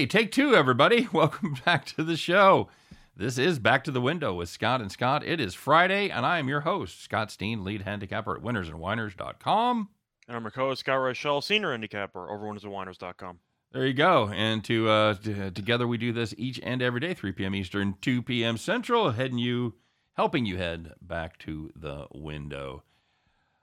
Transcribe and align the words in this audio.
Hey, 0.00 0.06
take 0.06 0.32
two, 0.32 0.54
everybody. 0.54 1.08
Welcome 1.12 1.58
back 1.66 1.84
to 1.84 2.02
the 2.02 2.16
show. 2.16 2.70
This 3.14 3.36
is 3.36 3.58
Back 3.58 3.84
to 3.84 3.90
the 3.90 4.00
Window 4.00 4.32
with 4.32 4.48
Scott 4.48 4.80
and 4.80 4.90
Scott. 4.90 5.22
It 5.22 5.42
is 5.42 5.52
Friday, 5.52 6.08
and 6.08 6.24
I 6.24 6.38
am 6.38 6.48
your 6.48 6.62
host, 6.62 7.02
Scott 7.02 7.30
Steen, 7.30 7.64
lead 7.64 7.82
handicapper 7.82 8.34
at 8.34 8.42
winnersandwhiners.com. 8.42 9.90
And 10.26 10.34
I'm 10.34 10.42
your 10.42 10.52
co-host, 10.52 10.80
Scott 10.80 11.00
Reichel, 11.00 11.44
senior 11.44 11.72
handicapper 11.72 12.30
over 12.30 12.46
winnersandwhiners.com. 12.46 13.40
There 13.72 13.86
you 13.86 13.92
go. 13.92 14.30
And 14.34 14.64
to 14.64 14.88
uh, 14.88 15.14
t- 15.16 15.50
together 15.50 15.86
we 15.86 15.98
do 15.98 16.14
this 16.14 16.34
each 16.38 16.58
and 16.62 16.80
every 16.80 17.00
day, 17.00 17.12
3 17.12 17.32
p.m. 17.32 17.54
Eastern, 17.54 17.96
2 18.00 18.22
p.m. 18.22 18.56
Central, 18.56 19.10
heading 19.10 19.36
you, 19.36 19.74
helping 20.14 20.46
you 20.46 20.56
head 20.56 20.94
back 21.02 21.38
to 21.40 21.70
the 21.76 22.06
window. 22.14 22.84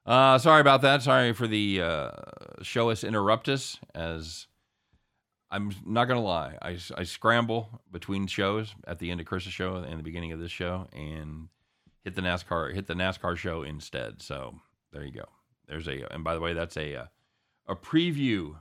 Uh, 0.05 0.37
sorry 0.37 0.61
about 0.61 0.83
that. 0.83 1.01
Sorry 1.01 1.33
for 1.33 1.47
the 1.47 1.81
uh, 1.81 2.11
show 2.61 2.91
us 2.91 3.03
interruptus. 3.03 3.79
As 3.95 4.45
I'm 5.49 5.73
not 5.85 6.05
gonna 6.05 6.21
lie, 6.21 6.57
I, 6.61 6.77
I 6.97 7.03
scramble 7.03 7.81
between 7.91 8.27
shows 8.27 8.75
at 8.85 8.99
the 8.99 9.11
end 9.11 9.19
of 9.21 9.25
Chris's 9.25 9.53
show 9.53 9.75
and 9.75 9.99
the 9.99 10.03
beginning 10.03 10.31
of 10.31 10.39
this 10.39 10.51
show, 10.51 10.87
and 10.93 11.49
hit 12.03 12.15
the 12.15 12.21
NASCAR 12.21 12.73
hit 12.73 12.87
the 12.87 12.93
NASCAR 12.93 13.37
show 13.37 13.63
instead. 13.63 14.21
So 14.21 14.55
there 14.91 15.03
you 15.03 15.11
go. 15.11 15.25
There's 15.67 15.87
a 15.87 16.11
and 16.13 16.23
by 16.23 16.33
the 16.33 16.41
way, 16.41 16.53
that's 16.53 16.77
a 16.77 16.95
uh, 16.95 17.05
a 17.67 17.75
preview 17.75 18.55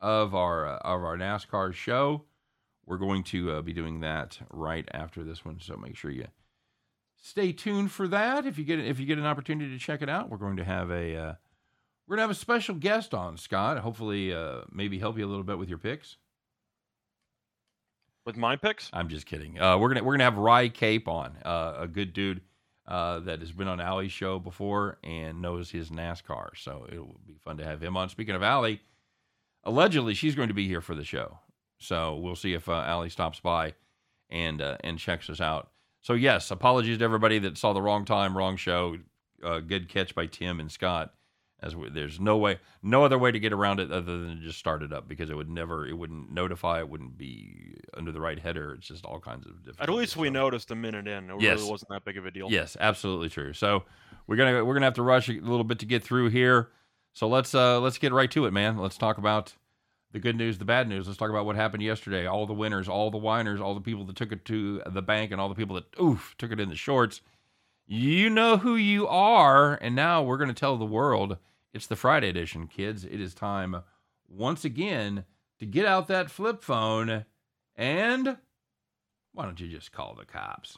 of 0.00 0.34
our 0.34 0.66
uh, 0.66 0.78
of 0.78 1.02
our 1.02 1.16
NASCAR 1.16 1.72
show. 1.74 2.24
We're 2.86 2.98
going 2.98 3.22
to 3.24 3.52
uh, 3.52 3.62
be 3.62 3.72
doing 3.72 4.00
that 4.00 4.38
right 4.50 4.88
after 4.94 5.22
this 5.22 5.44
one, 5.44 5.60
so 5.60 5.76
make 5.76 5.96
sure 5.96 6.10
you 6.10 6.28
stay 7.20 7.52
tuned 7.52 7.90
for 7.90 8.08
that. 8.08 8.46
If 8.46 8.58
you 8.58 8.64
get 8.64 8.78
if 8.78 8.98
you 8.98 9.06
get 9.06 9.18
an 9.18 9.26
opportunity 9.26 9.70
to 9.72 9.78
check 9.78 10.02
it 10.02 10.08
out, 10.08 10.30
we're 10.30 10.38
going 10.38 10.56
to 10.56 10.64
have 10.64 10.90
a 10.90 11.16
uh, 11.16 11.34
we're 12.08 12.16
going 12.16 12.24
to 12.24 12.28
have 12.28 12.36
a 12.36 12.40
special 12.40 12.74
guest 12.74 13.12
on 13.12 13.36
Scott. 13.36 13.78
Hopefully, 13.78 14.32
uh, 14.32 14.62
maybe 14.72 14.98
help 14.98 15.18
you 15.18 15.26
a 15.26 15.28
little 15.28 15.44
bit 15.44 15.58
with 15.58 15.68
your 15.68 15.76
picks. 15.76 16.16
With 18.24 18.36
my 18.36 18.56
picks, 18.56 18.90
I'm 18.92 19.08
just 19.08 19.26
kidding. 19.26 19.60
Uh, 19.60 19.78
we're 19.78 19.88
gonna 19.88 20.04
we're 20.04 20.12
gonna 20.12 20.24
have 20.24 20.36
Rye 20.36 20.68
Cape 20.68 21.08
on, 21.08 21.36
uh, 21.46 21.76
a 21.78 21.88
good 21.88 22.12
dude 22.12 22.42
uh, 22.86 23.20
that 23.20 23.40
has 23.40 23.52
been 23.52 23.68
on 23.68 23.80
Allie's 23.80 24.12
show 24.12 24.38
before 24.38 24.98
and 25.02 25.40
knows 25.40 25.70
his 25.70 25.88
NASCAR. 25.88 26.50
So 26.56 26.86
it'll 26.90 27.20
be 27.26 27.38
fun 27.42 27.56
to 27.56 27.64
have 27.64 27.82
him 27.82 27.96
on. 27.96 28.10
Speaking 28.10 28.34
of 28.34 28.42
Allie, 28.42 28.82
allegedly 29.64 30.12
she's 30.12 30.34
going 30.34 30.48
to 30.48 30.54
be 30.54 30.66
here 30.66 30.82
for 30.82 30.94
the 30.94 31.04
show. 31.04 31.38
So 31.78 32.16
we'll 32.16 32.36
see 32.36 32.52
if 32.52 32.68
uh, 32.68 32.84
Allie 32.86 33.08
stops 33.08 33.40
by 33.40 33.74
and 34.28 34.60
uh, 34.60 34.76
and 34.84 34.98
checks 34.98 35.30
us 35.30 35.40
out. 35.40 35.70
So 36.02 36.12
yes, 36.12 36.50
apologies 36.50 36.98
to 36.98 37.04
everybody 37.04 37.38
that 37.38 37.56
saw 37.56 37.72
the 37.72 37.82
wrong 37.82 38.04
time, 38.04 38.36
wrong 38.36 38.56
show. 38.56 38.98
Uh, 39.42 39.60
good 39.60 39.88
catch 39.88 40.14
by 40.14 40.26
Tim 40.26 40.60
and 40.60 40.70
Scott. 40.70 41.14
As 41.60 41.74
we, 41.74 41.90
there's 41.90 42.20
no 42.20 42.36
way, 42.36 42.60
no 42.84 43.04
other 43.04 43.18
way 43.18 43.32
to 43.32 43.40
get 43.40 43.52
around 43.52 43.80
it 43.80 43.90
other 43.90 44.18
than 44.24 44.40
just 44.42 44.60
start 44.60 44.80
it 44.84 44.92
up 44.92 45.08
because 45.08 45.28
it 45.28 45.34
would 45.34 45.50
never, 45.50 45.88
it 45.88 45.94
wouldn't 45.94 46.30
notify, 46.30 46.78
it 46.78 46.88
wouldn't 46.88 47.18
be 47.18 47.74
under 47.96 48.12
the 48.12 48.20
right 48.20 48.38
header. 48.38 48.74
It's 48.74 48.86
just 48.86 49.04
all 49.04 49.18
kinds 49.18 49.44
of 49.44 49.64
different. 49.64 49.90
at 49.90 49.92
least 49.92 50.16
we 50.16 50.30
noticed 50.30 50.70
a 50.70 50.76
minute 50.76 51.08
in. 51.08 51.28
It 51.30 51.40
Yes. 51.40 51.58
really 51.58 51.70
wasn't 51.72 51.88
that 51.90 52.04
big 52.04 52.16
of 52.16 52.26
a 52.26 52.30
deal. 52.30 52.48
Yes, 52.48 52.76
absolutely 52.78 53.28
true. 53.28 53.52
So 53.54 53.82
we're 54.28 54.36
gonna 54.36 54.64
we're 54.64 54.74
gonna 54.74 54.86
have 54.86 54.94
to 54.94 55.02
rush 55.02 55.28
a 55.28 55.32
little 55.32 55.64
bit 55.64 55.80
to 55.80 55.86
get 55.86 56.04
through 56.04 56.28
here. 56.30 56.68
So 57.12 57.26
let's 57.26 57.52
uh 57.56 57.80
let's 57.80 57.98
get 57.98 58.12
right 58.12 58.30
to 58.30 58.46
it, 58.46 58.52
man. 58.52 58.78
Let's 58.78 58.96
talk 58.96 59.18
about 59.18 59.54
the 60.12 60.20
good 60.20 60.36
news, 60.36 60.58
the 60.58 60.64
bad 60.64 60.88
news. 60.88 61.08
Let's 61.08 61.18
talk 61.18 61.28
about 61.30 61.44
what 61.44 61.56
happened 61.56 61.82
yesterday. 61.82 62.24
All 62.26 62.46
the 62.46 62.54
winners, 62.54 62.88
all 62.88 63.10
the 63.10 63.18
whiners, 63.18 63.60
all 63.60 63.74
the 63.74 63.80
people 63.80 64.04
that 64.04 64.14
took 64.14 64.30
it 64.30 64.44
to 64.44 64.80
the 64.86 65.02
bank, 65.02 65.32
and 65.32 65.40
all 65.40 65.48
the 65.48 65.56
people 65.56 65.74
that 65.74 65.86
oof 66.00 66.36
took 66.38 66.52
it 66.52 66.60
in 66.60 66.68
the 66.68 66.76
shorts. 66.76 67.20
You 67.90 68.30
know 68.30 68.58
who 68.58 68.76
you 68.76 69.08
are, 69.08 69.74
and 69.80 69.96
now 69.96 70.22
we're 70.22 70.36
gonna 70.38 70.54
tell 70.54 70.76
the 70.76 70.84
world. 70.84 71.38
It's 71.74 71.86
the 71.86 71.96
Friday 71.96 72.30
edition, 72.30 72.66
kids. 72.66 73.04
It 73.04 73.20
is 73.20 73.34
time 73.34 73.82
once 74.26 74.64
again 74.64 75.24
to 75.58 75.66
get 75.66 75.84
out 75.84 76.08
that 76.08 76.30
flip 76.30 76.62
phone 76.62 77.26
and 77.76 78.38
why 79.32 79.44
don't 79.44 79.60
you 79.60 79.68
just 79.68 79.92
call 79.92 80.14
the 80.14 80.24
cops? 80.24 80.76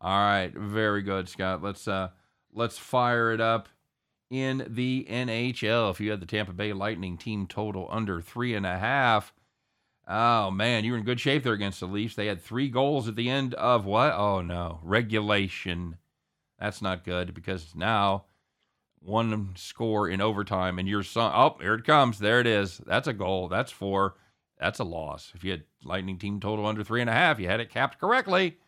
All 0.00 0.18
right, 0.18 0.52
very 0.54 1.00
good, 1.00 1.30
Scott. 1.30 1.62
Let's 1.62 1.88
uh 1.88 2.10
let's 2.52 2.76
fire 2.76 3.32
it 3.32 3.40
up 3.40 3.70
in 4.28 4.66
the 4.68 5.06
NHL. 5.08 5.90
If 5.90 5.98
you 5.98 6.10
had 6.10 6.20
the 6.20 6.26
Tampa 6.26 6.52
Bay 6.52 6.74
Lightning 6.74 7.16
team 7.16 7.46
total 7.46 7.88
under 7.90 8.20
three 8.20 8.54
and 8.54 8.66
a 8.66 8.78
half, 8.78 9.32
oh 10.06 10.50
man, 10.50 10.84
you 10.84 10.92
were 10.92 10.98
in 10.98 11.04
good 11.04 11.20
shape 11.20 11.42
there 11.42 11.54
against 11.54 11.80
the 11.80 11.86
Leafs. 11.86 12.14
They 12.14 12.26
had 12.26 12.42
three 12.42 12.68
goals 12.68 13.08
at 13.08 13.16
the 13.16 13.30
end 13.30 13.54
of 13.54 13.86
what? 13.86 14.12
Oh 14.12 14.42
no, 14.42 14.80
regulation. 14.82 15.96
That's 16.58 16.82
not 16.82 17.04
good 17.04 17.34
because 17.34 17.74
now 17.74 18.24
one 19.00 19.52
score 19.56 20.08
in 20.08 20.20
overtime 20.20 20.78
and 20.78 20.88
your 20.88 21.02
son. 21.02 21.32
Oh, 21.34 21.56
here 21.60 21.74
it 21.74 21.84
comes. 21.84 22.18
There 22.18 22.40
it 22.40 22.46
is. 22.46 22.78
That's 22.86 23.08
a 23.08 23.12
goal. 23.12 23.48
That's 23.48 23.72
four. 23.72 24.14
That's 24.58 24.78
a 24.78 24.84
loss. 24.84 25.32
If 25.34 25.44
you 25.44 25.50
had 25.50 25.64
Lightning 25.82 26.18
team 26.18 26.40
total 26.40 26.66
under 26.66 26.84
three 26.84 27.00
and 27.00 27.10
a 27.10 27.14
half, 27.14 27.38
you 27.38 27.48
had 27.48 27.60
it 27.60 27.70
capped 27.70 27.98
correctly, 27.98 28.58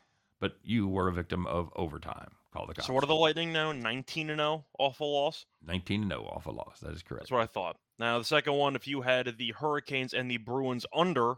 but 0.41 0.56
you 0.62 0.88
were 0.88 1.08
a 1.08 1.12
victim 1.12 1.47
of 1.47 1.70
overtime. 1.76 2.32
Call 2.52 2.66
the 2.66 2.74
cops. 2.74 2.86
So 2.86 2.92
what 2.92 3.04
are 3.04 3.08
the 3.08 3.14
Lightning 3.14 3.52
now? 3.52 3.72
19 3.72 4.30
and 4.30 4.38
0, 4.38 4.64
awful 4.78 5.12
loss. 5.12 5.47
19 5.66 6.03
to 6.03 6.08
0 6.08 6.24
off 6.24 6.47
a 6.47 6.50
loss. 6.50 6.80
That 6.80 6.92
is 6.92 7.03
correct. 7.03 7.24
That's 7.24 7.30
what 7.30 7.42
I 7.42 7.47
thought. 7.47 7.76
Now 7.98 8.18
the 8.18 8.24
second 8.24 8.54
one, 8.54 8.76
if 8.76 8.86
you 8.86 9.03
had 9.03 9.36
the 9.38 9.53
Hurricanes 9.53 10.12
and 10.12 10.30
the 10.30 10.38
Bruins 10.38 10.86
under 10.94 11.36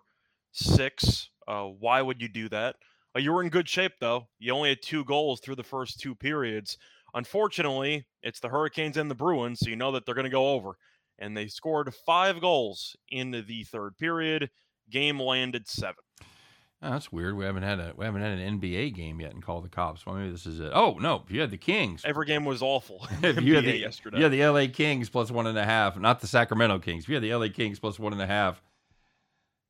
six, 0.52 1.30
uh, 1.46 1.64
why 1.64 2.02
would 2.02 2.22
you 2.22 2.28
do 2.28 2.48
that? 2.48 2.76
You 3.16 3.32
were 3.32 3.42
in 3.42 3.48
good 3.48 3.68
shape 3.68 3.92
though. 4.00 4.28
You 4.38 4.52
only 4.52 4.68
had 4.68 4.82
two 4.82 5.04
goals 5.04 5.40
through 5.40 5.56
the 5.56 5.62
first 5.64 5.98
two 5.98 6.14
periods. 6.14 6.76
Unfortunately, 7.14 8.06
it's 8.22 8.40
the 8.40 8.48
Hurricanes 8.48 8.96
and 8.96 9.10
the 9.10 9.14
Bruins, 9.14 9.60
so 9.60 9.70
you 9.70 9.76
know 9.76 9.92
that 9.92 10.06
they're 10.06 10.14
going 10.14 10.24
to 10.24 10.30
go 10.30 10.50
over. 10.50 10.76
And 11.18 11.36
they 11.36 11.48
scored 11.48 11.92
five 12.06 12.40
goals 12.40 12.94
in 13.10 13.30
the 13.32 13.64
third 13.64 13.96
period. 13.98 14.50
Game 14.88 15.20
landed 15.20 15.66
seven. 15.66 15.96
Oh, 16.80 16.90
that's 16.92 17.10
weird. 17.10 17.36
We 17.36 17.44
haven't 17.44 17.64
had 17.64 17.80
a 17.80 17.92
we 17.96 18.04
haven't 18.04 18.22
had 18.22 18.38
an 18.38 18.60
NBA 18.60 18.94
game 18.94 19.20
yet 19.20 19.32
and 19.32 19.42
call 19.42 19.60
the 19.60 19.68
cops. 19.68 20.06
Well, 20.06 20.14
maybe 20.14 20.30
this 20.30 20.46
is 20.46 20.60
it. 20.60 20.70
Oh 20.72 20.96
no, 21.00 21.24
you 21.28 21.40
had 21.40 21.50
the 21.50 21.56
Kings. 21.56 22.02
Every 22.04 22.24
game 22.24 22.44
was 22.44 22.62
awful. 22.62 23.08
You 23.22 23.56
had 23.56 23.64
the 23.64 23.76
yesterday. 23.76 24.22
had 24.22 24.30
the 24.30 24.46
LA 24.46 24.66
Kings 24.72 25.08
plus 25.08 25.32
one 25.32 25.48
and 25.48 25.58
a 25.58 25.64
half, 25.64 25.98
not 25.98 26.20
the 26.20 26.28
Sacramento 26.28 26.78
Kings. 26.78 27.08
You 27.08 27.14
had 27.14 27.24
the 27.24 27.34
LA 27.34 27.48
Kings 27.48 27.80
plus 27.80 27.98
one 27.98 28.12
and 28.12 28.22
a 28.22 28.26
half. 28.28 28.62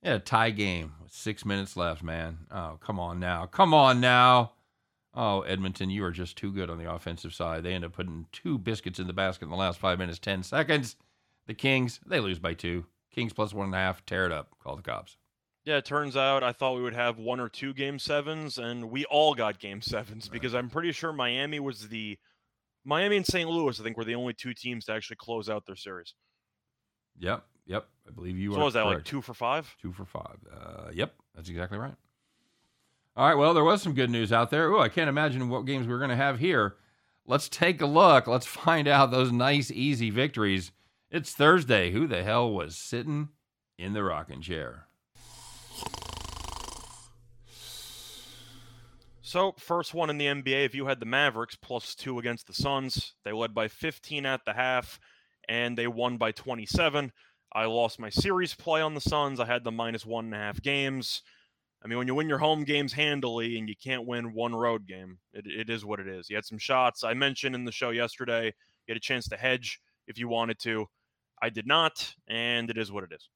Yeah, 0.03 0.15
a 0.15 0.19
tie 0.19 0.51
game 0.51 0.95
with 1.03 1.13
six 1.13 1.45
minutes 1.45 1.77
left, 1.77 2.03
man. 2.03 2.39
Oh, 2.51 2.79
come 2.81 3.01
on 3.01 3.19
now. 3.19 3.47
Come 3.47 3.75
on 3.75 4.01
now. 4.01 4.53
Oh, 5.15 5.41
Edmonton, 5.43 5.91
you 5.91 6.05
are 6.05 6.13
just 6.13 6.37
too 6.37 6.53
good 6.53 6.71
on 6.71 6.79
the 6.79 6.93
offensive 6.93 7.35
side. 7.35 7.65
They 7.65 7.75
end 7.75 7.85
up 7.85 7.93
putting 7.93 8.27
two 8.31 8.59
biscuits 8.59 9.01
in 9.01 9.09
the 9.09 9.13
basket 9.13 9.47
in 9.47 9.51
the 9.51 9.57
last 9.57 9.81
five 9.81 9.99
minutes, 9.99 10.19
10 10.21 10.45
seconds. 10.45 10.97
The 11.47 11.55
Kings, 11.55 11.99
they 12.07 12.21
lose 12.21 12.39
by 12.39 12.55
two. 12.55 12.85
Kings 13.11 13.33
plus 13.33 13.53
one 13.53 13.67
and 13.67 13.75
a 13.75 13.79
half, 13.79 14.05
tear 14.07 14.27
it 14.27 14.33
up. 14.33 14.51
Call 14.63 14.77
the 14.77 14.83
cops. 14.83 15.17
Yeah, 15.65 15.79
it 15.79 15.85
turns 15.85 16.17
out 16.17 16.45
I 16.45 16.53
thought 16.53 16.77
we 16.77 16.83
would 16.83 16.95
have 16.95 17.19
one 17.19 17.41
or 17.41 17.49
two 17.49 17.75
game 17.75 17.99
sevens, 17.99 18.59
and 18.59 18.91
we 18.91 19.05
all 19.07 19.35
got 19.35 19.59
game 19.59 19.83
sevens 19.83 20.29
because 20.29 20.55
I'm 20.55 20.71
pretty 20.71 20.93
sure 20.93 21.13
Miami 21.13 21.59
was 21.59 21.89
the 21.89 22.19
Miami 22.85 23.17
and 23.17 23.27
St. 23.27 23.49
Louis. 23.51 23.79
I 23.79 23.83
think 23.83 23.97
were 23.97 24.05
the 24.05 24.15
only 24.15 24.35
two 24.35 24.55
teams 24.55 24.85
to 24.85 24.93
actually 24.93 25.17
close 25.17 25.51
out 25.51 25.67
their 25.67 25.77
series. 25.77 26.15
Yep, 27.19 27.45
yep. 27.69 27.87
I 28.09 28.11
believe 28.11 28.37
you 28.37 28.51
so 28.51 28.57
are 28.57 28.59
what 28.59 28.65
was 28.65 28.75
that 28.75 28.87
like 28.87 29.05
two 29.05 29.23
for 29.23 29.35
five? 29.35 29.77
Two 29.81 29.93
for 29.93 30.05
five. 30.05 30.39
Uh, 30.53 30.91
yep, 30.93 31.15
that's 31.37 31.49
exactly 31.49 31.79
right. 31.79 31.95
All 33.17 33.29
right, 33.29 33.37
well, 33.37 33.55
there 33.55 33.65
was 33.65 33.83
some 33.83 33.95
good 33.95 34.11
news 34.11 34.33
out 34.33 34.51
there. 34.51 34.73
Oh, 34.73 34.81
I 34.81 34.89
can't 34.89 35.09
imagine 35.09 35.49
what 35.49 35.67
games 35.67 35.87
we're 35.87 35.99
going 35.99 36.11
to 36.11 36.17
have 36.17 36.39
here. 36.39 36.77
Let's 37.27 37.49
take 37.49 37.81
a 37.81 37.87
look. 37.87 38.27
Let's 38.27 38.47
find 38.65 38.89
out 38.89 39.11
those 39.11 39.31
nice, 39.31 39.71
easy 39.71 40.11
victories. 40.11 40.73
It's 41.11 41.33
Thursday. 41.33 41.91
Who 41.91 42.07
the 42.07 42.23
hell 42.23 42.51
was 42.51 42.77
sitting 42.77 43.29
in 43.79 43.93
the 43.93 44.03
rocking 44.03 44.41
chair? 44.41 44.89
So 49.21 49.55
first 49.59 49.93
one 49.93 50.09
in 50.09 50.17
the 50.17 50.25
NBA, 50.25 50.65
if 50.65 50.75
you 50.75 50.87
had 50.87 51.01
the 51.01 51.05
Mavericks 51.07 51.55
plus 51.55 51.95
two 51.95 52.19
against 52.19 52.47
the 52.47 52.55
Suns, 52.55 53.13
they 53.25 53.33
led 53.33 53.53
by 53.53 53.69
15 53.69 54.25
at 54.25 54.47
the 54.47 54.55
half, 54.55 54.99
and 55.47 55.77
they 55.77 55.87
won 55.87 56.17
by 56.17 56.33
27. 56.33 57.13
I 57.53 57.65
lost 57.67 57.99
my 57.99 58.11
series 58.11 58.55
play 58.55 58.81
on 58.81 58.95
the 58.95 59.01
Suns. 59.01 59.41
I 59.41 59.47
had 59.47 59.65
the 59.65 59.73
minus 59.73 60.05
one 60.05 60.27
and 60.27 60.35
a 60.35 60.39
half 60.39 60.61
games. 60.61 61.23
I 61.83 61.87
mean, 61.87 61.99
when 61.99 62.07
you 62.07 62.15
win 62.15 62.29
your 62.29 62.39
home 62.39 62.65
games 62.65 62.93
handily 62.93 63.57
and 63.59 63.69
you 63.69 63.75
can't 63.77 64.07
win 64.07 64.35
one 64.35 64.55
road 64.55 64.87
game, 64.87 65.19
it, 65.33 65.47
it 65.47 65.71
is 65.71 65.85
what 65.85 66.01
it 66.01 66.09
is. 66.09 66.29
You 66.29 66.37
had 66.37 66.45
some 66.45 66.59
shots. 66.59 67.05
I 67.05 67.15
mentioned 67.15 67.55
in 67.55 67.65
the 67.65 67.73
show 67.73 67.91
yesterday, 67.91 68.47
you 68.47 68.93
had 68.93 68.97
a 68.97 69.01
chance 69.01 69.29
to 69.29 69.37
hedge 69.37 69.81
if 70.07 70.19
you 70.19 70.29
wanted 70.29 70.59
to. 70.61 70.87
I 71.41 71.51
did 71.51 71.67
not, 71.67 72.15
and 72.27 72.69
it 72.69 72.77
is 72.77 72.91
what 72.91 73.05
it 73.05 73.13
is. 73.13 73.29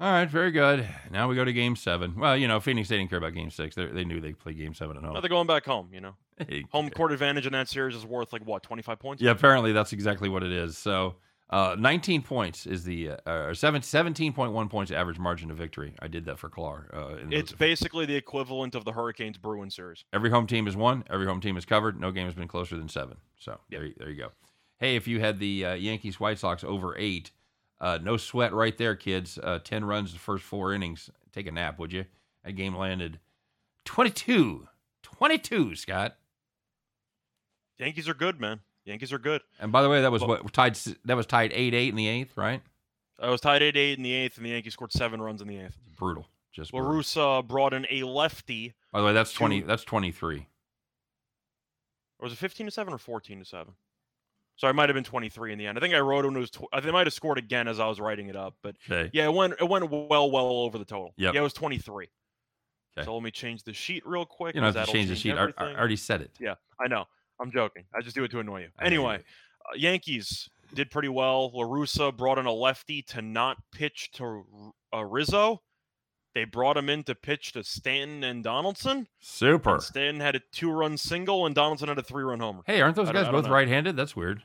All 0.00 0.12
right, 0.12 0.28
very 0.28 0.52
good. 0.52 0.88
Now 1.10 1.28
we 1.28 1.34
go 1.34 1.44
to 1.44 1.52
game 1.52 1.74
seven. 1.74 2.14
Well, 2.16 2.36
you 2.36 2.46
know, 2.46 2.60
Phoenix, 2.60 2.88
they 2.88 2.96
didn't 2.96 3.10
care 3.10 3.18
about 3.18 3.34
game 3.34 3.50
six. 3.50 3.74
They, 3.74 3.86
they 3.86 4.04
knew 4.04 4.20
they'd 4.20 4.38
play 4.38 4.52
game 4.52 4.74
seven 4.74 4.96
at 4.96 5.02
home. 5.02 5.16
they're 5.20 5.28
going 5.28 5.48
back 5.48 5.64
home, 5.64 5.90
you 5.92 6.00
know. 6.00 6.14
Home 6.70 6.88
court 6.90 7.10
advantage 7.10 7.46
in 7.46 7.52
that 7.52 7.68
series 7.68 7.96
is 7.96 8.06
worth 8.06 8.32
like 8.32 8.42
what, 8.42 8.62
25 8.62 9.00
points? 9.00 9.20
Yeah, 9.20 9.32
apparently 9.32 9.72
that's 9.72 9.92
exactly 9.92 10.28
what 10.28 10.44
it 10.44 10.52
is. 10.52 10.78
So, 10.78 11.16
uh, 11.50 11.76
19 11.78 12.22
points 12.22 12.66
is 12.66 12.84
the, 12.84 13.10
uh, 13.10 13.16
or 13.26 13.54
seven, 13.54 13.80
17.1 13.80 14.68
points 14.70 14.90
average 14.92 15.18
margin 15.18 15.50
of 15.50 15.56
victory. 15.56 15.94
I 16.00 16.08
did 16.08 16.26
that 16.26 16.38
for 16.38 16.48
Clar. 16.48 16.88
Uh, 16.92 17.16
It's 17.30 17.52
basically 17.52 18.04
the 18.06 18.16
equivalent 18.16 18.74
of 18.74 18.84
the 18.84 18.92
Hurricanes 18.92 19.38
Bruins 19.38 19.74
series. 19.74 20.04
every 20.12 20.30
home 20.30 20.46
team 20.46 20.66
is 20.68 20.76
won. 20.76 21.04
Every 21.08 21.26
home 21.26 21.40
team 21.40 21.56
is 21.56 21.64
covered. 21.64 21.98
No 21.98 22.10
game 22.12 22.26
has 22.26 22.34
been 22.34 22.48
closer 22.48 22.76
than 22.76 22.88
seven. 22.88 23.16
So 23.38 23.52
Yep. 23.52 23.60
there, 23.70 23.84
you- 23.86 23.94
there 23.96 24.10
you 24.10 24.16
go. 24.16 24.32
Hey, 24.78 24.94
if 24.96 25.08
you 25.08 25.20
had 25.20 25.38
the 25.38 25.64
uh, 25.64 25.74
Yankees 25.74 26.20
White 26.20 26.38
Sox 26.38 26.62
over 26.64 26.96
eight, 26.98 27.30
Uh, 27.80 27.96
no 28.02 28.16
sweat 28.16 28.52
right 28.52 28.76
there, 28.76 28.96
kids. 28.96 29.38
Uh, 29.40 29.60
10 29.60 29.84
runs 29.84 30.12
the 30.12 30.18
first 30.18 30.42
four 30.42 30.72
innings. 30.72 31.10
Take 31.30 31.46
a 31.46 31.52
nap, 31.52 31.78
would 31.78 31.92
you? 31.92 32.06
That 32.42 32.52
game 32.56 32.74
landed 32.74 33.20
22. 33.84 34.66
22, 35.02 35.76
Scott. 35.76 36.16
Yankees 37.78 38.08
are 38.08 38.14
good, 38.14 38.40
man. 38.40 38.60
Yankees 38.88 39.12
are 39.12 39.18
good. 39.18 39.42
And 39.60 39.70
by 39.70 39.82
the 39.82 39.88
way, 39.88 40.00
that 40.00 40.10
was 40.10 40.22
Well- 40.22 40.42
what 40.42 40.52
tied. 40.52 40.74
That 41.04 41.16
was 41.16 41.26
tied 41.26 41.52
eight 41.52 41.74
eight 41.74 41.88
in 41.90 41.96
the 41.96 42.08
eighth, 42.08 42.36
right? 42.36 42.62
I 43.20 43.30
was 43.30 43.40
tied 43.40 43.62
8 43.64 43.76
8 43.76 43.98
in 43.98 44.04
the 44.04 44.12
eighth, 44.12 44.36
and 44.36 44.46
the 44.46 44.50
Yankees 44.50 44.74
scored 44.74 44.92
seven 44.92 45.20
runs 45.20 45.42
in 45.42 45.48
the 45.48 45.58
eighth. 45.58 45.76
Brutal. 45.96 46.28
Just 46.52 46.70
brutal. 46.70 46.88
La 46.92 46.96
Russa 47.00 47.46
brought 47.46 47.74
in 47.74 47.84
a 47.90 48.04
lefty. 48.04 48.74
By 48.92 49.00
the 49.00 49.06
way, 49.06 49.12
that's 49.12 49.32
twenty. 49.32 49.60
That's 49.60 49.82
twenty 49.84 50.12
three. 50.12 50.46
Or 52.20 52.24
was 52.24 52.32
it 52.32 52.36
15 52.36 52.66
to 52.66 52.70
7 52.72 52.92
or 52.92 52.98
14 52.98 53.38
to 53.40 53.44
7? 53.44 53.74
Sorry, 54.56 54.70
it 54.70 54.74
might 54.74 54.88
have 54.88 54.94
been 54.94 55.04
23 55.04 55.52
in 55.52 55.58
the 55.58 55.66
end. 55.66 55.78
I 55.78 55.80
think 55.80 55.94
I 55.94 56.00
wrote 56.00 56.24
it 56.24 56.28
when 56.28 56.36
it 56.36 56.40
was. 56.40 56.50
Tw- 56.50 56.64
I 56.72 56.80
think 56.80 56.92
might 56.92 57.06
have 57.06 57.14
scored 57.14 57.38
again 57.38 57.68
as 57.68 57.78
I 57.78 57.86
was 57.86 58.00
writing 58.00 58.26
it 58.28 58.34
up, 58.34 58.56
but 58.62 58.74
Okay. 58.90 59.08
yeah, 59.12 59.26
it 59.26 59.32
went 59.32 59.54
it 59.60 59.68
went 59.68 59.88
well 59.90 60.30
well 60.30 60.46
over 60.46 60.78
the 60.78 60.84
total. 60.84 61.12
Yep. 61.16 61.34
Yeah, 61.34 61.40
it 61.40 61.44
was 61.44 61.52
23. 61.52 62.08
Okay. 62.96 63.04
So 63.04 63.14
let 63.14 63.22
me 63.22 63.30
change 63.30 63.62
the 63.62 63.72
sheet 63.72 64.04
real 64.04 64.26
quick. 64.26 64.56
You 64.56 64.60
don't 64.60 64.68
'cause 64.70 64.74
have 64.74 64.86
to 64.86 64.92
that'll 64.92 64.94
change 64.94 65.08
the 65.10 65.16
sheet. 65.16 65.34
I, 65.36 65.52
I 65.58 65.74
already 65.76 65.94
said 65.96 66.22
it. 66.22 66.32
Yeah, 66.40 66.54
I 66.80 66.88
know. 66.88 67.06
I'm 67.40 67.50
joking. 67.50 67.84
I 67.94 68.00
just 68.00 68.14
do 68.16 68.24
it 68.24 68.30
to 68.32 68.40
annoy 68.40 68.62
you. 68.62 68.68
Anyway, 68.80 69.16
uh, 69.16 69.74
Yankees 69.76 70.48
did 70.74 70.90
pretty 70.90 71.08
well. 71.08 71.50
La 71.54 71.64
Russa 71.64 72.14
brought 72.16 72.38
in 72.38 72.46
a 72.46 72.52
lefty 72.52 73.02
to 73.02 73.22
not 73.22 73.56
pitch 73.72 74.10
to 74.12 74.44
uh, 74.94 75.04
Rizzo. 75.04 75.62
They 76.34 76.44
brought 76.44 76.76
him 76.76 76.88
in 76.88 77.04
to 77.04 77.14
pitch 77.14 77.52
to 77.52 77.64
Stanton 77.64 78.22
and 78.22 78.44
Donaldson. 78.44 79.08
Super. 79.18 79.74
And 79.74 79.82
Stanton 79.82 80.20
had 80.20 80.36
a 80.36 80.40
two-run 80.52 80.96
single, 80.96 81.46
and 81.46 81.54
Donaldson 81.54 81.88
had 81.88 81.98
a 81.98 82.02
three-run 82.02 82.38
homer. 82.40 82.62
Hey, 82.66 82.80
aren't 82.80 82.96
those 82.96 83.10
guys 83.10 83.28
both 83.28 83.46
know. 83.46 83.50
right-handed? 83.50 83.96
That's 83.96 84.14
weird. 84.14 84.42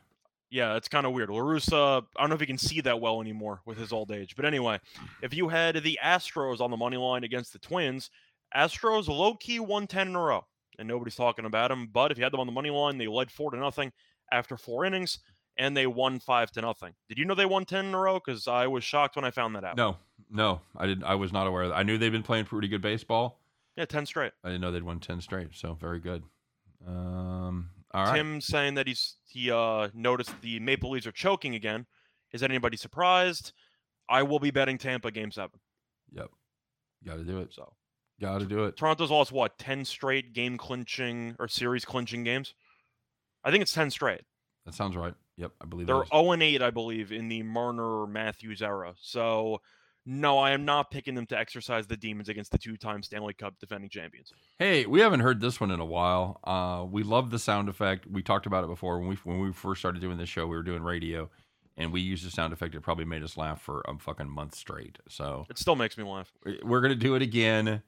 Yeah, 0.50 0.76
it's 0.76 0.88
kind 0.88 1.06
of 1.06 1.14
weird. 1.14 1.30
La 1.30 1.40
Russa, 1.40 2.04
I 2.16 2.22
don't 2.22 2.30
know 2.30 2.36
if 2.36 2.40
he 2.42 2.48
can 2.48 2.58
see 2.58 2.80
that 2.82 3.02
well 3.02 3.22
anymore 3.22 3.62
with 3.66 3.78
his 3.78 3.92
old 3.92 4.12
age. 4.12 4.36
But 4.36 4.46
anyway, 4.46 4.80
if 5.22 5.34
you 5.34 5.50
had 5.50 5.76
the 5.84 6.00
Astros 6.04 6.62
on 6.62 6.72
the 6.72 6.78
money 6.78 6.98
line 6.98 7.24
against 7.24 7.54
the 7.54 7.60
Twins, 7.60 8.10
Astros 8.56 9.08
low 9.08 9.36
key 9.36 9.60
won 9.60 9.88
10 9.88 10.10
in 10.10 10.16
a 10.16 10.20
row, 10.22 10.46
and 10.80 10.88
nobody's 10.88 11.16
talking 11.16 11.46
about 11.46 11.70
them. 11.70 11.90
But 11.92 12.12
if 12.12 12.18
you 12.18 12.24
had 12.24 12.34
them 12.34 12.40
on 12.40 12.48
the 12.48 12.54
money 12.54 12.70
line, 12.70 12.98
they 12.98 13.08
led 13.08 13.32
four 13.32 13.52
to 13.52 13.58
nothing 13.58 13.92
after 14.32 14.58
four 14.58 14.86
innings, 14.86 15.20
and 15.58 15.76
they 15.76 15.88
won 15.88 16.20
five 16.20 16.52
to 16.52 16.62
nothing. 16.62 16.94
Did 17.10 17.18
you 17.18 17.26
know 17.26 17.36
they 17.36 17.46
won 17.46 17.66
10 17.66 17.86
in 17.86 17.94
a 17.94 18.00
row? 18.00 18.16
Because 18.16 18.48
I 18.48 18.68
was 18.68 18.84
shocked 18.84 19.16
when 19.16 19.26
I 19.26 19.32
found 19.32 19.56
that 19.56 19.64
out. 19.64 19.78
No, 19.78 19.98
no, 20.30 20.62
I 20.76 20.88
didn't. 20.88 21.04
I 21.04 21.16
was 21.16 21.32
not 21.32 21.48
aware 21.48 21.64
of 21.64 21.70
that. 21.70 21.76
I 21.76 21.84
knew 21.84 21.98
they'd 21.98 22.10
been 22.10 22.24
playing 22.24 22.46
pretty 22.46 22.68
good 22.68 22.82
baseball. 22.82 23.40
Yeah, 23.76 23.86
10 23.86 24.06
straight. 24.06 24.34
I 24.44 24.50
didn't 24.50 24.62
know 24.62 24.72
they'd 24.72 24.84
won 24.84 25.00
ten 25.00 25.20
straight. 25.22 25.50
So 25.54 25.74
very 25.74 26.00
good. 26.00 26.24
Um, 26.88 27.70
all 27.94 28.06
right. 28.06 28.16
Tim 28.16 28.42
saying 28.42 28.76
that 28.76 28.88
he's 28.88 29.16
he 29.28 29.52
uh 29.52 29.90
noticed 29.94 30.42
the 30.42 30.60
Maple 30.60 30.92
Leafs 30.92 31.08
are 31.08 31.12
choking 31.12 31.56
again. 31.56 31.86
Is 32.34 32.44
anybody 32.44 32.78
surprised? 32.78 33.54
I 34.10 34.24
will 34.24 34.40
be 34.40 34.52
betting 34.52 34.78
Tampa 34.78 35.12
game 35.12 35.32
seven. 35.32 35.60
Yep. 36.12 36.30
Got 37.06 37.18
to 37.18 37.24
do 37.24 37.40
it. 37.40 37.54
So 37.54 37.74
Got 38.22 38.40
to 38.40 38.46
do 38.46 38.64
it. 38.66 38.78
Toronto's 38.78 39.12
lost 39.12 39.32
what 39.32 39.58
ten 39.58 39.84
straight 39.86 40.34
game 40.34 40.58
clinching 40.58 41.36
or 41.40 41.48
series 41.48 41.84
clinching 41.86 42.24
games. 42.24 42.54
I 43.44 43.52
think 43.52 43.62
it's 43.62 43.74
ten 43.74 43.90
straight. 43.92 44.22
That 44.66 44.74
sounds 44.74 44.96
right. 44.96 45.14
Yep, 45.36 45.52
I 45.62 45.66
believe 45.66 45.88
They're 45.88 46.06
zero 46.06 46.32
and 46.32 46.44
eight, 46.44 46.62
I 46.62 46.70
believe, 46.70 47.12
in 47.12 47.28
the 47.28 47.42
Marner 47.44 48.06
Matthews 48.08 48.62
era. 48.62 48.94
So 49.02 49.62
no, 50.06 50.38
I 50.38 50.52
am 50.52 50.64
not 50.64 50.92
picking 50.92 51.16
them 51.16 51.26
to 51.28 51.38
exercise 51.38 51.88
the 51.88 51.98
demons 51.98 52.30
against 52.30 52.52
the 52.52 52.58
two-time 52.58 53.02
Stanley 53.04 53.34
Cup 53.34 53.56
defending 53.60 53.90
champions. 53.90 54.32
Hey, 54.60 54.86
we 54.86 55.00
haven't 55.00 55.22
heard 55.22 55.42
this 55.42 55.60
one 55.60 55.72
in 55.72 55.80
a 55.80 55.86
while. 55.86 56.40
Uh, 56.44 56.86
we 56.86 57.04
love 57.04 57.32
the 57.32 57.40
sound 57.40 57.68
effect. 57.68 58.06
We 58.06 58.22
talked 58.22 58.46
about 58.46 58.64
it 58.64 58.68
before 58.68 59.00
when 59.00 59.08
we 59.10 59.16
when 59.24 59.40
we 59.40 59.52
first 59.52 59.80
started 59.80 60.02
doing 60.02 60.18
this 60.18 60.30
show. 60.30 60.46
We 60.46 60.56
were 60.56 60.64
doing 60.64 60.84
radio, 60.84 61.30
and 61.78 61.92
we 61.92 62.00
used 62.02 62.26
the 62.26 62.32
sound 62.32 62.54
effect. 62.54 62.76
It 62.76 62.82
probably 62.82 63.06
made 63.06 63.24
us 63.24 63.36
laugh 63.36 63.60
for 63.62 63.82
a 63.88 63.98
fucking 63.98 64.30
month 64.30 64.56
straight. 64.56 65.00
So 65.10 65.46
It 65.50 65.58
still 65.58 65.76
makes 65.76 65.98
me 65.98 66.04
laugh. 66.04 66.32
we're 66.64 66.82
gonna 66.82 66.96
do 66.96 67.16
it 67.16 67.22
again. 67.22 67.82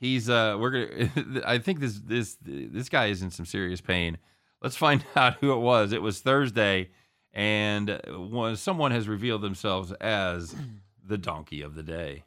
He's 0.00 0.30
uh, 0.30 0.56
we're 0.58 0.70
gonna. 0.70 1.42
I 1.46 1.58
think 1.58 1.78
this 1.78 2.00
this 2.00 2.38
this 2.42 2.88
guy 2.88 3.06
is 3.06 3.20
in 3.20 3.30
some 3.30 3.44
serious 3.44 3.82
pain. 3.82 4.16
Let's 4.62 4.76
find 4.76 5.04
out 5.16 5.34
who 5.34 5.52
it 5.52 5.58
was. 5.58 5.92
It 5.92 6.00
was 6.00 6.20
Thursday, 6.20 6.88
and 7.34 8.00
was 8.08 8.60
someone 8.60 8.92
has 8.92 9.08
revealed 9.08 9.42
themselves 9.42 9.92
as 9.92 10.56
the 11.06 11.18
donkey 11.18 11.60
of 11.60 11.74
the 11.74 11.82
day. 11.82 12.24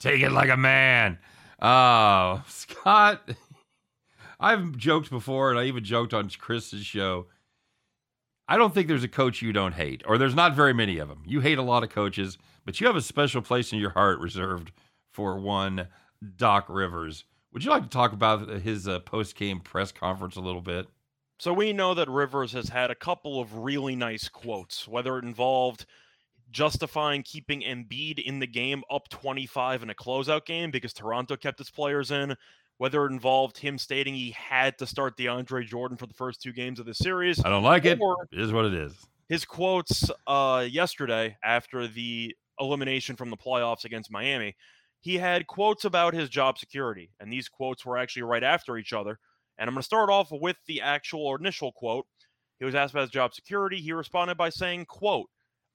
Take 0.00 0.20
it 0.20 0.32
like 0.32 0.50
a 0.50 0.56
man. 0.56 1.18
Oh, 1.62 2.42
Scott. 2.48 3.22
I've 4.44 4.76
joked 4.76 5.08
before, 5.08 5.48
and 5.48 5.58
I 5.58 5.64
even 5.64 5.84
joked 5.84 6.12
on 6.12 6.28
Chris's 6.28 6.84
show. 6.84 7.28
I 8.46 8.58
don't 8.58 8.74
think 8.74 8.88
there's 8.88 9.02
a 9.02 9.08
coach 9.08 9.40
you 9.40 9.54
don't 9.54 9.72
hate, 9.72 10.02
or 10.06 10.18
there's 10.18 10.34
not 10.34 10.54
very 10.54 10.74
many 10.74 10.98
of 10.98 11.08
them. 11.08 11.22
You 11.24 11.40
hate 11.40 11.56
a 11.56 11.62
lot 11.62 11.82
of 11.82 11.88
coaches, 11.88 12.36
but 12.66 12.78
you 12.78 12.86
have 12.86 12.94
a 12.94 13.00
special 13.00 13.40
place 13.40 13.72
in 13.72 13.78
your 13.78 13.90
heart 13.90 14.20
reserved 14.20 14.70
for 15.10 15.38
one 15.38 15.88
Doc 16.36 16.66
Rivers. 16.68 17.24
Would 17.54 17.64
you 17.64 17.70
like 17.70 17.84
to 17.84 17.88
talk 17.88 18.12
about 18.12 18.50
his 18.60 18.86
uh, 18.86 19.00
post 19.00 19.34
game 19.34 19.60
press 19.60 19.90
conference 19.92 20.36
a 20.36 20.42
little 20.42 20.60
bit? 20.60 20.88
So 21.38 21.54
we 21.54 21.72
know 21.72 21.94
that 21.94 22.10
Rivers 22.10 22.52
has 22.52 22.68
had 22.68 22.90
a 22.90 22.94
couple 22.94 23.40
of 23.40 23.56
really 23.56 23.96
nice 23.96 24.28
quotes, 24.28 24.86
whether 24.86 25.16
it 25.16 25.24
involved 25.24 25.86
justifying 26.50 27.22
keeping 27.22 27.62
Embiid 27.62 28.22
in 28.22 28.40
the 28.40 28.46
game 28.46 28.82
up 28.90 29.08
25 29.08 29.84
in 29.84 29.88
a 29.88 29.94
closeout 29.94 30.44
game 30.44 30.70
because 30.70 30.92
Toronto 30.92 31.34
kept 31.34 31.60
its 31.62 31.70
players 31.70 32.10
in, 32.10 32.36
whether 32.78 33.04
it 33.06 33.12
involved 33.12 33.58
him 33.58 33.78
stating 33.78 34.14
he 34.14 34.32
had 34.32 34.78
to 34.78 34.86
start 34.86 35.16
DeAndre 35.16 35.66
Jordan 35.66 35.96
for 35.96 36.06
the 36.06 36.14
first 36.14 36.42
two 36.42 36.52
games 36.52 36.80
of 36.80 36.86
the 36.86 36.94
series. 36.94 37.44
I 37.44 37.48
don't 37.48 37.62
like 37.62 37.84
it. 37.84 37.98
It 38.32 38.40
is 38.40 38.52
what 38.52 38.64
it 38.64 38.74
is. 38.74 38.94
His 39.28 39.44
quotes 39.44 40.10
uh, 40.26 40.66
yesterday 40.68 41.36
after 41.42 41.86
the 41.86 42.34
elimination 42.60 43.16
from 43.16 43.30
the 43.30 43.36
playoffs 43.36 43.84
against 43.84 44.10
Miami, 44.10 44.56
he 45.00 45.16
had 45.16 45.46
quotes 45.46 45.84
about 45.84 46.14
his 46.14 46.28
job 46.28 46.58
security, 46.58 47.10
and 47.20 47.32
these 47.32 47.48
quotes 47.48 47.84
were 47.84 47.98
actually 47.98 48.22
right 48.22 48.42
after 48.42 48.76
each 48.76 48.92
other. 48.92 49.18
And 49.58 49.68
I'm 49.68 49.74
going 49.74 49.82
to 49.82 49.86
start 49.86 50.10
off 50.10 50.28
with 50.30 50.56
the 50.66 50.80
actual 50.80 51.34
initial 51.36 51.72
quote. 51.72 52.06
He 52.58 52.64
was 52.64 52.74
asked 52.74 52.92
about 52.92 53.02
his 53.02 53.10
job 53.10 53.34
security. 53.34 53.80
He 53.80 53.92
responded 53.92 54.36
by 54.36 54.50
saying, 54.50 54.86
quote, 54.86 55.28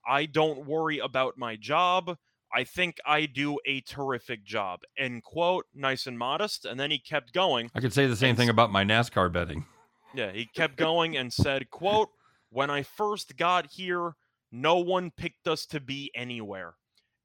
I 0.08 0.26
don't 0.26 0.66
worry 0.66 1.00
about 1.00 1.38
my 1.38 1.56
job. 1.56 2.18
I 2.54 2.64
think 2.64 2.98
I 3.06 3.26
do 3.26 3.60
a 3.66 3.82
terrific 3.82 4.44
job. 4.44 4.82
End 4.98 5.24
quote. 5.24 5.66
Nice 5.74 6.08
and 6.08 6.18
modest. 6.18 6.66
And 6.66 6.80
then 6.80 6.92
he 6.92 7.00
kept 7.00 7.34
going. 7.34 7.70
I 7.76 7.80
could 7.80 7.94
say 7.94 8.08
the 8.08 8.16
same 8.16 8.36
thing 8.36 8.50
about 8.50 8.72
my 8.72 8.84
NASCAR 8.84 9.32
betting. 9.32 9.66
Yeah, 10.14 10.32
he 10.32 10.46
kept 10.46 10.76
going 10.78 11.18
and 11.18 11.32
said, 11.32 11.70
quote, 11.70 12.10
when 12.50 12.70
I 12.70 12.84
first 12.84 13.38
got 13.38 13.68
here, 13.68 14.14
no 14.52 14.78
one 14.78 15.12
picked 15.16 15.48
us 15.48 15.66
to 15.68 15.80
be 15.80 16.12
anywhere. 16.16 16.74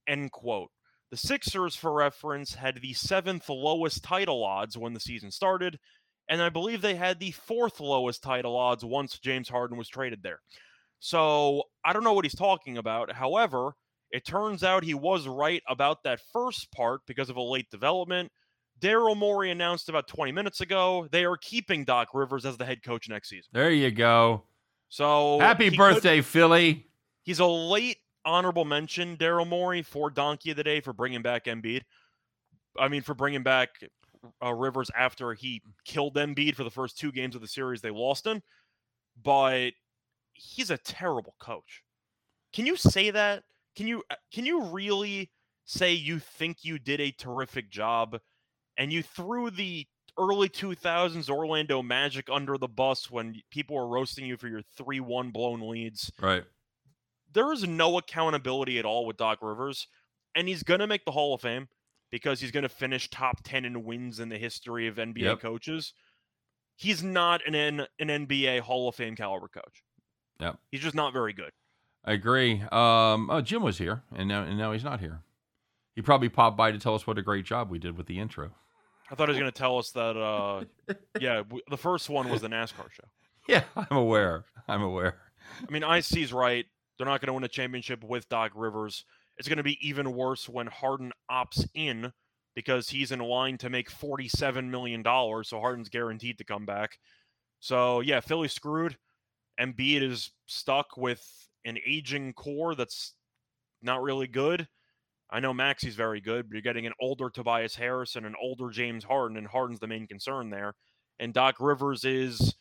End 0.06 0.30
quote. 0.32 0.70
The 1.10 1.16
Sixers, 1.16 1.76
for 1.76 1.92
reference, 1.92 2.54
had 2.54 2.80
the 2.82 2.92
seventh 2.92 3.48
lowest 3.48 4.02
title 4.02 4.42
odds 4.44 4.76
when 4.76 4.94
the 4.94 5.00
season 5.00 5.30
started, 5.30 5.78
and 6.28 6.42
I 6.42 6.48
believe 6.48 6.80
they 6.80 6.96
had 6.96 7.20
the 7.20 7.30
fourth 7.30 7.80
lowest 7.80 8.22
title 8.22 8.56
odds 8.56 8.84
once 8.84 9.18
James 9.18 9.48
Harden 9.48 9.78
was 9.78 9.88
traded 9.88 10.22
there. 10.22 10.40
So 10.98 11.64
I 11.84 11.92
don't 11.92 12.04
know 12.04 12.14
what 12.14 12.24
he's 12.24 12.34
talking 12.34 12.78
about. 12.78 13.12
However, 13.12 13.74
it 14.14 14.24
turns 14.24 14.62
out 14.62 14.84
he 14.84 14.94
was 14.94 15.26
right 15.26 15.62
about 15.68 16.02
that 16.04 16.20
first 16.32 16.70
part 16.72 17.00
because 17.06 17.28
of 17.28 17.36
a 17.36 17.42
late 17.42 17.68
development. 17.70 18.30
Daryl 18.80 19.16
Morey 19.16 19.50
announced 19.50 19.88
about 19.88 20.06
20 20.08 20.30
minutes 20.32 20.60
ago 20.60 21.06
they 21.10 21.24
are 21.24 21.36
keeping 21.36 21.84
Doc 21.84 22.08
Rivers 22.14 22.44
as 22.46 22.56
the 22.56 22.64
head 22.64 22.82
coach 22.82 23.08
next 23.08 23.28
season. 23.28 23.48
There 23.52 23.70
you 23.70 23.90
go. 23.90 24.44
So 24.88 25.38
Happy 25.40 25.64
he 25.64 25.70
could- 25.70 25.78
birthday, 25.78 26.20
Philly. 26.20 26.86
he's 27.24 27.40
a 27.40 27.46
late 27.46 27.98
honorable 28.24 28.64
mention, 28.64 29.16
Daryl 29.16 29.46
Morey, 29.48 29.82
for 29.82 30.10
Donkey 30.10 30.52
of 30.52 30.56
the 30.56 30.64
Day 30.64 30.80
for 30.80 30.92
bringing 30.92 31.20
back 31.22 31.44
Embiid. 31.46 31.82
I 32.78 32.88
mean, 32.88 33.02
for 33.02 33.14
bringing 33.14 33.42
back 33.42 33.70
uh, 34.42 34.52
Rivers 34.54 34.90
after 34.96 35.34
he 35.34 35.60
killed 35.84 36.14
Embiid 36.14 36.54
for 36.54 36.64
the 36.64 36.70
first 36.70 36.98
two 36.98 37.12
games 37.12 37.34
of 37.34 37.40
the 37.40 37.48
series 37.48 37.80
they 37.80 37.90
lost 37.90 38.26
in. 38.26 38.42
But 39.22 39.72
he's 40.32 40.70
a 40.70 40.78
terrible 40.78 41.34
coach. 41.40 41.82
Can 42.52 42.66
you 42.66 42.76
say 42.76 43.10
that? 43.10 43.42
Can 43.76 43.86
you 43.86 44.02
uh, 44.10 44.16
can 44.32 44.46
you 44.46 44.62
really 44.64 45.30
say 45.64 45.92
you 45.92 46.18
think 46.18 46.64
you 46.64 46.78
did 46.78 47.00
a 47.00 47.10
terrific 47.10 47.70
job 47.70 48.20
and 48.76 48.92
you 48.92 49.02
threw 49.02 49.50
the 49.50 49.86
early 50.18 50.48
2000s 50.48 51.28
Orlando 51.28 51.82
Magic 51.82 52.28
under 52.30 52.56
the 52.58 52.68
bus 52.68 53.10
when 53.10 53.40
people 53.50 53.74
were 53.76 53.88
roasting 53.88 54.26
you 54.26 54.36
for 54.36 54.46
your 54.48 54.60
3-1 54.78 55.32
blown 55.32 55.68
leads? 55.68 56.12
Right. 56.20 56.44
there 57.32 57.52
is 57.52 57.66
no 57.66 57.98
accountability 57.98 58.78
at 58.78 58.84
all 58.84 59.06
with 59.06 59.16
Doc 59.16 59.38
Rivers, 59.42 59.88
and 60.36 60.46
he's 60.46 60.62
going 60.62 60.78
to 60.80 60.86
make 60.86 61.04
the 61.04 61.10
Hall 61.10 61.34
of 61.34 61.40
Fame 61.40 61.68
because 62.12 62.40
he's 62.40 62.52
going 62.52 62.62
to 62.62 62.68
finish 62.68 63.10
top 63.10 63.38
10 63.42 63.64
in 63.64 63.82
wins 63.82 64.20
in 64.20 64.28
the 64.28 64.38
history 64.38 64.86
of 64.86 64.96
NBA 64.96 65.22
Yep. 65.22 65.40
coaches. 65.40 65.94
He's 66.76 67.02
not 67.02 67.40
an, 67.46 67.54
an 67.54 67.86
NBA 67.98 68.60
Hall 68.60 68.88
of 68.88 68.94
Fame 68.94 69.16
caliber 69.16 69.48
coach. 69.48 69.82
Yeah. 70.38 70.52
He's 70.70 70.80
just 70.82 70.94
not 70.94 71.12
very 71.12 71.32
good. 71.32 71.50
I 72.04 72.12
agree. 72.12 72.62
Um, 72.70 73.30
oh, 73.30 73.40
Jim 73.40 73.62
was 73.62 73.78
here, 73.78 74.02
and 74.14 74.28
now 74.28 74.42
and 74.42 74.58
now 74.58 74.72
he's 74.72 74.84
not 74.84 75.00
here. 75.00 75.22
He 75.94 76.02
probably 76.02 76.28
popped 76.28 76.56
by 76.56 76.72
to 76.72 76.78
tell 76.78 76.94
us 76.94 77.06
what 77.06 77.18
a 77.18 77.22
great 77.22 77.44
job 77.44 77.70
we 77.70 77.78
did 77.78 77.96
with 77.96 78.06
the 78.06 78.18
intro. 78.18 78.50
I 79.10 79.14
thought 79.14 79.28
he 79.28 79.32
was 79.32 79.38
going 79.38 79.52
to 79.52 79.58
tell 79.58 79.78
us 79.78 79.90
that. 79.92 80.16
Uh, 80.16 80.64
yeah, 81.20 81.36
w- 81.36 81.62
the 81.70 81.76
first 81.76 82.10
one 82.10 82.28
was 82.28 82.40
the 82.40 82.48
NASCAR 82.48 82.90
show. 82.90 83.04
Yeah, 83.46 83.64
I'm 83.76 83.98
aware. 83.98 84.46
I'm 84.66 84.80
aware. 84.80 85.18
I 85.68 85.70
mean, 85.70 85.84
IC's 85.84 86.32
right. 86.32 86.64
They're 86.96 87.06
not 87.06 87.20
going 87.20 87.26
to 87.26 87.34
win 87.34 87.44
a 87.44 87.48
championship 87.48 88.02
with 88.02 88.26
Doc 88.30 88.52
Rivers. 88.54 89.04
It's 89.36 89.48
going 89.48 89.58
to 89.58 89.62
be 89.62 89.76
even 89.86 90.14
worse 90.14 90.48
when 90.48 90.66
Harden 90.66 91.12
opts 91.30 91.68
in 91.74 92.10
because 92.54 92.88
he's 92.88 93.12
in 93.12 93.18
line 93.18 93.58
to 93.58 93.68
make 93.68 93.90
$47 93.90 94.70
million. 94.70 95.04
So 95.04 95.60
Harden's 95.60 95.90
guaranteed 95.90 96.38
to 96.38 96.44
come 96.44 96.64
back. 96.64 96.96
So, 97.60 98.00
yeah, 98.00 98.20
Philly 98.20 98.48
screwed. 98.48 98.96
Embiid 99.60 100.00
is 100.00 100.30
stuck 100.46 100.96
with 100.96 101.22
an 101.64 101.78
aging 101.86 102.32
core 102.32 102.74
that's 102.74 103.14
not 103.82 104.02
really 104.02 104.26
good. 104.26 104.68
I 105.30 105.40
know 105.40 105.54
Maxey's 105.54 105.94
very 105.94 106.20
good, 106.20 106.48
but 106.48 106.54
you're 106.54 106.62
getting 106.62 106.86
an 106.86 106.92
older 107.00 107.30
Tobias 107.30 107.74
Harris 107.74 108.16
and 108.16 108.26
an 108.26 108.34
older 108.40 108.70
James 108.70 109.04
Harden, 109.04 109.36
and 109.36 109.46
Harden's 109.46 109.80
the 109.80 109.86
main 109.86 110.06
concern 110.06 110.50
there. 110.50 110.74
And 111.18 111.32
Doc 111.32 111.56
Rivers 111.60 112.04
is 112.04 112.54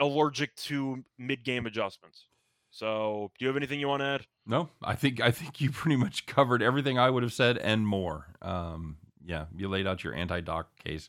allergic 0.00 0.54
to 0.56 1.04
mid-game 1.18 1.66
adjustments. 1.66 2.26
So, 2.70 3.30
do 3.38 3.44
you 3.44 3.48
have 3.48 3.56
anything 3.56 3.80
you 3.80 3.88
want 3.88 4.00
to 4.00 4.06
add? 4.06 4.26
No, 4.46 4.68
I 4.82 4.94
think 4.94 5.20
I 5.20 5.30
think 5.30 5.60
you 5.60 5.70
pretty 5.70 5.96
much 5.96 6.26
covered 6.26 6.62
everything 6.62 6.98
I 6.98 7.10
would 7.10 7.22
have 7.22 7.32
said 7.32 7.56
and 7.58 7.86
more. 7.86 8.26
Um, 8.42 8.98
yeah, 9.24 9.46
you 9.56 9.68
laid 9.68 9.86
out 9.86 10.04
your 10.04 10.14
anti-doc 10.14 10.68
case. 10.82 11.08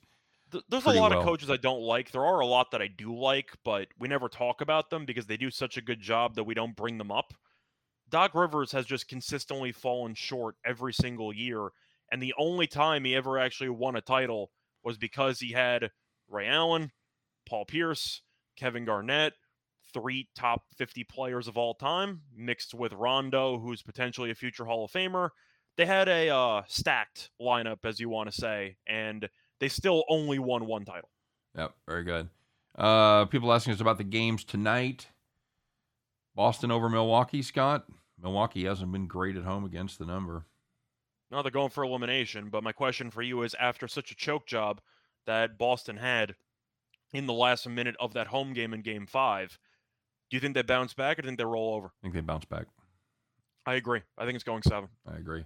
Th- 0.51 0.63
There's 0.69 0.85
a 0.85 0.91
lot 0.91 1.11
well. 1.11 1.19
of 1.19 1.25
coaches 1.25 1.49
I 1.49 1.57
don't 1.57 1.81
like. 1.81 2.11
There 2.11 2.25
are 2.25 2.39
a 2.39 2.45
lot 2.45 2.71
that 2.71 2.81
I 2.81 2.87
do 2.87 3.15
like, 3.15 3.51
but 3.63 3.87
we 3.99 4.07
never 4.07 4.29
talk 4.29 4.61
about 4.61 4.89
them 4.89 5.05
because 5.05 5.25
they 5.27 5.37
do 5.37 5.51
such 5.51 5.77
a 5.77 5.81
good 5.81 6.01
job 6.01 6.35
that 6.35 6.43
we 6.43 6.53
don't 6.53 6.75
bring 6.75 6.97
them 6.97 7.11
up. 7.11 7.33
Doc 8.09 8.33
Rivers 8.33 8.71
has 8.71 8.85
just 8.85 9.07
consistently 9.07 9.71
fallen 9.71 10.15
short 10.15 10.55
every 10.65 10.93
single 10.93 11.31
year, 11.33 11.69
and 12.11 12.21
the 12.21 12.33
only 12.37 12.65
time 12.65 13.05
he 13.05 13.15
ever 13.15 13.37
actually 13.37 13.69
won 13.69 13.95
a 13.95 14.01
title 14.01 14.51
was 14.83 14.97
because 14.97 15.39
he 15.39 15.51
had 15.51 15.91
Ray 16.27 16.47
Allen, 16.47 16.91
Paul 17.47 17.65
Pierce, 17.65 18.21
Kevin 18.57 18.85
Garnett, 18.85 19.33
three 19.93 20.27
top 20.35 20.63
50 20.77 21.03
players 21.03 21.47
of 21.47 21.57
all 21.57 21.73
time, 21.75 22.21
mixed 22.35 22.73
with 22.73 22.93
Rondo, 22.93 23.59
who's 23.59 23.81
potentially 23.81 24.31
a 24.31 24.35
future 24.35 24.65
Hall 24.65 24.85
of 24.85 24.91
Famer. 24.91 25.29
They 25.77 25.85
had 25.85 26.07
a 26.09 26.29
uh, 26.29 26.63
stacked 26.67 27.29
lineup, 27.41 27.85
as 27.85 27.99
you 27.99 28.09
want 28.09 28.31
to 28.31 28.35
say, 28.35 28.77
and 28.87 29.29
they 29.59 29.69
still 29.69 30.03
only 30.09 30.39
won 30.39 30.65
one 30.65 30.85
title. 30.85 31.09
Yep, 31.57 31.73
very 31.87 32.03
good. 32.03 32.29
Uh, 32.77 33.25
people 33.25 33.51
asking 33.51 33.73
us 33.73 33.81
about 33.81 33.97
the 33.97 34.03
games 34.03 34.43
tonight. 34.43 35.07
Boston 36.35 36.71
over 36.71 36.89
Milwaukee, 36.89 37.41
Scott. 37.41 37.85
Milwaukee 38.21 38.65
hasn't 38.65 38.91
been 38.91 39.07
great 39.07 39.35
at 39.35 39.43
home 39.43 39.65
against 39.65 39.99
the 39.99 40.05
number. 40.05 40.45
Now 41.31 41.41
they're 41.41 41.51
going 41.51 41.69
for 41.69 41.83
elimination, 41.83 42.49
but 42.49 42.63
my 42.63 42.71
question 42.71 43.11
for 43.11 43.21
you 43.21 43.43
is 43.43 43.55
after 43.59 43.87
such 43.87 44.11
a 44.11 44.15
choke 44.15 44.47
job 44.47 44.81
that 45.25 45.57
Boston 45.57 45.97
had 45.97 46.35
in 47.13 47.25
the 47.25 47.33
last 47.33 47.67
minute 47.67 47.95
of 47.99 48.13
that 48.13 48.27
home 48.27 48.53
game 48.53 48.73
in 48.73 48.81
game 48.81 49.05
five, 49.05 49.59
do 50.29 50.37
you 50.37 50.41
think 50.41 50.53
they 50.53 50.61
bounce 50.61 50.93
back 50.93 51.17
or 51.17 51.21
do 51.21 51.25
you 51.27 51.29
think 51.31 51.39
they 51.39 51.45
roll 51.45 51.75
over? 51.75 51.87
I 51.87 52.03
think 52.03 52.13
they 52.13 52.21
bounce 52.21 52.45
back. 52.45 52.65
I 53.65 53.75
agree. 53.75 54.01
I 54.17 54.25
think 54.25 54.35
it's 54.35 54.43
going 54.43 54.63
seven. 54.63 54.89
I 55.07 55.17
agree. 55.17 55.43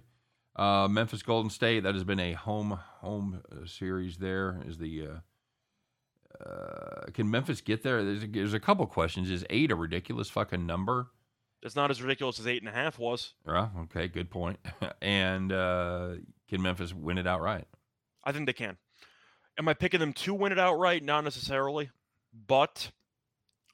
Uh, 0.56 0.88
Memphis 0.88 1.22
Golden 1.22 1.50
State. 1.50 1.82
That 1.82 1.94
has 1.94 2.04
been 2.04 2.20
a 2.20 2.32
home 2.32 2.78
home 3.00 3.42
uh, 3.50 3.66
series. 3.66 4.18
There 4.18 4.60
is 4.66 4.78
the. 4.78 5.08
Uh, 5.08 6.44
uh, 6.44 7.06
can 7.12 7.30
Memphis 7.30 7.60
get 7.60 7.82
there? 7.82 8.02
There's 8.02 8.24
a, 8.24 8.26
there's 8.26 8.54
a 8.54 8.60
couple 8.60 8.86
questions. 8.86 9.30
Is 9.30 9.44
eight 9.50 9.70
a 9.70 9.76
ridiculous 9.76 10.30
fucking 10.30 10.66
number? 10.66 11.08
It's 11.62 11.76
not 11.76 11.90
as 11.90 12.02
ridiculous 12.02 12.38
as 12.38 12.46
eight 12.46 12.62
and 12.62 12.68
a 12.68 12.72
half 12.72 12.98
was. 12.98 13.34
Yeah. 13.46 13.68
Okay. 13.82 14.08
Good 14.08 14.30
point. 14.30 14.58
and 15.02 15.52
uh, 15.52 16.10
can 16.48 16.62
Memphis 16.62 16.92
win 16.92 17.18
it 17.18 17.26
outright? 17.26 17.66
I 18.24 18.32
think 18.32 18.46
they 18.46 18.52
can. 18.52 18.76
Am 19.58 19.68
I 19.68 19.74
picking 19.74 20.00
them 20.00 20.12
to 20.12 20.34
win 20.34 20.52
it 20.52 20.58
outright? 20.58 21.02
Not 21.02 21.24
necessarily, 21.24 21.90
but 22.46 22.90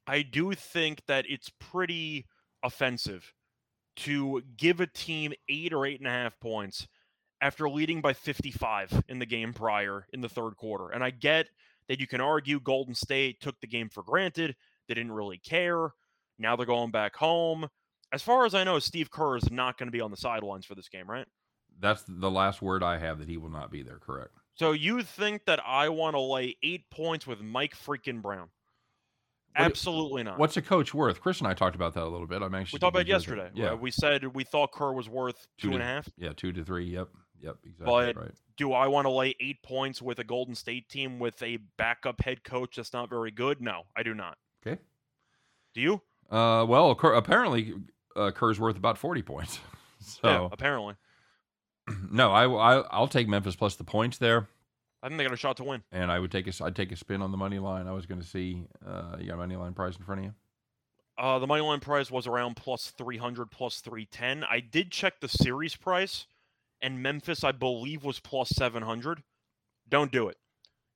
I 0.06 0.22
do 0.22 0.52
think 0.52 1.06
that 1.06 1.25
it's 1.28 1.50
pretty 1.58 2.26
offensive 2.62 3.32
to 3.97 4.42
give 4.56 4.80
a 4.80 4.87
team 4.87 5.32
eight 5.49 5.73
or 5.73 5.87
eight 5.87 6.00
and 6.00 6.06
a 6.06 6.12
half 6.12 6.38
points 6.40 6.87
after 7.40 7.68
leading 7.68 8.00
by 8.00 8.12
55 8.12 9.04
in 9.09 9.18
the 9.18 9.26
game 9.26 9.52
prior 9.52 10.06
in 10.12 10.20
the 10.20 10.28
third 10.28 10.56
quarter. 10.56 10.90
And 10.90 11.02
I 11.02 11.11
get 11.11 11.47
that 11.88 12.00
you 12.00 12.06
can 12.06 12.20
argue 12.20 12.61
Golden 12.61 12.94
State 12.94 13.40
took 13.40 13.61
the 13.61 13.66
game 13.66 13.88
for 13.88 14.02
granted. 14.02 14.54
They 14.88 14.94
didn't 14.94 15.12
really 15.12 15.38
care. 15.38 15.90
Now 16.38 16.56
they're 16.56 16.66
going 16.66 16.90
back 16.90 17.16
home. 17.16 17.68
As 18.12 18.23
far 18.23 18.44
as 18.44 18.54
I 18.54 18.64
know, 18.64 18.78
Steve 18.78 19.11
Kerr 19.11 19.37
is 19.37 19.50
not 19.50 19.78
going 19.78 19.87
to 19.87 19.92
be 19.92 20.00
on 20.00 20.11
the 20.11 20.16
sidelines 20.16 20.66
for 20.66 20.75
this 20.75 20.88
game, 20.88 21.09
right? 21.09 21.26
That's 21.78 22.02
the 22.06 22.30
last 22.30 22.61
word 22.61 22.82
I 22.82 22.99
have 22.99 23.18
that 23.18 23.28
he 23.28 23.37
will 23.37 23.50
not 23.50 23.70
be 23.70 23.82
there. 23.82 23.99
Correct. 23.99 24.32
So 24.54 24.73
you 24.73 25.02
think 25.02 25.47
that 25.47 25.61
I 25.64 25.88
want 25.88 26.14
to 26.14 26.20
lay 26.20 26.56
eight 26.62 26.90
points 26.90 27.26
with 27.26 27.40
Mike 27.40 27.75
freaking 27.76 28.20
Brown? 28.20 28.49
Absolutely 29.57 30.23
not. 30.23 30.38
What's 30.38 30.57
a 30.57 30.62
coach 30.62 30.95
worth? 30.95 31.21
Chris 31.21 31.38
and 31.38 31.49
I 31.49 31.54
talked 31.54 31.75
about 31.76 31.95
that 31.95 32.04
a 32.04 32.09
little 32.09 32.26
bit. 32.26 32.40
I'm 32.42 32.54
actually 32.54 32.76
we 32.76 32.80
talked 32.80 32.95
about 32.97 33.07
yesterday? 33.07 33.50
that- 33.52 33.57
Yeah. 33.57 33.75
We 33.75 33.90
said 33.90 34.25
we 34.35 34.45
thought 34.45 34.73
Kerr 34.73 34.92
was 34.92 35.09
worth 35.09 35.47
Two 35.59 35.69
two 35.69 35.75
and 35.75 35.83
a 35.83 35.87
half. 35.87 36.09
yeah. 36.16 36.33
Two 36.37 36.52
to 36.52 36.64
three. 36.64 36.87
Yep. 36.87 37.09
Yep. 37.42 37.57
Exactly. 37.64 37.85
But- 37.87 38.16
right. 38.16 38.30
Do 38.57 38.73
I 38.75 38.88
want 38.88 39.07
to 39.07 39.11
lay 39.11 39.35
eight 39.40 39.62
points 39.62 40.02
with 40.02 40.19
a 40.19 40.25
Golden 40.25 40.54
State 40.54 40.88
team 40.90 41.19
with 41.19 41.42
a 41.42 41.57
backup 41.78 42.21
head 42.23 42.45
coach 42.45 42.76
that's 42.76 42.92
not 42.92 43.09
very 43.09 43.30
good? 43.30 43.61
No, 43.62 43.85
I 43.97 44.02
do 44.02 44.14
not. 44.14 44.37
Okay. 44.66 44.80
Do 45.75 45.80
you? 45.80 46.02
Uh, 46.30 46.64
well, 46.69 46.95
Kerr, 46.95 47.14
apparently 47.14 47.75
uh, 48.16 48.30
Kerr's 48.33 48.61
worth 48.61 48.76
about 48.76 48.99
forty 48.99 49.23
points. 49.23 49.59
Yeah, 50.00 50.07
So 50.23 50.49
apparently. 50.52 50.95
no, 52.11 52.30
I, 52.33 52.47
I 52.49 52.80
I'll 52.90 53.09
take 53.09 53.28
Memphis 53.28 53.54
plus 53.57 53.76
the 53.76 53.85
points 53.85 54.16
there, 54.19 54.49
I 55.02 55.09
think 55.09 55.19
they 55.19 55.25
got 55.25 55.33
a 55.33 55.37
shot 55.37 55.57
to 55.59 55.64
win. 55.64 55.83
and 55.92 56.11
I 56.11 56.19
would 56.19 56.30
take 56.30 56.47
a 56.47 56.64
I'd 56.64 56.76
take 56.76 56.92
a 56.92 56.97
spin 56.97 57.23
on 57.23 57.30
the 57.30 57.38
money 57.38 57.59
line. 57.59 57.87
I 57.87 57.92
was 57.92 58.07
going 58.07 58.21
to 58.21 58.26
see 58.26 58.66
uh, 58.87 59.16
you 59.19 59.26
got 59.28 59.35
a 59.35 59.38
money 59.38 59.57
line 59.57 59.73
price 59.73 59.97
in 59.97 60.04
front 60.04 60.21
of 60.21 60.25
you. 60.26 60.35
Uh, 61.19 61.38
the 61.38 61.47
money 61.47 61.62
line 61.62 61.80
price 61.80 62.11
was 62.11 62.26
around 62.26 62.57
plus 62.57 62.92
300, 62.97 63.50
plus 63.50 63.80
310. 63.80 64.45
I 64.45 64.61
did 64.61 64.90
check 64.90 65.21
the 65.21 65.28
series 65.28 65.76
price, 65.76 66.26
and 66.80 67.02
Memphis, 67.02 67.45
I 67.45 67.52
believe, 67.52 68.04
was 68.04 68.21
plus 68.21 68.50
700. 68.50 69.23
Don't 69.88 70.11
do 70.11 70.28
it. 70.28 70.38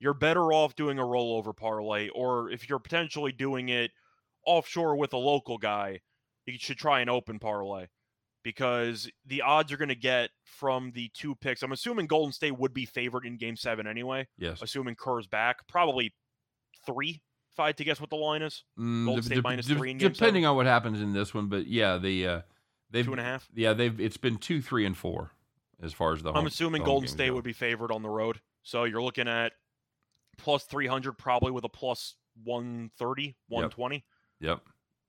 You're 0.01 0.15
better 0.15 0.53
off 0.53 0.77
doing 0.77 0.99
a 0.99 1.03
rollover 1.03 1.55
parlay, 1.55 2.09
or 2.09 2.51
if 2.51 2.69
you're 2.69 2.79
potentially 2.79 3.33
doing 3.33 3.69
it 3.69 3.91
offshore 4.47 4.97
with 4.97 5.13
a 5.13 5.19
local 5.19 5.59
guy, 5.59 6.01
you 6.47 6.59
should 6.59 6.79
try 6.79 7.01
an 7.01 7.09
open 7.09 7.39
parlay 7.39 7.87
because 8.45 9.11
the 9.27 9.43
odds 9.43 9.71
you're 9.71 9.79
going 9.79 9.89
to 9.89 9.95
get 9.97 10.31
from 10.45 10.93
the 10.95 11.11
two 11.15 11.35
picks. 11.35 11.63
I'm 11.65 11.73
assuming 11.73 12.07
Golden 12.07 12.33
State 12.33 12.57
would 12.57 12.73
be 12.73 12.85
favored 12.87 13.27
in 13.27 13.37
game 13.37 13.57
seven 13.57 13.89
anyway, 13.89 14.29
Yes. 14.39 14.63
assuming 14.63 14.95
Kerr's 14.95 15.27
back. 15.27 15.67
Probably 15.67 16.15
three, 16.87 17.23
if 17.53 17.59
I 17.59 17.67
had 17.67 17.77
to 17.79 17.85
guess 17.85 18.01
what 18.01 18.11
the 18.11 18.17
line 18.17 18.43
is. 18.43 18.63
Mm, 18.79 19.07
Golden 19.07 19.23
State 19.25 19.35
de- 19.37 19.43
minus 19.43 19.67
de- 19.67 19.75
three 19.75 19.91
in 19.91 19.99
game 19.99 20.13
depending 20.13 20.47
on 20.47 20.55
what 20.55 20.67
happens 20.67 21.01
in 21.01 21.13
this 21.13 21.35
one, 21.35 21.49
but 21.49 21.67
yeah, 21.67 21.97
the 21.99 22.27
uh, 22.27 22.41
they've 22.91 23.05
Two 23.05 23.13
and 23.13 23.21
a 23.21 23.25
half. 23.25 23.49
yeah 23.55 23.73
they've 23.73 23.99
it's 24.01 24.19
been 24.19 24.37
two, 24.37 24.61
three, 24.63 24.87
and 24.87 24.97
four 24.97 25.33
as 25.83 25.93
far 25.93 26.13
as 26.13 26.23
the. 26.23 26.31
Home, 26.31 26.41
I'm 26.43 26.47
assuming 26.47 26.83
the 26.83 26.87
Golden 26.87 27.09
State 27.09 27.31
would 27.33 27.45
be 27.45 27.53
favored 27.53 27.91
on 27.91 28.03
the 28.03 28.09
road. 28.11 28.41
So 28.63 28.85
you're 28.85 29.03
looking 29.03 29.27
at 29.29 29.53
plus 30.39 30.65
300 30.65 31.13
probably 31.15 31.51
with 31.51 31.65
a 31.65 31.69
plus 31.69 32.15
130, 32.45 33.37
120. 33.49 34.05
Yep. 34.41 34.61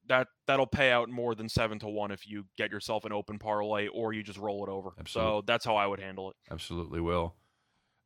That 0.07 0.27
that'll 0.47 0.67
pay 0.67 0.91
out 0.91 1.09
more 1.09 1.33
than 1.35 1.49
7 1.49 1.79
to 1.79 1.87
1 1.87 2.11
if 2.11 2.27
you 2.27 2.45
get 2.57 2.71
yourself 2.71 3.05
an 3.05 3.11
open 3.11 3.39
parlay 3.39 3.87
or 3.87 4.13
you 4.13 4.21
just 4.23 4.37
roll 4.37 4.63
it 4.63 4.69
over. 4.69 4.91
Absolutely. 4.99 5.31
So 5.31 5.43
that's 5.45 5.65
how 5.65 5.75
I 5.75 5.87
would 5.87 5.99
handle 5.99 6.29
it. 6.29 6.35
Absolutely 6.51 7.01
will. 7.01 7.35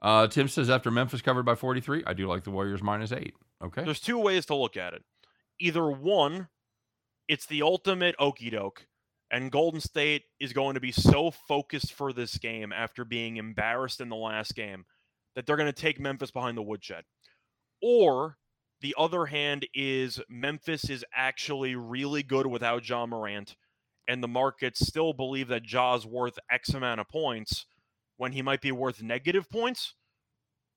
Uh, 0.01 0.27
Tim 0.27 0.47
says 0.47 0.69
after 0.69 0.91
Memphis 0.91 1.21
covered 1.21 1.43
by 1.43 1.55
43, 1.55 2.03
I 2.07 2.13
do 2.13 2.27
like 2.27 2.43
the 2.43 2.51
Warriors 2.51 2.81
minus 2.81 3.11
eight. 3.11 3.33
Okay. 3.61 3.83
There's 3.83 3.99
two 3.99 4.17
ways 4.17 4.45
to 4.45 4.55
look 4.55 4.77
at 4.77 4.93
it. 4.93 5.03
Either 5.59 5.89
one, 5.89 6.47
it's 7.27 7.45
the 7.45 7.61
ultimate 7.61 8.15
okey 8.17 8.49
doke, 8.49 8.87
and 9.29 9.51
Golden 9.51 9.81
State 9.81 10.23
is 10.39 10.53
going 10.53 10.75
to 10.75 10.79
be 10.79 10.93
so 10.93 11.31
focused 11.31 11.93
for 11.93 12.13
this 12.13 12.37
game 12.37 12.71
after 12.71 13.03
being 13.03 13.37
embarrassed 13.37 13.99
in 13.99 14.07
the 14.09 14.15
last 14.15 14.55
game 14.55 14.85
that 15.35 15.45
they're 15.45 15.57
going 15.57 15.71
to 15.71 15.73
take 15.73 15.99
Memphis 15.99 16.31
behind 16.31 16.57
the 16.57 16.63
woodshed. 16.63 17.03
Or 17.81 18.37
the 18.81 18.95
other 18.97 19.27
hand 19.27 19.67
is 19.73 20.21
Memphis 20.29 20.89
is 20.89 21.05
actually 21.13 21.75
really 21.75 22.23
good 22.23 22.47
without 22.47 22.87
Ja 22.87 23.05
Morant, 23.05 23.55
and 24.07 24.23
the 24.23 24.27
markets 24.27 24.85
still 24.85 25.13
believe 25.13 25.47
that 25.49 25.63
Ja's 25.63 26.05
worth 26.05 26.39
X 26.51 26.69
amount 26.69 27.01
of 27.01 27.07
points 27.07 27.65
when 28.17 28.31
he 28.31 28.41
might 28.41 28.61
be 28.61 28.71
worth 28.71 29.01
negative 29.01 29.49
points. 29.49 29.93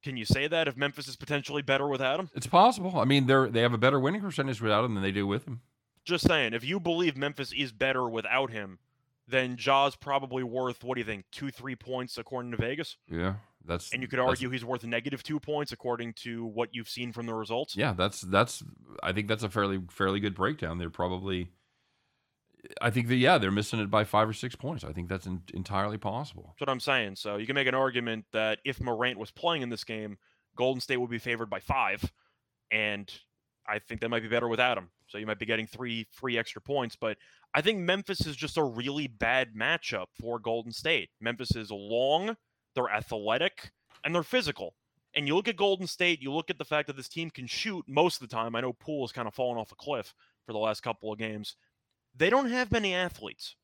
Can 0.03 0.17
you 0.17 0.25
say 0.25 0.49
that 0.49 0.67
if 0.67 0.77
Memphis 0.77 1.07
is 1.07 1.17
potentially 1.17 1.63
better 1.63 1.87
without 1.87 2.19
him? 2.19 2.31
It's 2.35 2.47
possible. 2.47 2.99
I 2.99 3.05
mean, 3.05 3.27
they're 3.27 3.49
they 3.49 3.61
have 3.61 3.73
a 3.73 3.79
better 3.79 4.01
winning 4.01 4.21
percentage 4.21 4.61
without 4.61 4.85
him 4.85 4.95
than 4.95 5.03
they 5.03 5.13
do 5.13 5.27
with 5.27 5.47
him. 5.47 5.61
Just 6.05 6.27
saying, 6.27 6.55
if 6.55 6.65
you 6.65 6.81
believe 6.81 7.17
Memphis 7.17 7.53
is 7.53 7.71
better 7.71 8.09
without 8.09 8.51
him, 8.51 8.81
then 9.29 9.57
Ja's 9.57 9.95
probably 9.95 10.43
worth 10.43 10.83
what 10.83 10.97
do 10.97 11.01
you 11.01 11.05
think, 11.05 11.27
two, 11.31 11.53
three 11.53 11.77
points 11.77 12.19
according 12.19 12.51
to 12.51 12.57
Vegas? 12.57 12.97
Yeah, 13.09 13.35
that's 13.67 13.93
And 13.93 14.03
you 14.03 14.09
could 14.09 14.19
argue 14.19 14.51
he's 14.51 14.65
worth 14.65 14.85
negative 14.85 15.23
two 15.23 15.41
points 15.41 15.73
according 15.73 16.15
to 16.15 16.45
what 16.45 16.71
you've 16.73 16.89
seen 16.89 17.13
from 17.13 17.27
the 17.27 17.35
results. 17.35 17.77
Yeah, 17.77 17.93
that's 17.93 18.21
that's. 18.23 18.63
I 19.03 19.13
think 19.13 19.29
that's 19.29 19.43
a 19.43 19.49
fairly 19.49 19.83
fairly 19.91 20.21
good 20.21 20.35
breakdown. 20.35 20.79
They're 20.79 20.91
probably. 20.91 21.51
I 22.81 22.91
think 22.91 23.09
that 23.09 23.17
yeah, 23.17 23.39
they're 23.39 23.51
missing 23.51 23.81
it 23.81 23.91
by 23.91 24.05
five 24.05 24.29
or 24.29 24.33
six 24.33 24.55
points. 24.55 24.85
I 24.85 24.93
think 24.93 25.09
that's 25.09 25.27
en- 25.27 25.43
entirely 25.53 25.99
possible. 25.99 26.55
That's 26.55 26.61
what 26.61 26.73
I'm 26.73 26.81
saying. 26.81 27.17
So 27.17 27.37
you 27.37 27.47
can 27.47 27.55
make 27.55 27.67
an 27.67 27.75
argument 27.75 28.25
that 28.33 28.61
if 28.65 28.81
Morant 28.81 29.19
was 29.19 29.33
playing 29.33 29.63
in 29.63 29.69
this 29.69 29.85
game, 29.85 30.17
Golden 30.57 30.81
State 30.81 30.99
would 30.99 31.11
be 31.11 31.19
favored 31.19 31.51
by 31.51 31.59
five, 31.59 32.13
and 32.71 33.13
I 33.67 33.79
think 33.79 34.01
they 34.01 34.09
might 34.09 34.23
be 34.23 34.29
better 34.29 34.49
without 34.49 34.79
him. 34.79 34.91
So 35.09 35.19
you 35.19 35.27
might 35.27 35.39
be 35.39 35.47
getting 35.47 35.67
three 35.67 36.07
free 36.11 36.39
extra 36.39 36.63
points. 36.63 36.97
But 36.97 37.19
I 37.55 37.61
think 37.61 37.79
Memphis 37.79 38.27
is 38.27 38.37
just 38.37 38.57
a 38.57 38.65
really 38.65 39.07
bad 39.07 39.55
matchup 39.55 40.07
for 40.21 40.39
Golden 40.39 40.73
State. 40.73 41.11
Memphis 41.21 41.55
is 41.55 41.71
long, 41.71 42.37
they're 42.75 42.91
athletic, 42.91 43.73
and 44.05 44.15
they're 44.15 44.23
physical. 44.23 44.75
And 45.15 45.27
you 45.27 45.35
look 45.35 45.49
at 45.49 45.57
Golden 45.57 45.87
State, 45.87 46.23
you 46.23 46.33
look 46.33 46.51
at 46.51 46.59
the 46.59 46.65
fact 46.65 46.87
that 46.87 46.97
this 46.97 47.09
team 47.09 47.31
can 47.31 47.47
shoot 47.47 47.85
most 47.87 48.23
of 48.23 48.29
the 48.29 48.35
time. 48.35 48.57
I 48.57 48.61
know 48.63 48.73
Poole 48.73 49.05
has 49.05 49.13
kind 49.13 49.29
of 49.29 49.35
fallen 49.35 49.59
off 49.59 49.73
a 49.73 49.75
cliff 49.77 50.15
for 50.47 50.53
the 50.53 50.59
last 50.59 50.83
couple 50.83 51.13
of 51.13 51.19
games. 51.19 51.57
They 52.17 52.31
don't 52.31 52.51
have 52.51 52.73
many 52.73 52.95
athletes. 52.95 53.57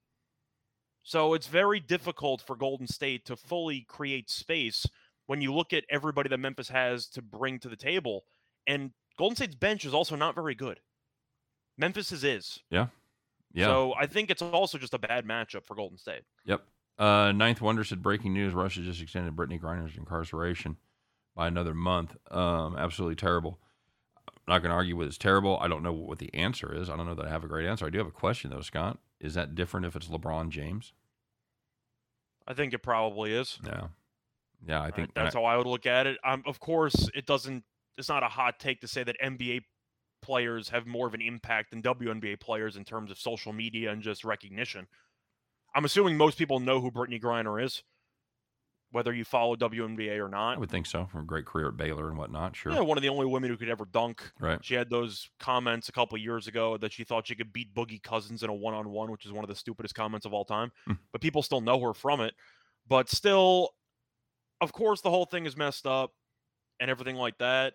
So 1.02 1.32
it's 1.32 1.46
very 1.46 1.80
difficult 1.80 2.42
for 2.42 2.54
Golden 2.54 2.86
State 2.86 3.24
to 3.26 3.36
fully 3.36 3.86
create 3.88 4.28
space 4.28 4.86
when 5.26 5.40
you 5.40 5.54
look 5.54 5.72
at 5.72 5.84
everybody 5.88 6.28
that 6.28 6.38
Memphis 6.38 6.68
has 6.68 7.06
to 7.08 7.22
bring 7.22 7.58
to 7.60 7.68
the 7.68 7.76
table. 7.76 8.24
And 8.66 8.90
Golden 9.18 9.36
State's 9.36 9.54
bench 9.54 9.86
is 9.86 9.94
also 9.94 10.16
not 10.16 10.34
very 10.34 10.54
good. 10.54 10.80
Memphis's 11.78 12.24
is. 12.24 12.60
Yeah. 12.70 12.88
Yeah. 13.54 13.66
So 13.66 13.94
I 13.98 14.06
think 14.06 14.30
it's 14.30 14.42
also 14.42 14.76
just 14.76 14.92
a 14.92 14.98
bad 14.98 15.24
matchup 15.24 15.64
for 15.64 15.74
Golden 15.74 15.96
State. 15.96 16.22
Yep. 16.44 16.62
Uh, 16.98 17.32
Ninth 17.32 17.60
Wonder 17.60 17.84
said 17.84 18.02
breaking 18.02 18.32
news: 18.32 18.54
Russia 18.54 18.80
just 18.80 19.00
extended 19.00 19.36
Brittney 19.36 19.60
Griner's 19.60 19.96
incarceration 19.96 20.76
by 21.36 21.46
another 21.46 21.74
month. 21.74 22.16
Um, 22.30 22.76
absolutely 22.76 23.14
terrible. 23.16 23.58
I'm 24.26 24.34
not 24.54 24.58
going 24.62 24.70
to 24.70 24.74
argue 24.76 24.96
with 24.96 25.08
it's 25.08 25.18
terrible. 25.18 25.58
I 25.60 25.68
don't 25.68 25.82
know 25.82 25.92
what 25.92 26.18
the 26.18 26.34
answer 26.34 26.74
is. 26.74 26.88
I 26.90 26.96
don't 26.96 27.06
know 27.06 27.14
that 27.14 27.26
I 27.26 27.30
have 27.30 27.44
a 27.44 27.48
great 27.48 27.66
answer. 27.66 27.86
I 27.86 27.90
do 27.90 27.98
have 27.98 28.06
a 28.06 28.10
question 28.12 28.50
though, 28.50 28.62
Scott. 28.62 28.98
Is 29.20 29.34
that 29.34 29.54
different 29.54 29.86
if 29.86 29.94
it's 29.94 30.08
LeBron 30.08 30.48
James? 30.50 30.92
I 32.46 32.54
think 32.54 32.72
it 32.72 32.82
probably 32.82 33.32
is. 33.32 33.58
Yeah. 33.64 33.88
Yeah, 34.66 34.80
I 34.80 34.84
Right, 34.86 34.94
think 34.96 35.14
that's 35.14 35.36
I- 35.36 35.38
how 35.38 35.44
I 35.44 35.56
would 35.56 35.66
look 35.66 35.86
at 35.86 36.06
it. 36.06 36.18
Um, 36.24 36.42
of 36.46 36.58
course, 36.58 37.08
it 37.14 37.26
doesn't. 37.26 37.62
It's 37.96 38.08
not 38.08 38.22
a 38.22 38.28
hot 38.28 38.58
take 38.58 38.80
to 38.80 38.88
say 38.88 39.04
that 39.04 39.16
NBA 39.22 39.60
players 40.22 40.68
have 40.70 40.86
more 40.86 41.06
of 41.06 41.14
an 41.14 41.20
impact 41.20 41.70
than 41.70 41.80
WNBA 41.82 42.40
players 42.40 42.76
in 42.76 42.84
terms 42.84 43.10
of 43.12 43.18
social 43.18 43.52
media 43.52 43.92
and 43.92 44.02
just 44.02 44.24
recognition. 44.24 44.88
I'm 45.74 45.84
assuming 45.84 46.16
most 46.16 46.38
people 46.38 46.60
know 46.60 46.80
who 46.80 46.90
Brittney 46.90 47.20
Griner 47.20 47.62
is, 47.62 47.82
whether 48.90 49.12
you 49.12 49.24
follow 49.24 49.54
WNBA 49.54 50.18
or 50.18 50.28
not. 50.28 50.56
I 50.56 50.58
would 50.58 50.70
think 50.70 50.86
so. 50.86 51.06
From 51.06 51.22
a 51.22 51.26
great 51.26 51.44
career 51.44 51.68
at 51.68 51.76
Baylor 51.76 52.08
and 52.08 52.16
whatnot. 52.16 52.56
Sure. 52.56 52.72
Yeah, 52.72 52.80
one 52.80 52.96
of 52.96 53.02
the 53.02 53.10
only 53.10 53.26
women 53.26 53.50
who 53.50 53.56
could 53.56 53.68
ever 53.68 53.84
dunk. 53.84 54.22
Right. 54.40 54.64
She 54.64 54.74
had 54.74 54.90
those 54.90 55.28
comments 55.38 55.88
a 55.88 55.92
couple 55.92 56.16
of 56.16 56.22
years 56.22 56.46
ago 56.46 56.78
that 56.78 56.92
she 56.92 57.04
thought 57.04 57.26
she 57.26 57.34
could 57.34 57.52
beat 57.52 57.74
Boogie 57.74 58.02
Cousins 58.02 58.42
in 58.42 58.50
a 58.50 58.54
one-on-one, 58.54 59.10
which 59.10 59.26
is 59.26 59.32
one 59.32 59.44
of 59.44 59.48
the 59.48 59.56
stupidest 59.56 59.94
comments 59.94 60.26
of 60.26 60.32
all 60.32 60.44
time. 60.44 60.72
Hmm. 60.86 60.94
But 61.12 61.20
people 61.20 61.42
still 61.42 61.60
know 61.60 61.80
her 61.80 61.94
from 61.94 62.20
it. 62.20 62.34
But 62.88 63.10
still, 63.10 63.70
of 64.60 64.72
course, 64.72 65.02
the 65.02 65.10
whole 65.10 65.26
thing 65.26 65.46
is 65.46 65.56
messed 65.56 65.86
up 65.86 66.12
and 66.80 66.90
everything 66.90 67.16
like 67.16 67.38
that. 67.38 67.74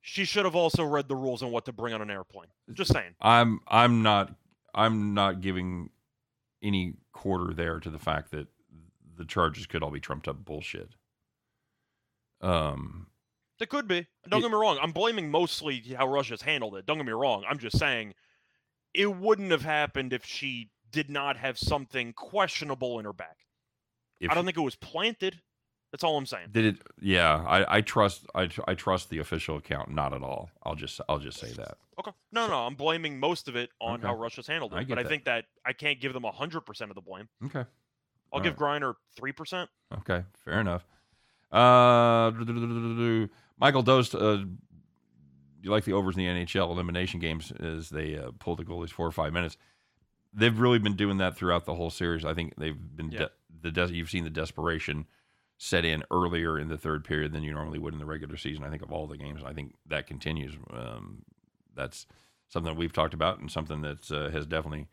She 0.00 0.24
should 0.24 0.44
have 0.44 0.54
also 0.54 0.84
read 0.84 1.08
the 1.08 1.16
rules 1.16 1.42
on 1.42 1.50
what 1.50 1.64
to 1.64 1.72
bring 1.72 1.92
on 1.92 2.00
an 2.00 2.10
airplane. 2.10 2.46
Just 2.72 2.92
saying. 2.92 3.14
I'm 3.20 3.60
I'm 3.66 4.02
not 4.02 4.32
I'm 4.74 5.12
not 5.14 5.40
giving 5.40 5.90
any 6.62 6.94
quarter 7.12 7.52
there 7.54 7.80
to 7.80 7.90
the 7.90 7.98
fact 7.98 8.30
that 8.32 8.48
the 9.16 9.24
charges 9.24 9.66
could 9.66 9.82
all 9.82 9.90
be 9.90 10.00
trumped 10.00 10.28
up 10.28 10.44
bullshit. 10.44 10.90
Um, 12.40 13.06
It 13.60 13.68
could 13.68 13.88
be. 13.88 14.06
Don't 14.28 14.38
It- 14.40 14.42
get 14.42 14.50
me 14.52 14.56
wrong. 14.58 14.78
I'm 14.80 14.92
blaming 14.92 15.30
mostly 15.30 15.80
how 15.80 16.06
Russia's 16.06 16.42
handled 16.42 16.76
it. 16.76 16.86
Don't 16.86 16.96
get 16.98 17.06
me 17.06 17.12
wrong. 17.12 17.44
I'm 17.48 17.58
just 17.58 17.76
saying 17.78 18.14
it 18.94 19.06
wouldn't 19.06 19.50
have 19.50 19.62
happened 19.62 20.12
if 20.12 20.24
she 20.24 20.70
did 20.90 21.10
not 21.10 21.36
have 21.36 21.58
something 21.58 22.12
questionable 22.12 22.98
in 23.00 23.04
her 23.04 23.12
back. 23.12 23.36
I 24.22 24.34
don't 24.34 24.44
think 24.44 24.56
it 24.56 24.60
was 24.62 24.76
planted. 24.76 25.42
That's 25.90 26.04
all 26.04 26.18
I'm 26.18 26.26
saying. 26.26 26.48
did 26.52 26.64
it, 26.66 26.76
yeah, 27.00 27.42
I, 27.46 27.76
I 27.78 27.80
trust 27.80 28.26
I, 28.34 28.48
I 28.66 28.74
trust 28.74 29.08
the 29.10 29.18
official 29.18 29.56
account 29.56 29.90
not 29.90 30.12
at 30.12 30.22
all. 30.22 30.50
I'll 30.62 30.74
just 30.74 31.00
I'll 31.08 31.18
just 31.18 31.38
say 31.38 31.50
that. 31.52 31.78
Okay. 31.98 32.10
No, 32.30 32.46
no, 32.46 32.66
I'm 32.66 32.74
blaming 32.74 33.18
most 33.18 33.48
of 33.48 33.56
it 33.56 33.70
on 33.80 34.00
how 34.02 34.14
Russia's 34.14 34.46
handled 34.46 34.72
I 34.74 34.80
it. 34.80 34.88
get 34.88 34.96
But 34.96 35.04
I 35.04 35.08
think 35.08 35.24
that 35.24 35.46
I 35.64 35.72
can't 35.72 36.00
give 36.00 36.12
them 36.12 36.22
100% 36.24 36.80
of 36.88 36.94
the 36.94 37.00
blame. 37.00 37.28
Okay, 37.46 37.60
I'll 37.60 37.66
All 38.32 38.40
give 38.40 38.54
Griner 38.56 38.94
3%. 39.18 39.66
okay, 40.00 40.22
fair 40.44 40.60
enough. 40.60 40.84
Uh, 41.50 42.30
Michael 43.58 43.82
Dost, 43.82 44.14
uh, 44.14 44.38
you 45.62 45.70
like 45.70 45.84
the 45.84 45.92
overs 45.94 46.16
in 46.16 46.22
the 46.24 46.44
NHL 46.44 46.70
elimination 46.70 47.20
games 47.20 47.52
as 47.58 47.88
they 47.88 48.16
uh, 48.16 48.30
pull 48.38 48.54
the 48.56 48.64
goalies 48.64 48.90
four 48.90 49.06
or 49.06 49.12
five 49.12 49.32
minutes. 49.32 49.56
They've 50.32 50.56
really 50.58 50.78
been 50.78 50.94
doing 50.96 51.18
that 51.18 51.36
throughout 51.36 51.64
the 51.64 51.74
whole 51.74 51.90
series. 51.90 52.24
I 52.24 52.34
think 52.34 52.54
they've 52.56 52.76
been 52.78 53.10
Yeah. 53.10 53.18
de- 53.18 53.30
the 53.62 53.70
des- 53.72 53.92
you've 53.94 54.10
seen 54.10 54.24
the 54.24 54.30
desperation 54.30 55.06
set 55.58 55.84
in 55.84 56.04
earlier 56.10 56.58
in 56.58 56.68
the 56.68 56.78
third 56.78 57.04
period 57.04 57.32
than 57.32 57.42
you 57.42 57.52
normally 57.52 57.80
would 57.80 57.92
in 57.92 57.98
the 57.98 58.06
regular 58.06 58.36
season. 58.36 58.64
I 58.64 58.70
think 58.70 58.82
of 58.82 58.92
all 58.92 59.06
the 59.06 59.16
games, 59.16 59.42
I 59.44 59.52
think 59.52 59.74
that 59.86 60.06
continues. 60.06 60.54
Um, 60.72 61.22
that's 61.74 62.06
something 62.48 62.72
that 62.72 62.78
we've 62.78 62.92
talked 62.92 63.14
about 63.14 63.40
and 63.40 63.50
something 63.50 63.82
that 63.82 64.10
uh, 64.10 64.30
has 64.30 64.46
definitely 64.46 64.86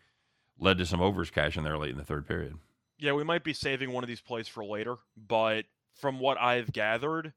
led 0.60 0.80
to 0.80 0.86
some 0.86 1.01
overs 1.01 1.30
cash 1.30 1.56
in 1.56 1.63
there 1.63 1.78
late 1.78 1.91
in 1.91 1.97
the 1.97 2.04
third 2.04 2.28
period. 2.28 2.56
Yeah, 2.97 3.13
we 3.13 3.23
might 3.23 3.43
be 3.43 3.54
saving 3.54 3.91
one 3.91 4.04
of 4.04 4.08
these 4.08 4.21
plays 4.21 4.47
for 4.47 4.65
later, 4.65 4.95
but 5.15 5.65
from 5.93 6.19
what 6.19 6.39
I've 6.39 6.71
gathered, 6.71 7.34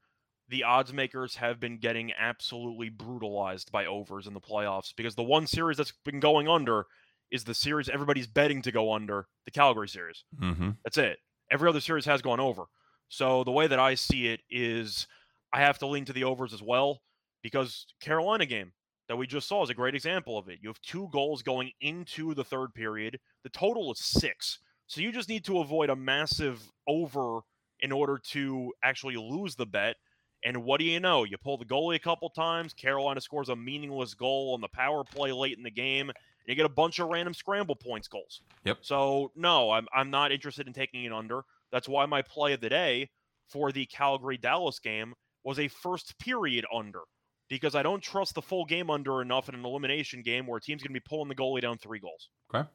the 0.49 0.65
odds 0.65 0.93
makers 0.93 1.37
have 1.37 1.61
been 1.61 1.79
getting 1.79 2.13
absolutely 2.19 2.89
brutalized 2.89 3.71
by 3.71 3.85
overs 3.85 4.27
in 4.27 4.35
the 4.35 4.41
playoffs 4.41 4.95
because 4.97 5.15
the 5.15 5.23
one 5.23 5.47
series 5.47 5.77
that's 5.77 5.93
been 6.05 6.21
going 6.21 6.49
under 6.49 6.87
is 7.31 7.45
the 7.45 7.55
series 7.55 7.91
everybody's 7.91 8.27
betting 8.27 8.63
to 8.63 8.73
go 8.73 8.93
under, 8.93 9.27
the 9.45 9.51
Calgary 9.51 9.89
series. 9.89 10.25
Mm-hmm. 10.41 10.71
That's 10.85 10.97
it. 10.97 11.19
Every 11.51 11.69
other 11.69 11.81
series 11.81 12.07
has 12.07 12.23
gone 12.23 12.41
over. 12.41 12.65
So 13.09 13.45
the 13.45 13.51
way 13.51 13.67
that 13.67 13.79
I 13.79 13.95
see 13.95 14.29
it 14.29 14.41
is 14.51 15.07
I 15.53 15.61
have 15.61 15.79
to 15.79 15.87
lean 15.87 16.05
to 16.07 16.13
the 16.13 16.25
overs 16.25 16.53
as 16.53 16.63
well 16.63 17.01
because 17.43 17.87
Carolina 18.01 18.47
game 18.47 18.73
that 19.09 19.17
we 19.17 19.27
just 19.27 19.49
saw 19.49 19.63
is 19.63 19.71
a 19.71 19.75
great 19.75 19.95
example 19.95 20.37
of 20.37 20.49
it. 20.49 20.59
You 20.61 20.69
have 20.69 20.81
two 20.83 21.09
goals 21.13 21.43
going 21.43 21.73
into 21.81 22.35
the 22.35 22.45
third 22.45 22.75
period. 22.75 23.19
The 23.43 23.49
total 23.49 23.91
is 23.93 24.01
6. 24.01 24.59
So 24.87 25.01
you 25.01 25.13
just 25.13 25.29
need 25.29 25.45
to 25.47 25.59
avoid 25.61 25.91
a 25.91 25.97
massive 25.97 26.71
over 26.87 27.41
in 27.81 27.93
order 27.93 28.19
to 28.31 28.73
actually 28.83 29.17
lose 29.17 29.55
the 29.55 29.67
bet. 29.67 29.97
And 30.45 30.65
what 30.65 30.79
do 30.79 30.85
you 30.85 31.01
know? 31.01 31.25
You 31.25 31.37
pull 31.37 31.59
the 31.59 31.65
goalie 31.65 31.97
a 31.97 32.01
couple 32.01 32.31
times. 32.31 32.73
Carolina 32.73 33.21
scores 33.21 33.49
a 33.49 33.57
meaningless 33.57 34.15
goal 34.15 34.55
on 34.55 34.61
the 34.61 34.69
power 34.69 35.05
play 35.05 35.33
late 35.33 35.57
in 35.57 35.65
the 35.65 35.71
game. 35.71 36.11
And 36.11 36.17
you 36.47 36.55
get 36.55 36.67
a 36.67 36.71
bunch 36.71 36.99
of 36.99 37.09
random 37.09 37.35
scramble 37.35 37.77
points 37.77 38.09
goals. 38.09 38.43
Yep. 38.65 38.79
So 38.83 39.33
no, 39.35 39.71
I'm 39.71 39.89
I'm 39.93 40.11
not 40.11 40.33
interested 40.33 40.67
in 40.67 40.73
taking 40.73 41.05
it 41.05 41.13
under. 41.13 41.43
That's 41.73 41.89
why 41.89 42.07
my 42.07 42.23
play 42.23 42.53
of 42.53 42.61
the 42.61 42.69
day 42.69 43.11
for 43.49 43.73
the 43.73 43.87
Calgary 43.87 44.37
Dallas 44.37 44.79
game 44.79 45.15
was 45.45 45.59
a 45.59 45.69
first 45.69 46.19
period 46.19 46.65
under 46.75 47.01
because 47.49 47.75
I 47.75 47.83
don't 47.83 48.03
trust 48.03 48.35
the 48.35 48.43
full 48.43 48.65
game 48.65 48.91
under 48.91 49.23
enough 49.23 49.49
in 49.49 49.55
an 49.55 49.65
elimination 49.65 50.23
game 50.23 50.47
where 50.47 50.59
a 50.59 50.61
team's 50.61 50.83
going 50.83 50.95
to 50.95 51.01
be 51.01 51.05
pulling 51.09 51.29
the 51.29 51.35
goalie 51.35 51.63
down 51.63 51.79
three 51.79 51.99
goals. 52.01 52.29
Okay. 52.55 52.69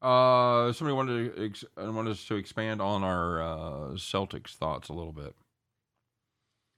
Uh, 0.00 0.72
somebody 0.72 0.94
wanted 0.94 1.34
to 1.34 1.44
ex- 1.44 1.64
wanted 1.76 2.12
us 2.12 2.24
to 2.26 2.36
expand 2.36 2.80
on 2.80 3.02
our 3.02 3.42
uh, 3.42 3.90
Celtics 3.94 4.54
thoughts 4.54 4.88
a 4.88 4.92
little 4.92 5.12
bit. 5.12 5.34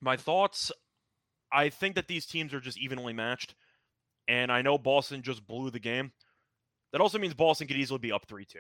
My 0.01 0.17
thoughts 0.17 0.73
I 1.53 1.69
think 1.69 1.95
that 1.97 2.09
these 2.09 2.27
teams 2.27 2.55
are 2.55 2.61
just 2.61 2.79
evenly 2.79 3.13
matched. 3.13 3.55
And 4.29 4.53
I 4.53 4.63
know 4.63 4.79
Boston 4.79 5.23
just 5.23 5.47
blew 5.47 5.71
the 5.71 5.81
game. 5.81 6.13
That 6.93 7.01
also 7.01 7.19
means 7.19 7.35
Boston 7.35 7.67
could 7.67 7.77
easily 7.77 7.99
be 7.99 8.13
up 8.13 8.27
3 8.29 8.45
2. 8.45 8.59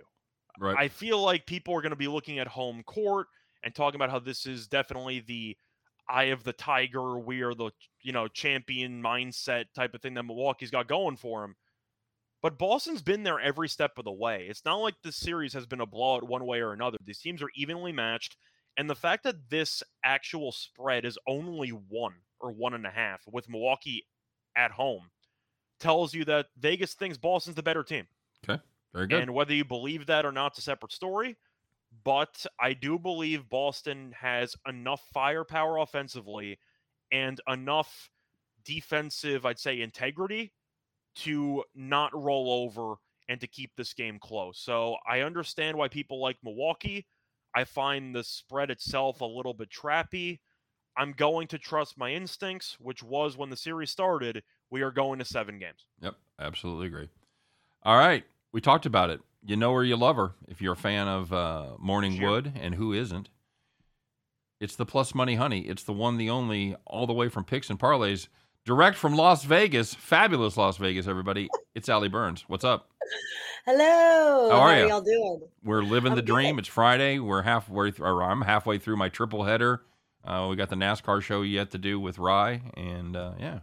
Right. 0.58 0.76
I 0.78 0.88
feel 0.88 1.22
like 1.22 1.46
people 1.46 1.74
are 1.74 1.82
going 1.82 1.90
to 1.90 1.96
be 1.96 2.08
looking 2.08 2.38
at 2.38 2.48
home 2.48 2.82
court 2.84 3.26
and 3.62 3.74
talking 3.74 3.96
about 3.96 4.10
how 4.10 4.18
this 4.18 4.46
is 4.46 4.66
definitely 4.66 5.20
the 5.20 5.56
eye 6.08 6.24
of 6.24 6.44
the 6.44 6.52
tiger, 6.52 7.18
we 7.18 7.42
are 7.42 7.54
the 7.54 7.70
you 8.02 8.12
know 8.12 8.28
champion 8.28 9.02
mindset 9.02 9.66
type 9.74 9.94
of 9.94 10.02
thing 10.02 10.14
that 10.14 10.24
Milwaukee's 10.24 10.70
got 10.70 10.88
going 10.88 11.16
for 11.16 11.44
him. 11.44 11.54
But 12.42 12.58
Boston's 12.58 13.02
been 13.02 13.22
there 13.22 13.38
every 13.38 13.68
step 13.68 13.92
of 13.98 14.04
the 14.04 14.12
way. 14.12 14.46
It's 14.48 14.64
not 14.64 14.76
like 14.76 14.94
this 15.02 15.16
series 15.16 15.52
has 15.52 15.66
been 15.66 15.82
a 15.82 15.86
blowout 15.86 16.26
one 16.26 16.46
way 16.46 16.60
or 16.60 16.72
another. 16.72 16.96
These 17.04 17.20
teams 17.20 17.42
are 17.42 17.50
evenly 17.54 17.92
matched, 17.92 18.36
and 18.76 18.88
the 18.88 18.94
fact 18.94 19.24
that 19.24 19.50
this 19.50 19.82
actual 20.04 20.52
spread 20.52 21.04
is 21.04 21.18
only 21.26 21.68
one 21.68 22.14
or 22.40 22.50
one 22.50 22.74
and 22.74 22.86
a 22.86 22.90
half 22.90 23.22
with 23.30 23.48
Milwaukee 23.48 24.06
at 24.56 24.70
home 24.72 25.10
tells 25.78 26.14
you 26.14 26.24
that 26.26 26.46
Vegas 26.58 26.94
thinks 26.94 27.18
Boston's 27.18 27.56
the 27.56 27.62
better 27.62 27.82
team. 27.82 28.06
Very 28.92 29.06
good. 29.06 29.22
And 29.22 29.34
whether 29.34 29.54
you 29.54 29.64
believe 29.64 30.06
that 30.06 30.26
or 30.26 30.32
not, 30.32 30.52
is 30.52 30.58
a 30.58 30.62
separate 30.62 30.92
story. 30.92 31.36
But 32.04 32.46
I 32.60 32.72
do 32.72 32.98
believe 32.98 33.48
Boston 33.48 34.14
has 34.18 34.54
enough 34.68 35.02
firepower 35.12 35.78
offensively 35.78 36.58
and 37.10 37.40
enough 37.48 38.10
defensive, 38.64 39.44
I'd 39.44 39.58
say, 39.58 39.80
integrity 39.80 40.52
to 41.16 41.64
not 41.74 42.12
roll 42.14 42.64
over 42.64 42.94
and 43.28 43.40
to 43.40 43.46
keep 43.46 43.70
this 43.76 43.92
game 43.92 44.18
close. 44.20 44.60
So 44.60 44.96
I 45.08 45.20
understand 45.20 45.76
why 45.76 45.88
people 45.88 46.20
like 46.20 46.36
Milwaukee. 46.44 47.06
I 47.54 47.64
find 47.64 48.14
the 48.14 48.22
spread 48.22 48.70
itself 48.70 49.20
a 49.20 49.24
little 49.24 49.54
bit 49.54 49.70
trappy. 49.70 50.38
I'm 50.96 51.12
going 51.12 51.48
to 51.48 51.58
trust 51.58 51.98
my 51.98 52.10
instincts, 52.10 52.76
which 52.78 53.02
was 53.02 53.36
when 53.36 53.50
the 53.50 53.56
series 53.56 53.90
started, 53.90 54.42
we 54.70 54.82
are 54.82 54.90
going 54.90 55.18
to 55.18 55.24
seven 55.24 55.58
games. 55.58 55.86
Yep, 56.00 56.14
absolutely 56.38 56.86
agree. 56.86 57.08
All 57.82 57.96
right, 57.96 58.24
we 58.52 58.60
talked 58.60 58.86
about 58.86 59.10
it. 59.10 59.20
You 59.44 59.56
know 59.56 59.72
her, 59.74 59.82
you 59.84 59.96
love 59.96 60.16
her. 60.16 60.32
If 60.48 60.60
you're 60.60 60.74
a 60.74 60.76
fan 60.76 61.08
of 61.08 61.32
uh, 61.32 61.76
Morning 61.78 62.16
Sure. 62.18 62.30
Wood, 62.30 62.52
and 62.60 62.74
who 62.74 62.92
isn't? 62.92 63.30
It's 64.60 64.76
the 64.76 64.84
plus 64.84 65.14
money 65.14 65.36
honey. 65.36 65.60
It's 65.60 65.82
the 65.84 65.92
one, 65.94 66.18
the 66.18 66.28
only, 66.28 66.76
all 66.86 67.06
the 67.06 67.14
way 67.14 67.28
from 67.30 67.44
picks 67.44 67.70
and 67.70 67.78
parlays, 67.78 68.28
direct 68.66 68.98
from 68.98 69.14
Las 69.16 69.44
Vegas. 69.44 69.94
Fabulous 69.94 70.56
Las 70.58 70.76
Vegas, 70.76 71.06
everybody. 71.06 71.48
It's 71.72 71.88
Allie 71.88 72.08
Burns. 72.08 72.44
What's 72.48 72.64
up? 72.64 72.90
Hello. 73.64 74.50
How 74.50 74.58
are 74.58 74.76
ya? 74.80 74.86
y'all 74.88 75.00
doing? 75.00 75.40
We're 75.62 75.82
living 75.84 76.12
I'm 76.12 76.16
the 76.16 76.22
dream. 76.22 76.56
good. 76.56 76.62
It's 76.62 76.68
Friday. 76.68 77.20
We're 77.20 77.42
halfway, 77.42 77.92
th- 77.92 78.00
I'm 78.02 78.42
halfway 78.42 78.78
through 78.78 78.96
my 78.96 79.08
triple 79.08 79.44
header. 79.44 79.82
Uh, 80.24 80.48
we 80.50 80.56
got 80.56 80.68
the 80.68 80.74
NASCAR 80.76 81.22
show 81.22 81.42
yet 81.42 81.70
to 81.70 81.78
do 81.78 82.00
with 82.00 82.18
Rye, 82.18 82.60
and 82.76 83.14
uh, 83.16 83.32
yeah, 83.38 83.60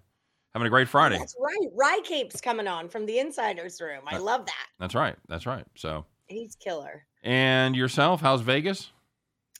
having 0.57 0.65
a 0.67 0.69
great 0.71 0.89
Friday. 0.89 1.19
That's 1.19 1.35
right. 1.39 1.69
Rye 1.75 2.01
Cape's 2.03 2.41
coming 2.41 2.67
on 2.67 2.89
from 2.89 3.05
the 3.05 3.19
insiders 3.19 3.79
room. 3.79 4.01
I 4.07 4.15
Uh, 4.15 4.21
love 4.21 4.45
that. 4.47 4.67
That's 4.79 4.95
right. 4.95 5.15
That's 5.27 5.45
right. 5.45 5.65
So, 5.75 6.03
He's 6.27 6.55
killer. 6.55 7.05
and 7.21 7.75
yourself, 7.75 8.21
how's 8.21 8.41
Vegas? 8.41 8.89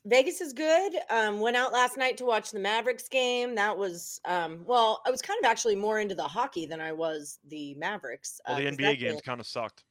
Vegas 0.06 0.42
is 0.42 0.54
good. 0.54 0.94
Um, 1.12 1.40
went 1.40 1.56
out 1.56 1.72
last 1.72 1.98
night 1.98 2.18
to 2.18 2.26
watch 2.26 2.50
the 2.50 2.60
Mavericks 2.60 3.08
game. 3.10 3.54
That 3.56 3.78
was 3.78 4.20
um, 4.26 4.64
well, 4.66 5.02
I 5.06 5.12
was 5.12 5.22
kind 5.22 5.38
of 5.40 5.46
actually 5.46 5.76
more 5.76 6.00
into 6.00 6.16
the 6.16 6.24
hockey 6.24 6.66
than 6.66 6.82
I 6.82 6.94
was 6.94 7.38
the 7.48 7.76
Mavericks. 7.76 8.42
Well, 8.48 8.56
uh, 8.56 8.60
the 8.60 8.66
'cause 8.66 8.78
NBA 8.78 9.00
games 9.00 9.22
kind 9.22 9.40
of 9.40 9.46
sucked. 9.46 9.84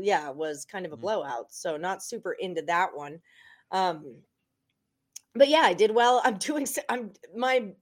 yeah, 0.00 0.28
was 0.30 0.64
kind 0.66 0.84
of 0.84 0.92
a 0.92 0.96
Mhm. 0.96 1.00
blowout. 1.00 1.52
So 1.52 1.76
not 1.78 2.02
super 2.02 2.32
into 2.32 2.60
that 2.62 2.94
one. 2.94 3.20
Um, 3.70 4.16
but 5.34 5.48
yeah, 5.48 5.60
I 5.62 5.72
did 5.74 5.92
well. 5.92 6.20
I'm 6.24 6.36
doing. 6.38 6.66
I'm 6.90 7.12
my 7.34 7.72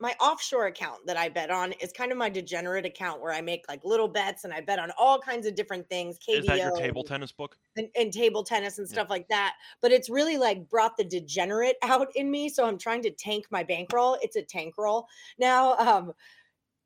my 0.00 0.14
offshore 0.20 0.66
account 0.66 1.06
that 1.06 1.16
I 1.16 1.28
bet 1.28 1.50
on 1.50 1.72
is 1.72 1.92
kind 1.92 2.10
of 2.10 2.18
my 2.18 2.30
degenerate 2.30 2.86
account 2.86 3.20
where 3.20 3.32
I 3.32 3.40
make 3.40 3.64
like 3.68 3.84
little 3.84 4.08
bets 4.08 4.44
and 4.44 4.52
I 4.52 4.60
bet 4.60 4.78
on 4.78 4.90
all 4.98 5.18
kinds 5.18 5.46
of 5.46 5.54
different 5.54 5.88
things. 5.88 6.18
KDO 6.18 6.38
Is 6.40 6.46
that 6.46 6.62
your 6.62 6.72
table 6.72 7.04
tennis 7.04 7.32
book? 7.32 7.56
and, 7.76 7.88
and 7.96 8.12
table 8.12 8.42
tennis 8.42 8.78
and 8.78 8.88
Yeah. 8.88 8.94
stuff 8.94 9.10
like 9.10 9.28
that. 9.28 9.54
But 9.80 9.92
it's 9.92 10.08
really 10.08 10.38
like 10.38 10.68
brought 10.68 10.96
the 10.96 11.04
degenerate 11.04 11.76
out 11.82 12.08
in 12.16 12.30
me. 12.30 12.48
So 12.48 12.64
I'm 12.66 12.78
trying 12.78 13.02
to 13.02 13.10
tank 13.10 13.46
my 13.50 13.62
bankroll. 13.62 14.16
It's 14.22 14.36
a 14.36 14.42
tank 14.42 14.74
roll 14.78 15.06
now. 15.38 15.74
Um, 15.76 16.12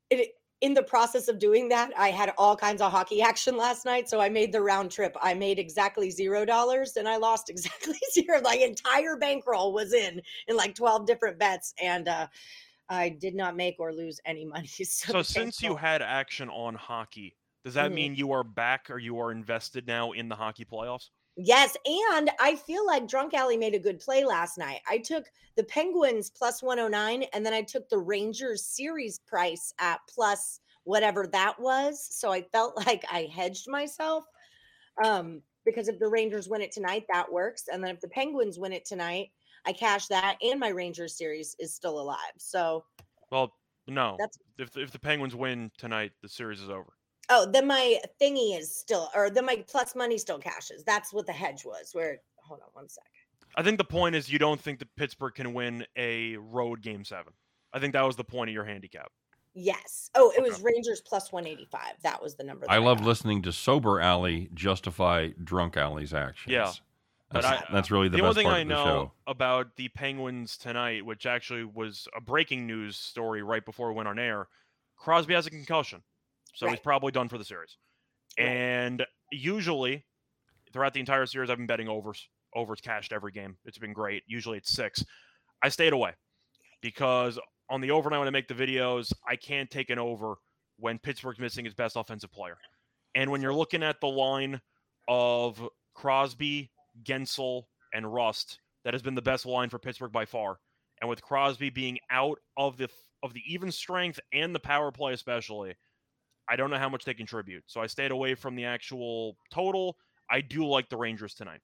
it, 0.09 0.31
in 0.61 0.73
the 0.73 0.83
process 0.83 1.27
of 1.27 1.37
doing 1.37 1.67
that, 1.69 1.91
I 1.97 2.09
had 2.09 2.33
all 2.37 2.55
kinds 2.55 2.81
of 2.81 2.91
hockey 2.91 3.21
action 3.31 3.57
last 3.57 3.85
night. 3.85 4.09
So 4.09 4.19
I 4.19 4.29
made 4.29 4.51
the 4.51 4.61
round 4.61 4.91
trip. 4.91 5.15
I 5.21 5.33
made 5.33 5.59
exactly 5.59 6.09
zero 6.09 6.45
dollars 6.45 6.97
and 6.97 7.07
I 7.07 7.17
lost 7.17 7.49
exactly 7.49 7.99
zero. 8.13 8.41
My 8.41 8.55
entire 8.55 9.17
bankroll 9.17 9.73
was 9.73 9.93
in 9.93 10.21
in 10.47 10.55
like 10.55 10.75
12 10.75 11.05
different 11.05 11.39
bets. 11.39 11.73
And 11.81 12.07
uh, 12.07 12.27
I 12.89 13.09
did 13.09 13.35
not 13.35 13.55
make 13.55 13.75
or 13.79 13.93
lose 13.93 14.19
any 14.25 14.45
money. 14.45 14.67
So, 14.85 15.13
So 15.13 15.21
since 15.21 15.61
you 15.61 15.75
had 15.77 16.01
action 16.01 16.49
on 16.49 16.75
hockey, 16.75 17.37
does 17.63 17.75
that 17.75 17.91
Mhm. 17.91 17.93
mean 17.93 18.15
you 18.15 18.31
are 18.31 18.43
back 18.43 18.89
or 18.89 18.97
you 18.99 19.19
are 19.19 19.31
invested 19.31 19.87
now 19.87 20.11
in 20.11 20.29
the 20.29 20.35
hockey 20.35 20.65
playoffs? 20.65 21.11
Yes, 21.37 21.75
and 21.85 22.31
I 22.39 22.55
feel 22.55 22.85
like 22.85 23.07
Drunk 23.07 23.33
Allie 23.33 23.57
made 23.57 23.75
a 23.75 23.79
good 23.79 23.99
play 23.99 24.23
last 24.23 24.57
night. 24.57 24.81
I 24.87 24.99
took 24.99 25.25
the 25.55 25.65
Penguins 25.65 26.29
plus 26.29 26.63
109 26.63 27.23
and 27.33 27.45
then 27.45 27.53
I 27.53 27.61
took 27.61 27.89
the 27.89 27.97
Rangers 27.97 28.65
series 28.65 29.19
price 29.19 29.73
at 29.79 29.99
plus 30.07 30.61
whatever 30.85 31.27
that 31.27 31.59
was. 31.59 32.01
So 32.17 32.31
I 32.31 32.43
felt 32.43 32.77
like 32.87 33.03
I 33.11 33.23
hedged 33.23 33.69
myself. 33.69 34.23
Um 35.03 35.43
because 35.65 35.87
if 35.89 35.99
the 35.99 36.09
Rangers 36.09 36.49
win 36.49 36.61
it 36.61 36.71
tonight, 36.71 37.05
that 37.13 37.31
works. 37.31 37.67
And 37.69 37.83
then 37.83 37.95
if 37.95 38.01
the 38.01 38.09
Penguins 38.09 38.59
win 38.59 38.73
it 38.73 38.85
tonight, 38.85 39.31
I 39.65 39.73
cash 39.73 40.07
that 40.07 40.37
and 40.41 40.59
my 40.59 40.69
Rangers 40.69 41.17
series 41.17 41.55
is 41.59 41.73
still 41.73 41.99
alive. 41.99 42.17
So 42.37 42.83
Well, 43.31 43.51
no. 43.87 44.15
That's- 44.19 44.37
if 44.57 44.71
the, 44.71 44.81
if 44.81 44.91
the 44.91 44.99
Penguins 44.99 45.35
win 45.35 45.71
tonight, 45.77 46.11
the 46.21 46.29
series 46.29 46.61
is 46.61 46.69
over. 46.69 46.93
oh, 47.29 47.45
then 47.51 47.67
my 47.67 47.99
thingy 48.21 48.57
is 48.57 48.73
still 48.75 49.09
or 49.15 49.29
then 49.29 49.45
my 49.45 49.63
plus 49.67 49.95
money 49.95 50.17
still 50.17 50.39
cashes. 50.39 50.83
That's 50.83 51.11
what 51.13 51.25
the 51.25 51.33
hedge 51.33 51.65
was. 51.65 51.89
Where 51.93 52.19
hold 52.37 52.61
on 52.61 52.69
one 52.73 52.87
sec. 52.89 53.03
I 53.57 53.63
think 53.63 53.77
the 53.77 53.83
point 53.85 54.15
is 54.15 54.29
you 54.29 54.37
don't 54.39 54.59
think 54.61 54.79
that 54.79 54.93
Pittsburgh 54.95 55.33
can 55.33 55.53
win 55.53 55.85
a 55.97 56.35
road 56.37 56.81
game 56.81 57.03
seven. 57.05 57.33
I 57.73 57.79
think 57.79 57.93
that 57.93 58.01
was 58.03 58.15
the 58.15 58.23
point 58.23 58.49
of 58.49 58.53
your 58.53 58.65
handicap. 58.65 59.11
Yes. 59.53 60.09
Oh, 60.15 60.33
it 60.37 60.41
was 60.43 60.55
Okay. 60.55 60.63
Rangers 60.63 61.01
plus 61.05 61.31
185. 61.31 62.01
That 62.03 62.21
was 62.21 62.35
the 62.35 62.43
number. 62.43 62.65
That 62.65 62.71
I 62.73 62.77
love 62.77 62.97
got. 62.99 63.07
listening 63.07 63.41
to 63.43 63.53
Sober 63.53 64.01
Allie 64.01 64.49
justify 64.53 65.29
Drunk 65.41 65.77
Allie's 65.77 66.13
actions. 66.13 66.51
Yeah, 66.51 66.71
but 67.35 67.41
That's, 67.49 67.63
I- 67.63 67.73
that's 67.73 67.91
really 67.91 68.07
the, 68.07 68.17
The, 68.17 68.23
best 68.23 68.29
only 68.37 68.43
thing 68.43 68.45
part 68.45 68.57
I 68.57 68.61
of 68.61 68.67
the 68.67 68.73
know 68.73 68.83
show. 68.85 69.11
about 69.27 69.75
the 69.75 69.87
Penguins 69.89 70.57
tonight, 70.57 71.05
which 71.05 71.25
actually 71.25 71.63
was 71.65 72.07
a 72.15 72.21
breaking 72.21 72.65
news 72.65 72.97
story 72.97 73.43
right 73.43 73.63
before 73.65 73.89
we 73.89 73.95
went 73.95 74.07
on 74.07 74.17
air, 74.19 74.47
Crosby 74.97 75.33
has 75.33 75.45
a 75.45 75.49
concussion, 75.49 76.01
so 76.53 76.67
he's 76.69 76.79
probably 76.79 77.11
done 77.11 77.27
for 77.29 77.37
the 77.37 77.43
series. 77.45 77.77
Right. 78.39 78.47
And 78.47 79.05
usually, 79.31 80.05
throughout 80.71 80.93
the 80.93 80.99
entire 80.99 81.25
series, 81.25 81.49
I've 81.49 81.57
been 81.57 81.67
betting 81.67 81.87
overs. 81.89 82.27
Overs 82.55 82.79
cashed 82.81 83.11
every 83.11 83.31
game. 83.33 83.57
It's 83.65 83.77
been 83.77 83.91
great. 83.93 84.23
Usually, 84.27 84.57
it's 84.57 84.69
six. 84.71 85.03
I 85.61 85.69
stayed 85.69 85.91
away 85.93 86.13
because 86.81 87.37
on 87.69 87.81
the 87.81 87.91
overnight 87.91 88.19
when 88.19 88.27
I 88.27 88.31
make 88.31 88.47
the 88.47 88.53
videos, 88.53 89.11
I 89.27 89.35
can't 89.35 89.69
take 89.69 89.89
an 89.89 89.99
over 89.99 90.35
when 90.77 90.97
Pittsburgh's 90.99 91.39
missing 91.39 91.65
his 91.65 91.73
best 91.73 91.95
offensive 91.97 92.31
player. 92.31 92.57
And 93.15 93.29
when 93.31 93.41
you're 93.41 93.53
looking 93.53 93.83
at 93.83 93.99
the 94.01 94.07
line 94.07 94.61
of 95.07 95.61
Crosby, 95.93 96.69
Guentzel, 97.03 97.63
and 97.93 98.11
Rust, 98.11 98.59
that 98.83 98.93
has 98.93 99.01
been 99.01 99.15
the 99.15 99.21
best 99.21 99.45
line 99.45 99.69
for 99.69 99.79
Pittsburgh 99.79 100.11
by 100.11 100.25
far. 100.25 100.57
And 101.01 101.09
with 101.09 101.21
Crosby 101.21 101.69
being 101.69 101.99
out 102.09 102.39
of 102.57 102.77
the 102.77 102.89
of 103.23 103.33
the 103.33 103.41
even 103.47 103.71
strength 103.71 104.19
and 104.33 104.53
the 104.53 104.59
power 104.59 104.91
play 104.91 105.13
especially, 105.13 105.75
I 106.47 106.55
don't 106.55 106.69
know 106.69 106.77
how 106.77 106.89
much 106.89 107.05
they 107.05 107.13
contribute. 107.13 107.63
So 107.67 107.81
I 107.81 107.87
stayed 107.87 108.11
away 108.11 108.35
from 108.35 108.55
the 108.55 108.65
actual 108.65 109.35
total. 109.51 109.97
I 110.29 110.41
do 110.41 110.65
like 110.65 110.89
the 110.89 110.97
Rangers 110.97 111.33
tonight. 111.33 111.61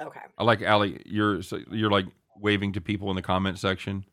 Okay. 0.00 0.20
I 0.38 0.44
like 0.44 0.62
Allie. 0.62 1.00
You're 1.06 1.42
so 1.42 1.60
you're 1.70 1.90
like 1.90 2.06
waving 2.36 2.72
to 2.72 2.80
people 2.80 3.10
in 3.10 3.16
the 3.16 3.22
comment 3.22 3.58
section. 3.58 4.04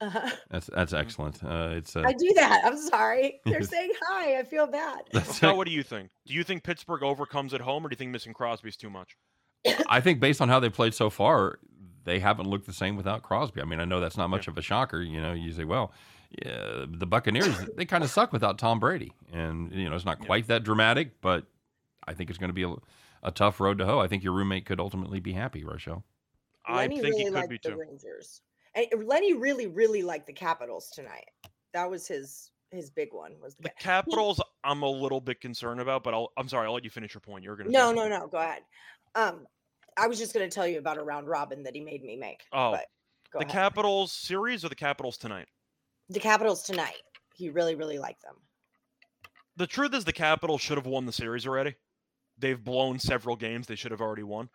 Uh-huh. 0.00 0.30
That's 0.50 0.66
that's 0.66 0.92
excellent. 0.92 1.42
Uh, 1.42 1.70
it's 1.72 1.96
uh, 1.96 2.02
I 2.06 2.12
do 2.12 2.32
that. 2.34 2.62
I'm 2.64 2.78
sorry. 2.78 3.40
They're 3.46 3.62
saying 3.62 3.92
hi. 4.02 4.38
I 4.38 4.42
feel 4.44 4.66
bad. 4.66 5.00
that's 5.12 5.36
Scott, 5.36 5.56
what 5.56 5.66
do 5.66 5.72
you 5.72 5.82
think? 5.82 6.10
Do 6.26 6.34
you 6.34 6.44
think 6.44 6.64
Pittsburgh 6.64 7.02
overcomes 7.02 7.54
at 7.54 7.60
home, 7.60 7.84
or 7.84 7.88
do 7.88 7.94
you 7.94 7.96
think 7.96 8.10
missing 8.10 8.34
Crosby 8.34 8.68
is 8.68 8.76
too 8.76 8.90
much? 8.90 9.16
I 9.88 10.00
think 10.00 10.20
based 10.20 10.40
on 10.40 10.48
how 10.48 10.60
they 10.60 10.68
played 10.70 10.94
so 10.94 11.10
far, 11.10 11.58
they 12.04 12.18
haven't 12.18 12.48
looked 12.48 12.66
the 12.66 12.72
same 12.72 12.96
without 12.96 13.22
Crosby. 13.22 13.60
I 13.60 13.64
mean, 13.64 13.80
I 13.80 13.84
know 13.84 14.00
that's 14.00 14.16
not 14.16 14.28
much 14.30 14.48
of 14.48 14.56
a 14.58 14.62
shocker. 14.62 15.02
You 15.02 15.20
know, 15.20 15.32
you 15.32 15.52
say, 15.52 15.64
well, 15.64 15.92
yeah, 16.44 16.84
the 16.88 17.06
Buccaneers 17.06 17.56
they 17.76 17.84
kind 17.84 18.04
of 18.04 18.10
suck 18.10 18.32
without 18.32 18.58
Tom 18.58 18.78
Brady, 18.80 19.12
and 19.32 19.72
you 19.72 19.88
know 19.88 19.96
it's 19.96 20.04
not 20.04 20.18
Yeah. 20.20 20.26
quite 20.26 20.46
that 20.48 20.64
dramatic, 20.64 21.20
but 21.20 21.44
I 22.06 22.14
think 22.14 22.30
it's 22.30 22.38
going 22.38 22.50
to 22.50 22.54
be 22.54 22.64
a, 22.64 22.74
a 23.22 23.30
tough 23.30 23.60
road 23.60 23.78
to 23.78 23.86
hoe. 23.86 23.98
I 24.00 24.08
think 24.08 24.22
your 24.22 24.32
roommate 24.32 24.66
could 24.66 24.80
ultimately 24.80 25.20
be 25.20 25.32
happy, 25.32 25.64
Rochelle. 25.64 26.04
I 26.66 26.76
Lenny 26.78 27.00
think 27.00 27.04
really 27.14 27.18
he 27.18 27.24
could 27.26 27.34
liked 27.34 27.48
be 27.50 27.60
the 27.62 27.70
too. 27.70 27.76
Rangers. 27.76 28.40
And 28.74 29.06
Lenny 29.06 29.32
really, 29.34 29.66
really 29.68 30.02
liked 30.02 30.26
the 30.26 30.32
Capitals 30.32 30.90
tonight. 30.90 31.30
That 31.72 31.88
was 31.88 32.06
his 32.06 32.50
his 32.72 32.90
big 32.90 33.12
one. 33.12 33.32
Was 33.40 33.54
the, 33.54 33.64
The 33.64 33.70
Capitals, 33.78 34.40
I'm 34.64 34.82
a 34.82 34.90
little 34.90 35.20
bit 35.20 35.40
concerned 35.40 35.80
about, 35.80 36.02
but 36.02 36.12
I'll, 36.12 36.32
I'm 36.36 36.48
sorry, 36.48 36.66
I'll 36.66 36.74
let 36.74 36.84
you 36.84 36.90
finish 36.90 37.14
your 37.14 37.20
point. 37.20 37.44
You're 37.44 37.56
gonna 37.56 37.70
No, 37.70 37.92
no, 37.92 38.08
no. 38.08 38.26
Go 38.26 38.38
ahead. 38.38 38.62
Um, 39.14 39.46
I 39.96 40.06
was 40.06 40.18
just 40.18 40.34
going 40.34 40.48
to 40.48 40.54
tell 40.54 40.66
you 40.66 40.78
about 40.78 40.98
a 40.98 41.02
round 41.02 41.28
robin 41.28 41.62
that 41.62 41.74
he 41.74 41.80
made 41.80 42.04
me 42.04 42.16
make. 42.16 42.42
Oh, 42.52 42.72
but 42.72 42.86
the 43.32 43.38
ahead. 43.40 43.50
Capitals 43.50 44.12
series 44.12 44.64
or 44.64 44.68
the 44.68 44.74
Capitals 44.74 45.16
tonight? 45.16 45.48
the 46.08 46.20
Capitals 46.20 46.62
tonight. 46.62 47.02
He 47.34 47.48
really, 47.50 47.74
really 47.74 47.98
liked 47.98 48.22
them. 48.22 48.36
The 49.56 49.66
truth 49.66 49.94
is, 49.94 50.04
the 50.04 50.12
Capitals 50.12 50.60
should 50.60 50.76
have 50.78 50.86
won 50.86 51.04
the 51.06 51.12
series 51.12 51.46
already. 51.46 51.74
They've 52.38 52.62
blown 52.62 52.98
several 52.98 53.34
games 53.36 53.66
they 53.66 53.74
should 53.74 53.90
have 53.90 54.00
already 54.00 54.22
won, 54.22 54.48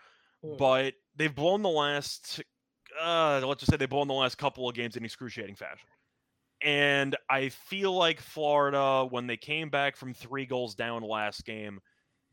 Mm. 0.45 0.57
but 0.57 0.93
they've 1.15 1.33
blown 1.33 1.61
the 1.61 1.69
last. 1.69 2.41
Uh, 2.99 3.41
let's 3.45 3.59
just 3.61 3.71
say 3.71 3.77
they've 3.77 3.89
blown 3.89 4.07
the 4.07 4.13
last 4.13 4.37
couple 4.37 4.67
of 4.69 4.75
games 4.75 4.95
in 4.97 5.03
excruciating 5.05 5.55
fashion. 5.55 5.87
And 6.61 7.15
I 7.29 7.49
feel 7.49 7.93
like 7.93 8.19
Florida, 8.21 9.05
when 9.09 9.25
they 9.27 9.37
came 9.37 9.69
back 9.69 9.95
from 9.95 10.13
three 10.13 10.45
goals 10.45 10.75
down 10.75 11.01
last 11.01 11.43
game, 11.45 11.79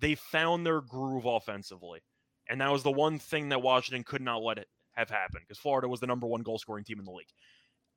they 0.00 0.14
found 0.14 0.66
their 0.66 0.80
groove 0.82 1.24
offensively. 1.24 2.00
And 2.48 2.60
that 2.60 2.72
was 2.72 2.82
the 2.82 2.92
one 2.92 3.18
thing 3.18 3.50
that 3.50 3.62
Washington 3.62 4.04
could 4.04 4.22
not 4.22 4.42
let 4.42 4.58
it 4.58 4.68
have 4.92 5.10
happen 5.10 5.40
because 5.42 5.58
Florida 5.58 5.88
was 5.88 6.00
the 6.00 6.06
number 6.06 6.26
one 6.26 6.42
goal 6.42 6.58
scoring 6.58 6.84
team 6.84 6.98
in 6.98 7.04
the 7.04 7.12
league. 7.12 7.28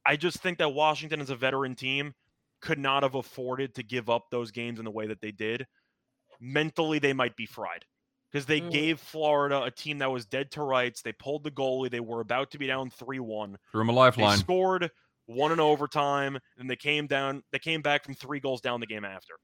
I 0.06 0.16
just 0.16 0.40
think 0.40 0.58
that 0.60 0.70
Washington, 0.70 1.22
as 1.22 1.30
a 1.30 1.36
veteran 1.36 1.76
team, 1.76 2.14
could 2.62 2.80
not 2.80 3.04
have 3.04 3.16
afforded 3.16 3.76
to 3.76 3.84
give 3.84 4.10
up 4.10 4.30
those 4.30 4.52
games 4.52 4.80
in 4.80 4.86
the 4.86 4.92
way 4.92 5.08
that 5.08 5.22
they 5.22 5.32
did. 5.32 5.68
Mentally, 6.40 7.00
they 7.00 7.14
might 7.14 7.36
be 7.36 7.46
fried 7.46 7.86
because 8.32 8.46
they 8.46 8.60
Mhm. 8.60 8.72
gave 8.72 9.00
Florida 9.00 9.64
a 9.64 9.72
team 9.72 10.00
that 10.00 10.12
was 10.12 10.26
dead 10.26 10.52
to 10.52 10.64
rights. 10.64 11.02
They 11.02 11.14
pulled 11.14 11.44
the 11.44 11.52
goalie. 11.52 11.90
They 11.92 12.00
were 12.00 12.22
about 12.22 12.52
to 12.52 12.58
be 12.58 12.68
down 12.68 12.90
3 12.90 13.20
1. 13.20 13.58
Threw 13.72 13.82
him 13.82 13.90
a 13.90 13.94
They 14.16 14.28
lifeline. 14.28 14.40
scored 14.40 14.92
one 15.26 15.52
in 15.52 15.60
overtime, 15.60 16.40
and 16.58 16.70
they 16.70 16.76
came 16.76 17.08
down. 17.08 17.44
They 17.52 17.60
came 17.60 17.82
back 17.82 18.04
from 18.04 18.16
three 18.16 18.40
goals 18.40 18.62
down 18.62 18.80
the 18.80 18.88
game 18.88 19.06
after. 19.06 19.36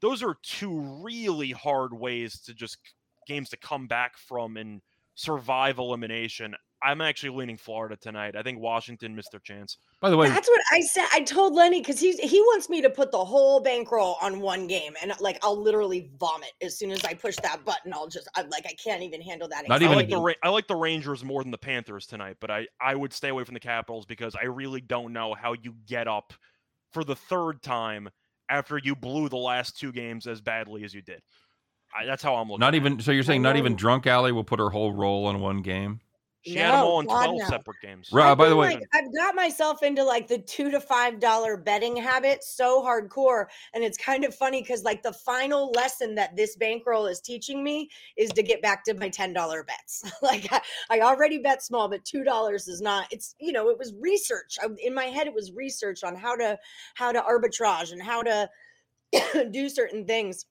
Those 0.00 0.22
are 0.22 0.36
two 0.42 0.78
really 1.02 1.52
hard 1.52 1.92
ways 1.92 2.40
to 2.42 2.54
just 2.54 2.78
games 3.26 3.50
to 3.50 3.56
come 3.56 3.86
back 3.86 4.16
from 4.16 4.56
and 4.56 4.80
survive 5.14 5.78
elimination. 5.78 6.54
I'm 6.82 7.00
actually 7.00 7.30
leaning 7.30 7.56
Florida 7.56 7.96
tonight. 7.96 8.36
I 8.36 8.42
think 8.42 8.60
Washington 8.60 9.16
missed 9.16 9.30
their 9.30 9.40
chance. 9.40 9.78
By 10.02 10.10
the 10.10 10.16
way, 10.16 10.28
That's 10.28 10.46
what 10.46 10.60
I 10.70 10.80
said. 10.82 11.06
I 11.12 11.22
told 11.22 11.54
Lenny 11.54 11.80
because 11.80 11.98
he's 11.98 12.18
he 12.18 12.38
wants 12.40 12.68
me 12.68 12.82
to 12.82 12.90
put 12.90 13.10
the 13.12 13.24
whole 13.24 13.60
bankroll 13.60 14.18
on 14.20 14.40
one 14.40 14.66
game, 14.66 14.92
and 15.02 15.10
like 15.18 15.38
I'll 15.42 15.60
literally 15.60 16.10
vomit 16.20 16.50
as 16.60 16.78
soon 16.78 16.90
as 16.90 17.02
I 17.04 17.14
push 17.14 17.36
that 17.42 17.64
button. 17.64 17.94
I'll 17.94 18.08
just 18.08 18.28
I'm 18.36 18.50
like 18.50 18.66
I 18.66 18.74
can't 18.74 19.02
even 19.02 19.22
handle 19.22 19.48
that. 19.48 19.66
Not 19.66 19.80
I 19.80 19.86
even- 19.86 19.96
like 19.96 20.10
the. 20.10 20.18
Ra- 20.18 20.34
I 20.42 20.50
like 20.50 20.68
the 20.68 20.76
Rangers 20.76 21.24
more 21.24 21.42
than 21.42 21.50
the 21.50 21.58
Panthers 21.58 22.06
tonight, 22.06 22.36
but 22.40 22.50
I 22.50 22.66
I 22.78 22.94
would 22.94 23.14
stay 23.14 23.30
away 23.30 23.44
from 23.44 23.54
the 23.54 23.60
Capitals 23.60 24.04
because 24.04 24.36
I 24.36 24.44
really 24.44 24.82
don't 24.82 25.14
know 25.14 25.32
how 25.34 25.54
you 25.54 25.74
get 25.86 26.06
up 26.06 26.34
for 26.92 27.04
the 27.04 27.16
third 27.16 27.62
time 27.62 28.10
after 28.50 28.78
you 28.78 28.94
blew 28.94 29.30
the 29.30 29.36
last 29.38 29.78
two 29.78 29.92
games 29.92 30.26
as 30.26 30.42
badly 30.42 30.84
as 30.84 30.92
you 30.94 31.00
did. 31.02 31.22
I, 31.94 32.04
that's 32.06 32.22
how 32.22 32.36
I'm 32.36 32.48
looking. 32.48 32.60
not 32.60 32.74
even 32.74 33.00
so 33.00 33.12
you're 33.12 33.22
saying 33.22 33.42
not 33.42 33.56
even 33.56 33.74
drunk 33.76 34.06
allie 34.06 34.32
will 34.32 34.44
put 34.44 34.58
her 34.60 34.70
whole 34.70 34.92
roll 34.92 35.26
on 35.26 35.40
one 35.40 35.62
game. 35.62 36.00
She 36.44 36.54
had 36.54 36.74
them 36.74 36.80
No, 36.82 36.86
all 36.86 37.00
in 37.00 37.06
twelve 37.06 37.38
no. 37.40 37.44
separate 37.46 37.78
games. 37.82 38.08
Right. 38.12 38.30
I've 38.30 38.38
by 38.38 38.48
the 38.48 38.54
way- 38.54 38.74
like, 38.74 38.82
I've 38.94 39.12
got 39.12 39.34
myself 39.34 39.82
into 39.82 40.04
like 40.04 40.28
the 40.28 40.38
two 40.38 40.70
to 40.70 40.78
five 40.80 41.18
dollar 41.18 41.56
betting 41.56 41.96
habit 41.96 42.44
so 42.44 42.80
hardcore, 42.84 43.46
and 43.74 43.82
it's 43.82 43.98
kind 43.98 44.24
of 44.24 44.32
funny 44.32 44.62
because 44.62 44.84
like 44.84 45.02
the 45.02 45.12
final 45.12 45.72
lesson 45.72 46.14
that 46.14 46.36
this 46.36 46.54
bankroll 46.54 47.06
is 47.06 47.20
teaching 47.20 47.64
me 47.64 47.88
is 48.16 48.30
to 48.30 48.44
get 48.44 48.62
back 48.62 48.84
to 48.84 48.94
my 48.94 49.08
ten 49.08 49.32
dollar 49.32 49.64
bets. 49.64 50.04
like 50.22 50.46
I, 50.52 50.60
I 50.88 51.00
already 51.00 51.38
bet 51.38 51.64
small, 51.64 51.88
but 51.88 52.04
two 52.04 52.22
dollars 52.22 52.68
is 52.68 52.80
not. 52.80 53.08
It's 53.10 53.34
you 53.40 53.50
know 53.52 53.68
it 53.70 53.78
was 53.78 53.92
research 53.98 54.56
I, 54.62 54.68
in 54.84 54.94
my 54.94 55.06
head. 55.06 55.26
It 55.26 55.34
was 55.34 55.50
research 55.52 56.04
on 56.04 56.14
how 56.14 56.36
to 56.36 56.56
how 56.94 57.10
to 57.10 57.20
arbitrage 57.22 57.90
and 57.90 58.00
how 58.00 58.22
to 58.22 58.48
do 59.50 59.68
certain 59.68 60.06
things. 60.06 60.44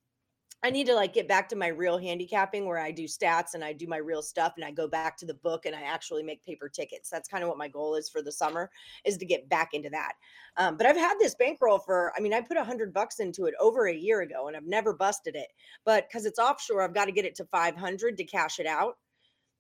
I 0.66 0.72
need 0.72 0.88
to 0.88 0.96
like 0.96 1.14
get 1.14 1.28
back 1.28 1.48
to 1.50 1.56
my 1.56 1.68
real 1.68 2.00
handicapping 2.00 2.66
where 2.66 2.80
I 2.80 2.90
do 2.90 3.04
stats 3.04 3.54
and 3.54 3.64
I 3.64 3.72
do 3.72 3.86
my 3.86 3.98
real 3.98 4.24
stuff 4.24 4.54
and 4.56 4.66
I 4.66 4.72
go 4.72 4.88
back 4.88 5.16
to 5.18 5.26
the 5.28 5.36
book 5.36 5.68
and 5.68 5.76
I 5.76 5.84
actually 5.84 6.24
make 6.24 6.44
paper 6.44 6.68
tickets. 6.68 7.08
That's 7.08 7.30
kind 7.30 7.44
of 7.44 7.50
what 7.50 7.60
my 7.60 7.68
goal 7.68 7.94
is 7.94 8.10
for 8.10 8.24
the 8.24 8.32
summer 8.32 8.72
is 9.06 9.16
to 9.18 9.28
get 9.28 9.48
back 9.48 9.76
into 9.76 9.92
that. 9.92 10.14
Um, 10.58 10.76
but 10.76 10.88
I've 10.88 10.98
had 10.98 11.20
this 11.20 11.36
bankroll 11.36 11.78
for, 11.78 12.12
I 12.18 12.20
mean, 12.20 12.34
I 12.34 12.42
put 12.42 12.58
a 12.58 12.64
hundred 12.64 12.96
bucks 12.96 13.20
into 13.20 13.46
it 13.46 13.54
over 13.60 13.90
a 13.90 13.94
year 13.94 14.22
ago 14.22 14.48
and 14.48 14.58
I've 14.58 14.66
never 14.66 14.92
busted 14.92 15.36
it. 15.36 15.50
But 15.86 16.10
because 16.10 16.26
it's 16.26 16.40
offshore, 16.40 16.82
I've 16.82 16.96
got 16.96 17.06
to 17.06 17.12
get 17.12 17.26
it 17.26 17.36
to 17.36 17.46
500 17.46 18.18
to 18.18 18.24
cash 18.24 18.58
it 18.58 18.66
out. 18.66 18.98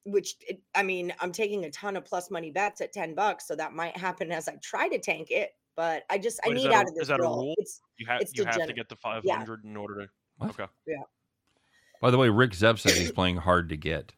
Which 0.05 0.33
it, 0.41 0.59
I 0.73 0.81
mean, 0.81 1.13
I'm 1.19 1.31
taking 1.31 1.65
a 1.65 1.69
ton 1.69 1.97
of 1.97 2.05
plus 2.05 2.31
money 2.31 2.49
bets 2.49 2.81
at 2.81 2.93
10 2.93 3.13
bucks. 3.13 3.47
So 3.47 3.55
that 3.55 3.73
might 3.73 3.95
happen 3.95 4.31
as 4.31 4.47
I 4.47 4.55
try 4.63 4.89
to 4.89 4.97
tank 4.97 5.27
it. 5.29 5.51
But 5.75 6.01
I 6.09 6.17
just, 6.17 6.39
I 6.43 6.49
Wait, 6.49 6.55
need 6.55 6.71
that 6.71 6.73
a- 6.73 6.77
out 6.77 6.87
of 6.87 6.95
this 6.95 7.03
is 7.03 7.07
that 7.09 7.19
a 7.19 7.23
rule? 7.23 7.53
It's, 7.59 7.79
You 7.99 8.07
have 8.07 8.21
It's 8.21 8.35
you 8.35 8.45
have 8.45 8.65
to 8.65 8.73
get 8.73 8.89
to 8.89 8.95
500 8.95 9.65
in 9.65 9.77
order 9.77 10.01
to. 10.01 10.07
What? 10.37 10.51
Okay. 10.51 10.67
Yeah. 10.87 11.03
By 12.01 12.11
the 12.11 12.17
way, 12.17 12.29
Rick 12.29 12.53
Zepp 12.53 12.79
says 12.79 12.97
he's 12.97 13.11
playing 13.11 13.37
hard 13.37 13.69
to 13.69 13.77
get. 13.77 14.11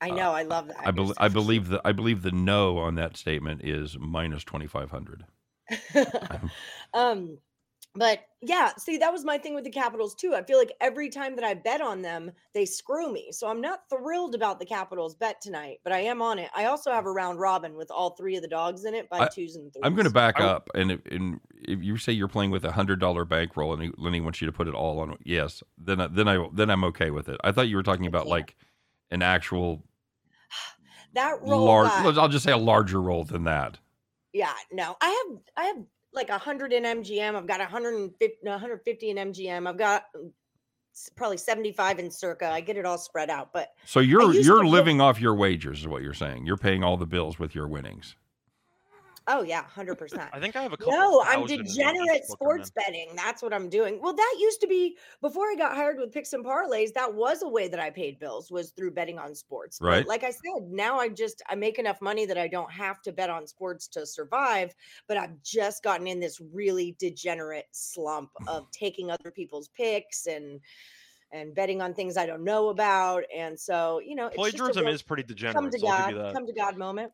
I 0.00 0.10
Uh, 0.10 0.14
know, 0.14 0.32
I 0.32 0.42
love 0.42 0.68
that. 0.68 0.76
I 0.78 0.90
believe 0.90 1.14
I 1.18 1.28
believe 1.28 1.68
the 1.68 1.80
I 1.84 1.92
believe 1.92 2.22
the 2.22 2.30
no 2.30 2.78
on 2.78 2.94
that 2.94 3.16
statement 3.16 3.62
is 3.64 3.98
minus 3.98 4.44
twenty 4.44 4.66
five 4.66 4.90
hundred. 4.90 5.24
um 6.94 7.38
but 7.96 8.20
yeah 8.40 8.70
see 8.78 8.96
that 8.98 9.12
was 9.12 9.24
my 9.24 9.36
thing 9.36 9.52
with 9.52 9.64
the 9.64 9.70
capitals 9.70 10.14
too 10.14 10.32
i 10.36 10.42
feel 10.42 10.58
like 10.58 10.72
every 10.80 11.08
time 11.08 11.34
that 11.34 11.44
i 11.44 11.52
bet 11.52 11.80
on 11.80 12.00
them 12.00 12.30
they 12.54 12.64
screw 12.64 13.12
me 13.12 13.30
so 13.32 13.48
i'm 13.48 13.60
not 13.60 13.80
thrilled 13.90 14.34
about 14.36 14.60
the 14.60 14.64
capitals 14.64 15.16
bet 15.16 15.40
tonight 15.40 15.78
but 15.82 15.92
i 15.92 15.98
am 15.98 16.22
on 16.22 16.38
it 16.38 16.48
i 16.54 16.66
also 16.66 16.92
have 16.92 17.04
a 17.04 17.10
round 17.10 17.40
robin 17.40 17.74
with 17.74 17.90
all 17.90 18.10
three 18.10 18.36
of 18.36 18.42
the 18.42 18.48
dogs 18.48 18.84
in 18.84 18.94
it 18.94 19.10
by 19.10 19.18
I- 19.20 19.28
twos 19.28 19.56
and 19.56 19.72
3s 19.72 19.80
I'm 19.82 19.94
going 19.96 20.06
to 20.06 20.12
back 20.12 20.40
I- 20.40 20.44
up, 20.44 20.70
and 20.74 20.92
if, 20.92 21.00
and 21.06 21.40
if 21.64 21.82
you 21.82 21.96
say 21.96 22.12
you're 22.12 22.28
playing 22.28 22.52
with 22.52 22.64
a 22.64 22.70
hundred 22.72 23.00
dollar 23.00 23.24
bankroll, 23.24 23.74
and 23.74 23.92
Lenny 23.98 24.20
wants 24.20 24.40
you 24.40 24.46
to 24.46 24.52
put 24.52 24.68
it 24.68 24.74
all 24.74 25.00
on, 25.00 25.16
yes, 25.24 25.62
then 25.76 26.00
I, 26.00 26.06
then 26.06 26.28
I 26.28 26.48
then 26.54 26.70
I'm 26.70 26.84
okay 26.84 27.10
with 27.10 27.28
it. 27.28 27.38
I 27.44 27.52
thought 27.52 27.68
you 27.68 27.76
were 27.76 27.82
talking 27.82 28.06
about 28.06 28.26
like 28.26 28.56
an 29.10 29.20
actual 29.22 29.82
that 31.14 31.42
roll 31.42 31.64
large. 31.64 31.88
got- 31.90 32.18
I'll 32.18 32.28
just 32.28 32.44
say 32.44 32.52
a 32.52 32.56
larger 32.56 33.00
roll 33.02 33.24
than 33.24 33.44
that. 33.44 33.78
yeah 34.32 34.52
no 34.72 34.96
i 35.00 35.08
have 35.08 35.38
i 35.56 35.64
have 35.64 35.76
like 36.12 36.28
a 36.28 36.32
100 36.32 36.72
in 36.72 36.84
mgm 36.84 37.36
i've 37.36 37.46
got 37.46 37.60
150 37.60 38.36
no, 38.42 38.50
150 38.52 39.10
in 39.10 39.16
mgm 39.16 39.68
i've 39.68 39.78
got 39.78 40.04
mm, 40.16 40.30
probably 41.16 41.36
75 41.36 41.98
in 41.98 42.10
circa 42.10 42.50
i 42.50 42.60
get 42.60 42.76
it 42.76 42.84
all 42.84 42.98
spread 42.98 43.30
out 43.30 43.52
but 43.52 43.68
So 43.84 44.00
you're 44.00 44.34
you're 44.34 44.64
living 44.64 45.00
off 45.00 45.20
your 45.20 45.34
wagers, 45.34 45.80
is 45.80 45.88
what 45.88 46.02
you're 46.02 46.14
saying. 46.14 46.46
You're 46.46 46.56
paying 46.56 46.82
all 46.82 46.96
the 46.96 47.06
bills 47.06 47.38
with 47.38 47.54
your 47.54 47.68
winnings. 47.68 48.16
Oh 49.30 49.42
yeah 49.42 49.64
100% 49.74 50.28
I 50.32 50.40
think 50.40 50.56
I 50.56 50.62
have 50.62 50.72
a 50.72 50.76
couple. 50.76 50.92
No, 50.92 51.22
I'm 51.22 51.40
thousand 51.40 51.60
in 51.60 51.64
the 51.66 51.70
degenerate 51.70 52.20
East 52.20 52.28
book 52.28 52.38
I'm 52.42 52.48
sports 52.48 52.72
in. 52.76 52.82
betting. 52.84 53.16
That's 53.16 53.42
what 53.42 53.52
I'm 53.52 53.68
doing. 53.68 54.00
Well, 54.02 54.12
that 54.14 54.36
used 54.38 54.60
to 54.60 54.66
be 54.66 54.96
before 55.20 55.44
I 55.46 55.54
got 55.56 55.74
hired 55.74 55.98
with 55.98 56.12
picks 56.12 56.32
and 56.32 56.44
parlays. 56.44 56.92
That 56.94 57.14
was 57.14 57.42
a 57.42 57.48
way 57.48 57.68
that 57.68 57.80
I 57.80 57.90
paid 57.90 58.18
bills 58.18 58.50
was 58.50 58.70
through 58.72 58.92
betting 58.92 59.18
on 59.18 59.34
sports. 59.34 59.78
But 59.78 59.86
Right. 59.86 60.06
like 60.06 60.24
I 60.24 60.30
said, 60.30 60.68
now 60.70 60.98
I 60.98 61.08
just 61.08 61.42
I 61.48 61.54
make 61.54 61.78
enough 61.78 62.00
money 62.00 62.26
that 62.26 62.38
I 62.38 62.48
don't 62.48 62.70
have 62.72 63.00
to 63.02 63.12
bet 63.12 63.30
on 63.30 63.46
sports 63.46 63.88
to 63.88 64.06
survive. 64.06 64.74
But 65.08 65.16
I've 65.16 65.42
just 65.42 65.82
gotten 65.82 66.06
in 66.06 66.20
this 66.20 66.40
really 66.52 66.96
degenerate 66.98 67.66
slump 67.72 68.30
of 68.46 68.70
taking 68.72 69.10
other 69.10 69.30
people's 69.30 69.68
picks 69.68 70.26
and 70.26 70.60
and 71.32 71.54
betting 71.54 71.80
on 71.80 71.94
things 71.94 72.16
I 72.16 72.26
don't 72.26 72.42
know 72.44 72.68
about. 72.70 73.24
And 73.34 73.58
so 73.58 74.00
you 74.00 74.14
know, 74.16 74.26
it's 74.26 74.34
just 74.36 74.36
a 74.36 74.36
Plagiarism 74.60 74.86
is 74.88 75.02
pretty 75.02 75.22
degenerate. 75.22 75.54
come 75.54 75.70
to 75.70 75.78
so 75.78 75.86
God, 75.86 76.06
give 76.08 76.16
you 76.16 76.22
that. 76.22 76.34
come 76.34 76.46
to 76.46 76.52
God 76.52 76.76
moment. 76.76 77.12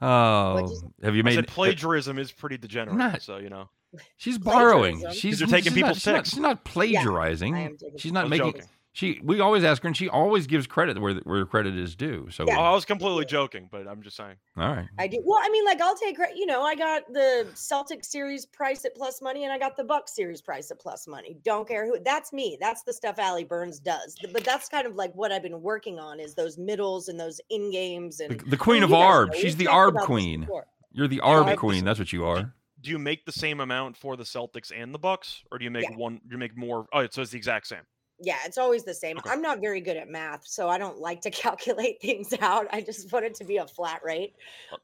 Oh, 0.00 0.58
you 0.58 0.64
um, 0.64 0.94
have 1.02 1.16
you 1.16 1.22
made 1.24 1.46
plagiarism 1.48 2.18
is 2.18 2.30
pretty 2.32 2.58
degenerate. 2.58 2.96
not- 2.98 3.22
So 3.22 3.38
you 3.38 3.48
know, 3.48 3.68
She's 4.16 4.36
borrowing. 4.36 4.98
Plagiarism. 5.00 5.20
She's 5.30 5.38
taking 5.40 5.56
she's 5.56 5.64
not- 5.64 5.74
people's 5.74 5.96
she's 5.98 6.06
not, 6.06 6.26
she's 6.26 6.38
not 6.38 6.64
plagiarizing. 6.64 7.54
I 7.54 7.60
am 7.60 7.76
taking 7.78 7.98
she's 7.98 8.12
not 8.12 8.28
making. 8.28 8.52
joking. 8.52 8.66
She. 8.96 9.20
We 9.22 9.40
always 9.40 9.62
ask 9.62 9.82
her, 9.82 9.88
and 9.88 9.94
she 9.96 10.08
always 10.08 10.46
gives 10.46 10.66
credit 10.66 10.98
where 10.98 11.12
where 11.24 11.44
credit 11.44 11.76
is 11.76 11.94
due. 11.94 12.28
So, 12.30 12.46
Yeah. 12.48 12.56
Oh, 12.58 12.62
I 12.62 12.70
was 12.72 12.86
completely 12.86 13.26
joking, 13.26 13.68
but 13.70 13.86
I'm 13.86 14.00
just 14.00 14.16
saying. 14.16 14.36
all 14.56 14.70
right. 14.74 14.88
I 14.98 15.06
do. 15.06 15.20
Well, 15.22 15.38
I 15.42 15.50
mean, 15.50 15.66
like 15.66 15.82
I'll 15.82 15.94
take. 15.94 16.16
You 16.34 16.46
know, 16.46 16.62
I 16.62 16.74
got 16.74 17.02
the 17.12 17.46
Celtic 17.52 18.04
series 18.06 18.46
price 18.46 18.86
at 18.86 18.94
plus 18.96 19.20
money, 19.20 19.44
and 19.44 19.52
I 19.52 19.58
got 19.58 19.76
the 19.76 19.84
Buck 19.84 20.08
series 20.08 20.40
price 20.40 20.70
at 20.70 20.80
plus 20.80 21.06
money. 21.06 21.36
Don't 21.44 21.68
care 21.68 21.84
who. 21.84 21.98
That's 22.02 22.32
me. 22.32 22.56
That's 22.58 22.84
the 22.84 22.92
stuff 22.94 23.18
Allie 23.18 23.44
Burns 23.44 23.78
does. 23.80 24.16
But 24.32 24.44
that's 24.44 24.66
kind 24.70 24.86
of 24.86 24.94
like 24.94 25.12
what 25.14 25.30
I've 25.30 25.42
been 25.42 25.60
working 25.60 25.98
on 25.98 26.18
is 26.18 26.34
those 26.34 26.56
middles 26.56 27.08
and 27.08 27.20
those 27.20 27.38
in 27.50 27.70
games 27.70 28.20
and 28.20 28.40
The, 28.40 28.44
the 28.52 28.56
queen 28.56 28.80
I 28.82 28.86
of 28.86 28.92
Arb. 28.92 29.34
know, 29.34 29.38
She's 29.38 29.56
the 29.56 29.66
Arb 29.66 30.00
queen. 30.04 30.48
You're 30.92 31.06
the 31.08 31.18
Arb 31.18 31.48
I've- 31.48 31.56
queen. 31.58 31.84
That's 31.84 31.98
what 31.98 32.14
you 32.14 32.24
are. 32.24 32.50
Do 32.80 32.90
you 32.90 32.98
make 32.98 33.26
the 33.26 33.32
same 33.32 33.60
amount 33.60 33.96
for 33.98 34.16
the 34.16 34.22
Celtics 34.24 34.70
and 34.74 34.94
the 34.94 34.98
Bucks, 34.98 35.42
or 35.50 35.58
do 35.58 35.64
you 35.64 35.70
make 35.70 35.90
Yeah. 35.90 35.96
one? 35.96 36.14
Do 36.26 36.32
you 36.32 36.38
make 36.38 36.56
more? 36.56 36.86
Oh, 36.94 37.06
so 37.10 37.20
it's 37.20 37.32
the 37.32 37.36
exact 37.36 37.66
same. 37.66 37.80
Yeah, 38.18 38.38
it's 38.46 38.56
always 38.56 38.84
the 38.84 38.94
same. 38.94 39.18
Okay. 39.18 39.30
I'm 39.30 39.42
not 39.42 39.60
very 39.60 39.80
good 39.80 39.96
at 39.96 40.08
math, 40.08 40.46
so 40.46 40.68
I 40.68 40.78
don't 40.78 40.98
like 40.98 41.20
to 41.22 41.30
calculate 41.44 42.00
things 42.00 42.32
out. 42.40 42.66
I 42.72 42.80
just 42.80 43.12
want 43.12 43.26
it 43.26 43.34
to 43.36 43.44
be 43.44 43.58
a 43.58 43.66
flat 43.66 44.00
rate. 44.04 44.34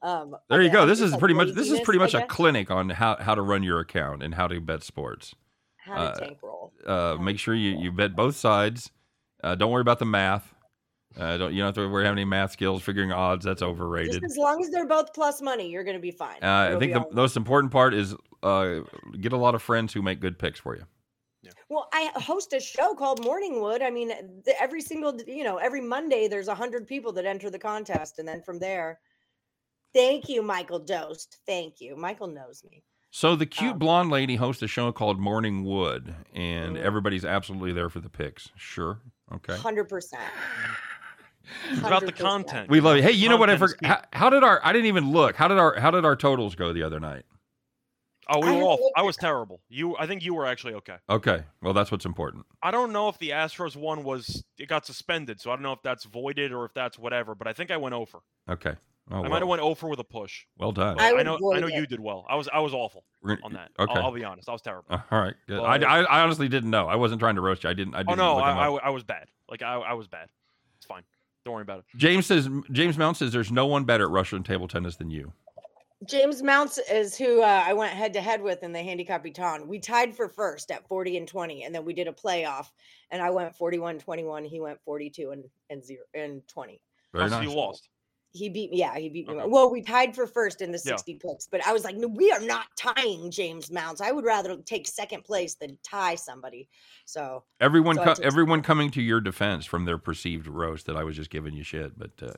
Um, 0.01 0.35
There 0.49 0.61
you 0.61 0.71
go. 0.71 0.83
I'm 0.83 0.87
This 0.87 1.01
is 1.01 1.15
pretty 1.17 1.33
much. 1.33 1.49
This 1.49 1.71
is 1.71 1.79
pretty 1.81 1.99
much 1.99 2.13
a 2.13 2.25
clinic 2.25 2.69
on 2.69 2.89
how 2.89 3.17
how 3.17 3.35
to 3.35 3.41
run 3.41 3.63
your 3.63 3.79
account 3.79 4.23
and 4.23 4.35
how 4.35 4.47
to 4.47 4.59
bet 4.59 4.83
sports. 4.83 5.33
How 5.77 5.95
to 5.95 6.01
uh, 6.01 6.15
tank 6.19 6.37
roll. 6.41 6.71
Uh, 6.85 7.17
make 7.19 7.39
sure 7.39 7.55
you 7.55 7.77
you 7.77 7.91
bet 7.91 8.15
both 8.15 8.35
sides. 8.35 8.91
Uh, 9.43 9.55
don't 9.55 9.71
worry 9.71 9.81
about 9.81 9.99
the 9.99 10.05
math. 10.05 10.53
Uh, 11.17 11.37
don't 11.37 11.53
you 11.53 11.59
don't 11.59 11.67
have 11.67 11.75
to 11.75 11.87
worry 11.87 12.05
have 12.05 12.13
any 12.13 12.25
math 12.25 12.51
skills 12.51 12.81
figuring 12.81 13.11
odds. 13.11 13.45
That's 13.45 13.59
Just 13.59 13.69
overrated. 13.69 14.23
as 14.23 14.37
long 14.37 14.63
as 14.63 14.69
they're 14.69 14.87
both 14.87 15.13
plus 15.13 15.41
money, 15.41 15.69
you're 15.69 15.83
going 15.83 15.95
to 15.95 16.01
be 16.01 16.11
fine. 16.11 16.37
Uh, 16.41 16.73
I 16.75 16.79
think 16.79 16.93
the 16.93 17.05
most 17.11 17.37
important 17.37 17.71
part 17.71 17.93
is 17.93 18.15
uh, 18.41 18.79
get 19.19 19.33
a 19.33 19.37
lot 19.37 19.53
of 19.53 19.61
friends 19.61 19.93
who 19.93 20.01
make 20.01 20.19
good 20.19 20.39
picks 20.39 20.59
for 20.59 20.75
you. 20.75 20.85
Well, 21.69 21.89
I 21.93 22.11
host 22.15 22.53
a 22.53 22.59
show 22.59 22.93
called 22.93 23.21
Morningwood. 23.21 23.81
I 23.81 23.89
mean, 23.89 24.09
the, 24.45 24.53
every 24.61 24.81
single, 24.81 25.19
you 25.27 25.43
know, 25.43 25.57
every 25.57 25.81
Monday 25.81 26.27
there's 26.27 26.47
a 26.47 26.55
hundred 26.55 26.87
people 26.87 27.11
that 27.13 27.25
enter 27.25 27.49
the 27.49 27.59
contest, 27.59 28.19
and 28.19 28.27
then 28.27 28.41
from 28.41 28.59
there, 28.59 28.99
thank 29.93 30.29
you, 30.29 30.41
Michael 30.41 30.79
Dost. 30.79 31.39
Thank 31.45 31.81
you, 31.81 31.95
Michael 31.95 32.27
knows 32.27 32.63
me. 32.69 32.83
So 33.11 33.35
the 33.35 33.45
cute 33.45 33.73
Um, 33.73 33.79
blonde 33.79 34.09
lady 34.09 34.35
hosts 34.35 34.63
a 34.63 34.67
show 34.67 34.91
called 34.91 35.19
Morning 35.19 35.63
Wood, 35.63 36.15
and 36.33 36.75
Mhm. 36.75 36.81
everybody's 36.83 37.23
absolutely 37.25 37.71
there 37.71 37.89
for 37.89 37.99
the 37.99 38.09
picks. 38.09 38.49
Sure, 38.55 39.01
okay. 39.31 39.55
Hundred 39.55 39.87
percent. 39.89 40.23
About 41.77 42.05
the 42.05 42.11
content. 42.11 42.69
We 42.69 42.79
love 42.79 42.95
you. 42.97 43.03
Hey, 43.03 43.11
you 43.11 43.29
know 43.29 43.37
what? 43.37 43.49
I 43.49 43.57
forgot. 43.57 43.77
How, 43.83 44.01
how 44.13 44.29
did 44.29 44.43
our? 44.43 44.61
I 44.63 44.71
didn't 44.71 44.87
even 44.87 45.11
look. 45.11 45.35
How 45.35 45.47
did 45.47 45.57
our? 45.57 45.79
How 45.79 45.91
did 45.91 46.05
our 46.05 46.15
totals 46.15 46.55
go 46.55 46.71
the 46.73 46.83
other 46.83 46.99
night? 46.99 47.25
Oh, 48.29 48.39
we 48.39 48.47
I 48.47 48.51
were 48.51 48.69
haven't 48.71 48.91
I 48.95 49.01
was 49.01 49.17
terrible. 49.17 49.61
You, 49.69 49.97
I 49.97 50.07
think 50.07 50.23
you 50.23 50.33
were 50.33 50.45
actually 50.45 50.73
okay. 50.75 50.95
Okay, 51.09 51.43
well 51.61 51.73
that's 51.73 51.91
what's 51.91 52.05
important. 52.05 52.45
I 52.61 52.71
don't 52.71 52.91
know 52.91 53.09
if 53.09 53.17
the 53.19 53.31
Astros 53.31 53.75
one 53.75 54.03
was 54.03 54.43
it 54.57 54.67
got 54.67 54.85
suspended, 54.85 55.41
so 55.41 55.51
I 55.51 55.55
don't 55.55 55.63
know 55.63 55.73
if 55.73 55.81
that's 55.83 56.05
voided 56.05 56.51
or 56.51 56.65
if 56.65 56.73
that's 56.73 56.97
whatever. 56.97 57.35
But 57.35 57.47
I 57.47 57.53
think 57.53 57.71
I 57.71 57.77
went 57.77 57.95
over. 57.95 58.19
Okay. 58.49 58.73
Oh, 59.11 59.17
I 59.17 59.19
well, 59.19 59.29
might 59.31 59.39
have 59.39 59.49
went 59.49 59.61
over 59.61 59.89
with 59.89 59.99
a 59.99 60.03
push. 60.03 60.45
well 60.57 60.71
done. 60.71 60.97
I 60.97 61.11
I, 61.11 61.23
know. 61.23 61.37
I 61.53 61.59
know 61.59 61.67
it. 61.67 61.73
you 61.73 61.85
did 61.85 61.99
well. 61.99 62.25
I 62.29 62.35
was. 62.35 62.47
I 62.53 62.59
was 62.59 62.73
awful 62.73 63.03
gonna- 63.25 63.39
on 63.43 63.53
that. 63.53 63.69
Okay. 63.77 63.93
I'll, 63.93 64.05
I'll 64.05 64.11
be 64.13 64.23
honest. 64.23 64.47
I 64.47 64.53
was 64.53 64.61
terrible. 64.61 64.85
Uh, 64.89 64.99
all 65.11 65.19
right. 65.19 65.33
Good. 65.45 65.59
Well, 65.59 65.65
I, 65.65 65.75
I, 65.75 66.03
I 66.03 66.21
honestly 66.21 66.47
didn't 66.47 66.69
know. 66.69 66.87
I 66.87 66.95
wasn't 66.95 67.19
trying 67.19 67.35
to 67.35 67.41
roast 67.41 67.65
you. 67.65 67.69
I 67.69 67.73
didn't. 67.73 67.95
I 67.95 67.99
oh 67.99 68.03
didn't 68.03 68.19
oh 68.21 68.35
no, 68.35 68.35
look 68.37 68.45
I. 68.45 68.87
I 68.87 68.89
was 68.91 69.03
bad. 69.03 69.27
Like 69.49 69.61
I, 69.61 69.73
I 69.75 69.93
was 69.93 70.07
bad. 70.07 70.29
It's 70.77 70.85
fine. 70.85 71.03
Don't 71.43 71.53
worry 71.55 71.63
about 71.63 71.79
it. 71.79 71.85
James 71.97 72.25
says. 72.25 72.47
James 72.71 72.97
Mount 72.97 73.17
says 73.17 73.33
there's 73.33 73.51
no 73.51 73.65
one 73.65 73.83
better 73.83 74.05
at 74.05 74.09
Russian 74.11 74.41
table 74.43 74.69
tennis 74.69 74.95
than 74.95 75.09
you. 75.09 75.33
James 76.05 76.41
Mounts 76.41 76.77
is 76.77 77.17
who 77.17 77.41
uh, 77.41 77.63
I 77.65 77.73
went 77.73 77.93
head 77.93 78.13
to 78.13 78.21
head 78.21 78.41
with 78.41 78.63
in 78.63 78.73
the 78.73 78.81
handicap 78.81 79.23
baton. 79.23 79.67
We 79.67 79.79
tied 79.79 80.15
for 80.15 80.27
first 80.27 80.71
at 80.71 80.87
40 80.87 81.17
and 81.17 81.27
20, 81.27 81.63
and 81.63 81.73
then 81.73 81.85
we 81.85 81.93
did 81.93 82.07
a 82.07 82.11
playoff, 82.11 82.67
and 83.11 83.21
I 83.21 83.29
went 83.29 83.55
41 83.55 83.99
21. 83.99 84.45
He 84.45 84.59
went 84.59 84.79
42 84.83 85.31
and, 85.31 85.43
and 85.69 85.83
zero 85.83 86.03
and 86.13 86.41
20. 86.47 86.81
Very 87.13 87.25
Oh, 87.25 87.27
so 87.29 87.39
nice. 87.39 87.49
you 87.49 87.55
lost. 87.55 87.89
He 88.35 88.49
beat 88.49 88.71
me. 88.71 88.79
Yeah, 88.79 88.97
he 88.97 89.09
beat 89.09 89.27
me. 89.27 89.35
Okay. 89.35 89.45
Well, 89.47 89.71
we 89.71 89.81
tied 89.81 90.15
for 90.15 90.25
first 90.25 90.61
in 90.61 90.71
the 90.71 90.81
Yeah. 90.83 90.95
60 90.95 91.15
picks, 91.15 91.45
but 91.47 91.65
I 91.67 91.71
was 91.71 91.83
like, 91.83 91.95
no, 91.95 92.07
we 92.07 92.31
are 92.31 92.39
not 92.39 92.65
tying 92.75 93.29
James 93.29 93.71
Mounts. 93.71 94.01
I 94.01 94.11
would 94.11 94.25
rather 94.25 94.57
take 94.57 94.87
second 94.87 95.23
place 95.23 95.53
than 95.53 95.77
tie 95.83 96.15
somebody. 96.15 96.67
So 97.05 97.43
Everyone, 97.59 97.95
So 97.97 98.03
co- 98.05 98.15
everyone 98.23 98.61
coming 98.63 98.89
to 98.91 99.01
your 99.01 99.21
defense 99.21 99.65
from 99.65 99.85
their 99.85 99.97
perceived 99.97 100.47
roast 100.47 100.87
that 100.87 100.95
I 100.97 101.03
was 101.03 101.15
just 101.15 101.29
giving 101.29 101.53
you 101.53 101.63
shit, 101.63 101.97
but 101.97 102.11
uh, 102.21 102.31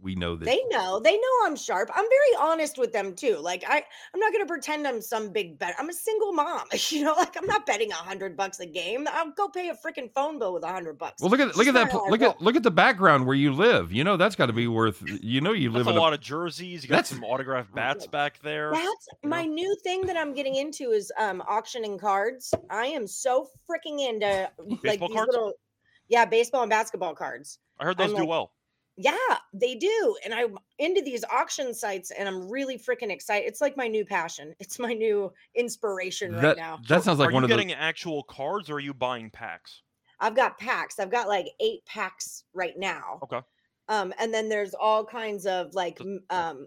we 0.00 0.14
know 0.14 0.34
that 0.34 0.44
they 0.46 0.60
know, 0.68 0.98
they 0.98 1.12
know 1.16 1.38
I'm 1.44 1.56
sharp. 1.56 1.90
I'm 1.94 2.04
very 2.04 2.48
honest 2.50 2.78
with 2.78 2.92
them 2.92 3.14
too. 3.14 3.36
Like 3.36 3.64
I, 3.68 3.84
I'm 4.14 4.20
not 4.20 4.32
going 4.32 4.44
to 4.44 4.48
pretend 4.48 4.86
I'm 4.86 5.02
some 5.02 5.30
big 5.30 5.58
bet. 5.58 5.74
I'm 5.78 5.88
a 5.90 5.92
single 5.94 6.32
mom. 6.32 6.68
You 6.94 7.04
know, 7.04 7.14
like 7.14 7.36
I'm 7.36 7.46
not 7.46 7.66
betting 7.66 7.90
a 7.90 7.96
hundred 7.96 8.36
bucks 8.36 8.60
a 8.60 8.66
game. 8.66 9.06
I'll 9.10 9.30
go 9.32 9.48
pay 9.48 9.68
a 9.68 9.74
freaking 9.74 10.12
phone 10.14 10.38
bill 10.38 10.52
with 10.54 10.62
a 10.62 10.68
hundred 10.68 10.96
bucks. 10.98 11.20
Well, 11.20 11.30
look 11.30 11.40
at 11.40 11.56
look 11.56 11.66
at 11.66 11.74
that. 11.74 11.84
not 11.84 11.92
how 11.92 12.06
I 12.06 12.10
Look 12.10 12.22
at 12.22 12.40
look 12.40 12.56
at 12.56 12.62
the 12.62 12.70
background 12.70 13.26
where 13.26 13.34
you 13.34 13.52
live. 13.52 13.90
You 13.92 14.04
know 14.04 14.16
that's 14.16 14.36
got 14.36 14.46
to 14.46 14.52
be 14.52 14.68
worth. 14.68 15.02
You 15.34 15.40
know 15.40 15.50
you 15.52 15.68
That's 15.68 15.78
live 15.78 15.86
a 15.88 15.90
in 15.90 15.96
lot 15.96 16.12
of 16.12 16.20
jerseys. 16.20 16.84
You 16.84 16.88
got 16.88 16.96
That's- 16.98 17.08
some 17.10 17.24
autographed 17.24 17.74
bats 17.74 18.06
back 18.06 18.38
there. 18.42 18.70
That's 18.72 19.08
you 19.22 19.28
my 19.28 19.44
know? 19.44 19.52
new 19.54 19.76
thing 19.82 20.02
that 20.06 20.16
I'm 20.16 20.32
getting 20.32 20.54
into 20.54 20.92
is 20.92 21.10
um 21.18 21.42
auctioning 21.48 21.98
cards. 21.98 22.54
I 22.70 22.86
am 22.86 23.08
so 23.08 23.48
freaking 23.68 24.06
into 24.08 24.48
like 24.84 25.00
these 25.00 25.12
cards? 25.12 25.28
little 25.32 25.54
yeah, 26.08 26.24
baseball 26.24 26.62
and 26.62 26.70
basketball 26.70 27.14
cards. 27.16 27.58
I 27.80 27.84
heard 27.84 27.98
those 27.98 28.10
I'm 28.10 28.14
do 28.14 28.20
like- 28.20 28.28
well. 28.28 28.52
Yeah, 28.96 29.16
they 29.52 29.74
do. 29.74 30.16
And 30.24 30.32
I'm 30.32 30.56
into 30.78 31.02
these 31.02 31.24
auction 31.24 31.74
sites 31.74 32.12
and 32.12 32.28
I'm 32.28 32.48
really 32.48 32.78
freaking 32.78 33.10
excited. 33.10 33.48
It's 33.48 33.60
like 33.60 33.76
my 33.76 33.88
new 33.88 34.04
passion. 34.04 34.54
It's 34.60 34.78
my 34.78 34.92
new 34.92 35.32
inspiration 35.56 36.32
right 36.36 36.56
now. 36.56 36.78
That 36.88 37.02
sounds 37.02 37.18
like 37.18 37.30
Are 37.30 37.32
one 37.32 37.42
you 37.42 37.46
of 37.46 37.50
the. 37.50 37.56
getting 37.56 37.72
actual 37.72 38.22
cards 38.22 38.70
or 38.70 38.74
are 38.74 38.80
you 38.80 38.94
buying 38.94 39.30
packs? 39.30 39.82
I've 40.20 40.36
got 40.36 40.58
packs. 40.58 41.00
I've 41.00 41.10
got 41.10 41.26
like 41.26 41.46
8 41.58 41.84
packs 41.86 42.44
right 42.54 42.78
now. 42.78 43.18
Okay. 43.24 43.40
Um 43.88 44.12
and 44.18 44.32
then 44.32 44.48
there's 44.48 44.74
all 44.74 45.04
kinds 45.04 45.46
of 45.46 45.74
like 45.74 46.00
um 46.30 46.66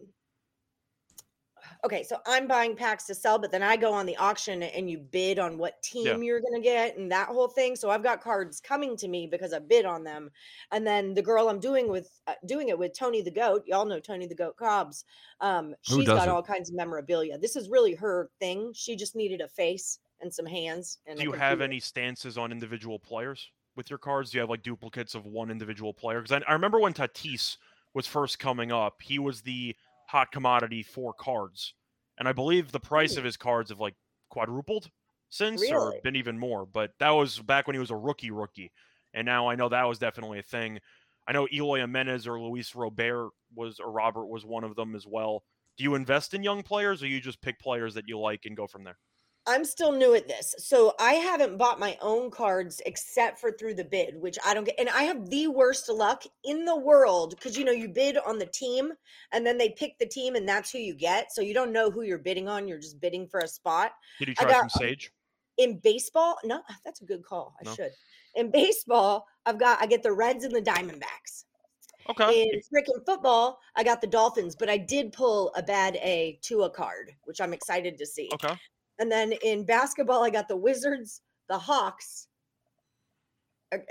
Okay, 1.84 2.04
so 2.04 2.18
I'm 2.26 2.48
buying 2.48 2.76
packs 2.76 3.06
to 3.06 3.16
sell, 3.16 3.38
but 3.40 3.52
then 3.52 3.62
I 3.64 3.78
go 3.78 3.94
on 3.94 4.06
the 4.06 4.18
auction 4.18 4.64
and 4.64 4.90
you 4.90 4.98
bid 4.98 5.40
on 5.40 5.58
what 5.58 5.82
team 5.84 6.24
you're 6.24 6.40
going 6.40 6.56
to 6.56 6.62
get 6.62 6.98
and 6.98 7.12
that 7.12 7.28
whole 7.30 7.48
thing. 7.48 7.76
So 7.76 7.90
I've 7.90 8.04
got 8.04 8.22
cards 8.22 8.60
coming 8.60 8.98
to 8.98 9.08
me 9.08 9.28
because 9.28 9.54
I 9.54 9.60
bid 9.60 9.86
on 9.86 10.04
them. 10.04 10.30
And 10.72 10.86
then 10.86 11.14
the 11.14 11.22
girl 11.22 11.50
I'm 11.50 11.60
doing 11.60 11.90
with 11.90 12.20
uh, 12.28 12.34
doing 12.46 12.70
it 12.70 12.78
with 12.78 12.98
Tony 12.98 13.22
the 13.22 13.32
Goat, 13.32 13.64
y'all 13.68 13.86
know 13.86 14.00
Tony 14.00 14.28
the 14.28 14.36
Goat 14.36 14.58
Cobbs. 14.58 15.06
Um 15.40 15.76
she's 15.82 16.08
got 16.08 16.30
all 16.30 16.44
kinds 16.44 16.70
of 16.70 16.76
memorabilia. 16.76 17.38
This 17.38 17.56
is 17.56 17.70
really 17.70 17.94
her 17.96 18.32
thing. 18.40 18.74
She 18.74 18.96
just 18.96 19.16
needed 19.16 19.42
a 19.42 19.48
face 19.48 20.00
and 20.20 20.34
some 20.34 20.48
hands 20.48 21.00
and 21.06 21.18
Do 21.18 21.24
you 21.24 21.32
have 21.34 21.62
any 21.62 21.80
stances 21.80 22.38
on 22.38 22.52
individual 22.52 22.98
players 22.98 23.52
with 23.78 23.90
your 23.90 24.00
cards? 24.00 24.32
Do 24.32 24.38
you 24.38 24.42
have 24.42 24.50
like 24.50 24.64
duplicates 24.64 25.16
of 25.16 25.26
one 25.26 25.50
individual 25.52 25.94
player? 25.94 26.22
Because 26.22 26.42
I, 26.46 26.50
I 26.50 26.54
remember 26.54 26.80
when 26.80 26.94
Tatis 26.94 27.58
was 27.94 28.08
first 28.08 28.40
coming 28.40 28.72
up, 28.72 29.02
he 29.02 29.20
was 29.20 29.42
the 29.42 29.76
hot 30.08 30.32
commodity 30.32 30.84
for 30.84 31.14
cards, 31.14 31.74
and 32.18 32.28
I 32.28 32.34
believe 32.34 32.72
the 32.72 32.80
price 32.80 33.14
Hmm. 33.14 33.20
of 33.20 33.24
his 33.24 33.38
cards 33.38 33.70
have 33.70 33.80
like 33.80 33.96
quadrupled 34.30 34.90
since, 35.30 35.62
or 35.72 35.96
been 36.04 36.16
even 36.16 36.38
more. 36.40 36.66
But 36.66 36.92
that 37.00 37.12
was 37.12 37.40
back 37.40 37.68
when 37.68 37.76
he 37.76 37.80
was 37.80 37.92
a 37.92 37.96
rookie, 37.96 38.32
rookie, 38.32 38.72
and 39.14 39.26
now 39.26 39.48
I 39.48 39.56
know 39.56 39.70
that 39.70 39.88
was 39.88 40.00
definitely 40.00 40.40
a 40.40 40.44
thing. 40.44 40.80
I 41.28 41.34
know 41.34 41.48
Eloy 41.52 41.80
Jimenez 41.80 42.26
or 42.28 42.40
Luis 42.40 42.74
Robert 42.76 43.32
was, 43.54 43.80
or 43.80 43.92
Robert 43.92 44.28
was 44.28 44.46
one 44.46 44.64
of 44.64 44.76
them 44.76 44.96
as 44.96 45.06
well. 45.06 45.44
Do 45.78 45.84
you 45.84 45.96
invest 45.96 46.34
in 46.34 46.42
young 46.44 46.64
players, 46.64 47.04
or 47.04 47.08
you 47.08 47.20
just 47.20 47.42
pick 47.42 47.60
players 47.60 47.94
that 47.96 48.08
you 48.08 48.18
like 48.18 48.46
and 48.46 48.56
go 48.58 48.66
from 48.68 48.84
there? 48.84 48.98
I'm 49.48 49.64
still 49.64 49.92
new 49.92 50.14
at 50.14 50.28
this. 50.28 50.54
So 50.58 50.94
I 51.00 51.14
haven't 51.14 51.58
bought 51.58 51.80
my 51.80 51.98
own 52.02 52.30
cards 52.30 52.82
except 52.86 53.40
for 53.40 53.52
through 53.52 53.76
the 53.76 53.86
bid, 53.86 54.20
which 54.20 54.38
I 54.46 54.54
don't 54.54 54.66
get. 54.66 54.76
And 54.78 54.90
I 54.90 55.04
have 55.04 55.30
the 55.30 55.48
worst 55.48 55.88
luck 55.90 56.24
in 56.44 56.66
the 56.66 56.76
world 56.76 57.36
because, 57.38 57.58
you 57.58 57.64
know, 57.66 57.72
you 57.72 57.88
bid 57.88 58.18
on 58.18 58.38
the 58.40 58.46
team 58.48 58.92
and 59.32 59.46
then 59.46 59.58
they 59.58 59.70
pick 59.70 59.98
the 60.00 60.06
team 60.06 60.36
and 60.36 60.48
that's 60.48 60.72
who 60.72 60.80
you 60.80 60.94
get. 60.94 61.32
So 61.34 61.42
you 61.42 61.54
don't 61.54 61.72
know 61.72 61.90
who 61.90 62.02
you're 62.02 62.18
bidding 62.18 62.48
on. 62.50 62.68
You're 62.68 62.78
just 62.80 63.00
bidding 63.00 63.28
for 63.28 63.40
a 63.40 63.48
spot. 63.48 63.94
Did 64.20 64.28
you 64.28 64.36
try 64.36 64.52
got- 64.52 64.70
some 64.72 64.82
Sage? 64.82 65.12
In 65.58 65.80
baseball, 65.80 66.38
no, 66.44 66.62
that's 66.86 67.02
a 67.02 67.06
good 67.06 67.24
call. 67.24 67.56
I 67.60 67.64
No? 67.66 67.74
should. 67.76 67.92
In 68.36 68.52
baseball, 68.52 69.26
I've 69.46 69.58
got, 69.60 69.82
I 69.82 69.88
get 69.88 70.04
the 70.04 70.12
Reds 70.12 70.44
and 70.44 70.54
the 70.56 70.62
Diamondbacks. 70.62 71.46
Okay. 72.10 72.44
In 72.44 72.62
freaking 72.74 73.04
football, 73.06 73.60
I 73.76 73.84
got 73.84 74.00
the 74.02 74.08
Dolphins, 74.08 74.56
but 74.56 74.70
I 74.70 74.78
did 74.78 75.12
pull 75.14 75.52
a 75.56 75.64
bad 75.64 75.96
A 75.98 76.38
to 76.44 76.64
a 76.64 76.70
card, 76.70 77.12
which 77.24 77.42
I'm 77.42 77.54
excited 77.54 77.98
to 77.98 78.06
see. 78.06 78.30
Okay. 78.34 78.54
And 79.00 79.12
then 79.12 79.34
in 79.44 79.66
basketball, 79.66 80.24
I 80.24 80.30
got 80.30 80.48
the 80.48 80.58
Wizards, 80.58 81.22
the 81.50 81.58
Hawks, 81.58 82.28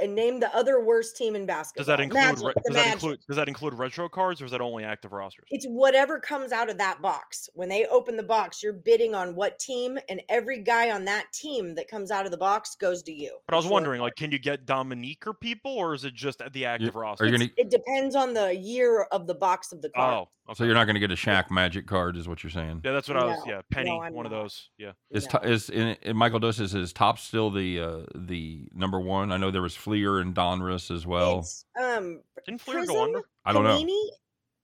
and 0.01 0.15
name 0.15 0.41
the 0.41 0.55
other 0.57 0.83
worst 0.83 1.17
team 1.17 1.37
in 1.37 1.47
basketball. 1.47 1.81
Does 1.83 1.87
that 1.89 2.01
include 2.01 2.23
Magic, 2.23 2.45
re- 2.47 2.53
does 2.55 2.63
that 2.65 2.73
Magic. 2.75 2.93
include 2.95 3.19
does 3.29 3.37
that 3.37 3.49
include 3.49 3.75
retro 3.75 4.09
cards 4.09 4.41
or 4.41 4.47
is 4.47 4.51
that 4.53 4.61
only 4.61 4.85
active 4.85 5.13
rosters? 5.13 5.45
It's 5.51 5.67
whatever 5.67 6.19
comes 6.19 6.53
out 6.53 6.71
of 6.71 6.79
that 6.79 7.03
box. 7.03 7.49
When 7.55 7.69
they 7.69 7.87
open 7.87 8.17
the 8.17 8.23
box, 8.23 8.63
you're 8.63 8.73
bidding 8.73 9.15
on 9.15 9.35
what 9.35 9.59
team, 9.59 9.99
and 10.09 10.21
every 10.29 10.63
guy 10.63 10.91
on 10.91 11.05
that 11.07 11.27
team 11.33 11.75
that 11.75 11.89
comes 11.89 12.11
out 12.11 12.25
of 12.25 12.31
the 12.31 12.39
box 12.39 12.75
goes 12.75 13.03
to 13.05 13.13
you. 13.13 13.37
But 13.47 13.55
I 13.55 13.57
was 13.57 13.67
wondering, 13.67 14.01
like, 14.01 14.17
can 14.17 14.31
you 14.31 14.39
get 14.39 14.67
Dominique 14.67 15.27
or 15.27 15.35
people, 15.35 15.73
or 15.73 15.95
is 15.95 16.05
it 16.05 16.15
just 16.15 16.41
at 16.41 16.53
the 16.53 16.65
active 16.65 16.95
roster? 16.97 17.27
You 17.27 17.35
It's- 17.35 17.49
gonna? 17.49 17.53
it 17.59 17.71
depends 17.71 18.15
on 18.17 18.35
the 18.35 18.55
year 18.55 19.03
of 19.13 19.27
the 19.27 19.35
box 19.35 19.73
of 19.73 19.83
the 19.83 19.91
card. 19.91 20.15
Oh, 20.15 20.51
okay. 20.51 20.57
So 20.59 20.65
you're 20.65 20.75
not 20.75 20.85
going 20.85 20.95
to 20.95 21.01
get 21.01 21.11
a 21.11 21.15
Shaq 21.15 21.51
Magic 21.51 21.87
card, 21.87 22.17
is 22.17 22.27
what 22.29 22.43
you're 22.43 22.51
saying? 22.51 22.81
Yeah, 22.85 22.93
that's 22.93 23.09
what 23.09 23.17
I 23.17 23.25
was. 23.25 23.39
Yeah, 23.47 23.61
Penny, 23.71 23.91
no, 23.91 24.01
I'm 24.01 24.15
one 24.15 24.27
of 24.27 24.33
those. 24.33 24.71
Yeah. 24.79 24.93
Is 25.11 25.25
No. 25.33 25.41
to, 25.41 25.49
is 25.49 25.69
in, 25.71 25.97
in 26.03 26.17
Michael 26.17 26.41
Dosas 26.41 26.75
is 26.75 26.93
Topps 26.93 27.23
still 27.23 27.51
the 27.51 27.81
uh, 27.81 27.99
the 28.15 28.69
number 28.75 29.01
one? 29.01 29.33
I 29.33 29.37
know 29.37 29.51
there 29.51 29.63
was 29.67 29.75
Fleer 29.75 30.21
and 30.21 30.33
Donruss 30.33 30.93
as 30.95 31.05
well. 31.07 31.41
It's 31.41 31.65
um 31.81 32.23
Didn't 32.45 32.61
Fleer 32.61 32.79
Prism, 32.79 32.95
go 32.95 33.03
under? 33.03 33.23
I 33.45 33.53
don't 33.53 33.65
know. 33.65 33.77
Panini, 33.77 34.09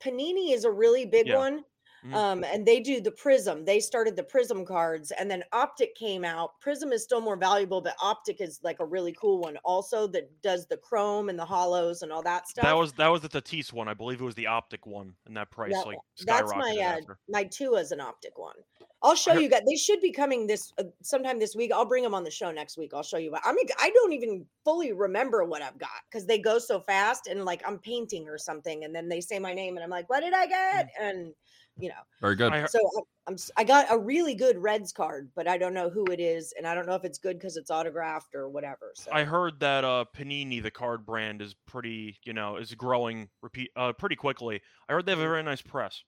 Panini 0.00 0.54
is 0.54 0.64
a 0.64 0.70
really 0.70 1.06
big 1.06 1.26
Yeah. 1.26 1.38
one. 1.38 1.64
Mhm. 2.04 2.14
Um, 2.14 2.44
and 2.44 2.66
they 2.66 2.80
do 2.80 3.00
the 3.00 3.12
Prism. 3.12 3.64
They 3.64 3.78
started 3.78 4.16
the 4.16 4.24
Prism 4.24 4.64
cards, 4.64 5.12
and 5.12 5.30
then 5.30 5.44
Optic 5.52 5.94
came 5.94 6.24
out. 6.24 6.58
Prism 6.60 6.92
is 6.92 7.02
still 7.04 7.20
more 7.20 7.36
valuable, 7.36 7.80
but 7.80 7.94
Optic 8.02 8.40
is 8.40 8.58
like 8.62 8.80
a 8.80 8.84
really 8.84 9.12
cool 9.12 9.38
one, 9.38 9.56
also 9.64 10.06
that 10.08 10.42
does 10.42 10.66
the 10.66 10.76
chrome 10.76 11.28
and 11.28 11.38
the 11.38 11.44
hollows 11.44 12.02
and 12.02 12.10
all 12.12 12.22
that 12.22 12.48
stuff. 12.48 12.64
That 12.64 12.76
was 12.76 12.92
that 12.94 13.08
was 13.08 13.20
the 13.20 13.28
Tatis 13.28 13.72
one. 13.72 13.88
I 13.88 13.94
believe 13.94 14.20
it 14.20 14.24
was 14.24 14.34
the 14.34 14.48
optic 14.48 14.84
one, 14.86 15.14
and 15.26 15.36
that 15.36 15.50
price 15.50 15.72
That- 15.72 15.86
like 15.86 15.98
that's 16.26 16.52
skyrocketed 16.52 16.58
my 16.58 16.76
uh, 16.78 16.82
after. 16.98 17.18
my 17.28 17.44
two 17.44 17.74
is 17.74 17.92
an 17.92 18.00
Optic 18.00 18.36
one. 18.38 18.56
I'll 19.04 19.16
show 19.16 19.32
you 19.32 19.48
guys. 19.48 19.62
They 19.68 19.74
should 19.76 20.00
be 20.00 20.12
coming 20.12 20.46
this 20.46 20.72
uh, 20.78 20.84
sometime 21.02 21.40
this 21.40 21.56
week. 21.56 21.72
I'll 21.72 21.84
bring 21.84 22.04
them 22.04 22.14
on 22.14 22.22
the 22.22 22.30
show 22.30 22.52
next 22.52 22.76
week. 22.78 22.92
I'll 22.94 23.02
show 23.02 23.16
you. 23.16 23.34
I 23.44 23.52
mean, 23.52 23.66
I 23.80 23.90
don't 23.90 24.12
even 24.12 24.46
fully 24.64 24.92
remember 24.92 25.44
what 25.44 25.60
I've 25.60 25.76
got 25.78 25.90
because 26.08 26.26
they 26.26 26.38
go 26.38 26.58
so 26.60 26.80
fast, 26.80 27.26
and 27.26 27.44
like 27.44 27.62
I'm 27.66 27.78
painting 27.80 28.28
or 28.28 28.38
something, 28.38 28.84
and 28.84 28.94
then 28.94 29.08
they 29.08 29.20
say 29.20 29.38
my 29.40 29.54
name, 29.54 29.76
and 29.76 29.82
I'm 29.82 29.90
like, 29.90 30.08
"What 30.08 30.20
did 30.20 30.34
I 30.34 30.46
get?" 30.46 30.90
And 31.00 31.34
you 31.78 31.88
know, 31.88 31.94
Very 32.20 32.36
good. 32.36 32.52
So 32.68 32.78
I'm, 32.96 33.04
I'm 33.26 33.34
s- 33.34 33.50
I 33.56 33.64
got 33.64 33.86
a 33.90 33.98
really 33.98 34.34
good 34.34 34.58
Reds 34.58 34.92
card, 34.92 35.30
but 35.34 35.48
I 35.48 35.58
don't 35.58 35.74
know 35.74 35.90
who 35.90 36.04
it 36.06 36.20
is, 36.20 36.52
and 36.56 36.66
I 36.66 36.74
don't 36.74 36.86
know 36.86 36.94
if 36.94 37.04
it's 37.04 37.18
good 37.18 37.38
because 37.38 37.56
it's 37.56 37.70
autographed 37.70 38.34
or 38.34 38.48
whatever. 38.48 38.92
So 38.94 39.10
I 39.12 39.24
heard 39.24 39.60
that 39.60 39.84
uh, 39.84 40.04
Panini, 40.16 40.62
the 40.62 40.70
card 40.70 41.06
brand, 41.06 41.40
is 41.40 41.54
pretty, 41.66 42.16
you 42.24 42.32
know, 42.32 42.56
is 42.56 42.74
growing 42.74 43.28
repeat 43.40 43.70
uh, 43.76 43.92
pretty 43.92 44.16
quickly. 44.16 44.60
I 44.88 44.92
heard 44.92 45.06
they 45.06 45.12
have 45.12 45.18
a 45.18 45.22
very 45.22 45.42
nice 45.42 45.62
press. 45.62 46.02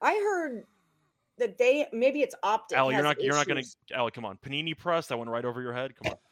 I 0.00 0.14
heard 0.14 0.64
that 1.38 1.58
they 1.58 1.86
maybe 1.92 2.22
it's 2.22 2.34
Optic. 2.42 2.78
Allie, 2.78 2.94
you're 2.94 3.04
has 3.04 3.16
not 3.16 3.22
you're 3.22 3.34
not 3.34 3.48
gonna 3.48 3.60
issues. 3.60 3.76
Allie, 3.94 4.10
come 4.10 4.24
on. 4.24 4.38
Panini 4.38 4.76
press 4.76 5.06
that 5.08 5.18
went 5.18 5.30
right 5.30 5.44
over 5.44 5.60
your 5.60 5.72
head. 5.72 5.94
Come 5.96 6.12
on. 6.12 6.18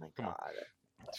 Oh 0.00 0.04
my 0.04 0.06
come 0.14 0.26
on. 0.26 0.34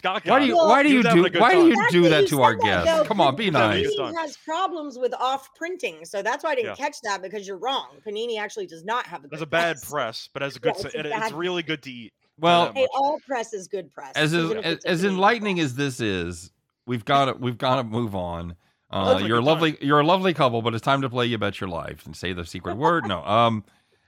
God. 0.01 0.21
Scott 0.21 0.25
Why 0.25 0.39
do 0.39 0.45
you 0.45 0.55
why 0.57 0.83
do 0.83 0.89
you 0.89 1.03
do 1.03 1.39
why 1.39 1.53
do 1.53 1.67
you 1.69 1.89
do 1.89 2.09
that 2.09 2.27
to 2.27 2.41
our 2.41 2.55
that, 2.55 2.63
guests? 2.63 2.91
though, 2.99 3.03
Come 3.05 3.21
on, 3.21 3.35
be 3.35 3.45
He's 3.45 3.53
having 3.53 3.79
a 3.79 3.83
nice. 3.83 3.95
good 3.95 3.99
Panini 3.99 4.17
has 4.17 4.37
problems 4.37 4.97
with 4.99 5.13
off 5.15 5.53
printing, 5.55 6.05
so 6.05 6.21
that's 6.21 6.43
why 6.43 6.51
I 6.51 6.55
didn't 6.55 6.71
Yeah. 6.71 6.75
catch 6.75 7.01
that 7.03 7.21
because 7.21 7.47
you're 7.47 7.57
wrong. 7.57 7.87
Panini 8.05 8.39
actually 8.39 8.67
does 8.67 8.83
not 8.83 9.05
have 9.07 9.21
a 9.21 9.23
good 9.23 9.31
That's 9.31 9.43
a 9.43 9.47
bad 9.47 9.75
press. 9.77 9.89
press, 9.89 10.29
but 10.33 10.43
as 10.43 10.55
a 10.55 10.59
Yeah, 10.63 10.71
good, 10.71 10.75
it's 10.77 10.85
s- 10.85 10.93
a 10.95 10.99
it- 10.99 11.05
it's 11.07 11.31
really 11.33 11.63
good 11.63 11.81
to 11.83 11.91
eat. 11.91 12.13
Well, 12.39 12.71
Hey, 12.73 12.87
all 12.93 13.19
press 13.27 13.53
is 13.53 13.67
good 13.67 13.91
press. 13.93 14.13
as 14.15 14.33
even 14.33 14.57
as, 14.59 14.77
as, 14.77 14.85
as 14.85 15.03
enlightening 15.03 15.57
press. 15.57 15.65
as 15.65 15.75
this 15.75 15.99
is, 15.99 16.51
we've 16.85 17.03
got 17.05 17.25
to 17.25 17.33
we've 17.33 17.57
got 17.57 17.75
to 17.75 17.83
move 17.83 18.15
on. 18.15 18.55
Uh, 18.91 19.15
it's 19.19 19.27
you're 19.27 19.37
a 19.37 19.41
good 19.41 19.45
lovely 19.45 19.77
you're 19.81 19.99
a 19.99 20.05
lovely 20.05 20.33
couple, 20.33 20.61
but 20.61 20.73
it's 20.73 20.83
time 20.83 21.01
to 21.01 21.09
play 21.09 21.25
You 21.25 21.37
Bet 21.37 21.59
Your 21.59 21.69
Life 21.69 22.05
and 22.05 22.15
say 22.15 22.33
the 22.33 22.45
secret 22.45 22.77
word. 22.77 23.05
No, 23.07 23.23
um, 23.25 23.63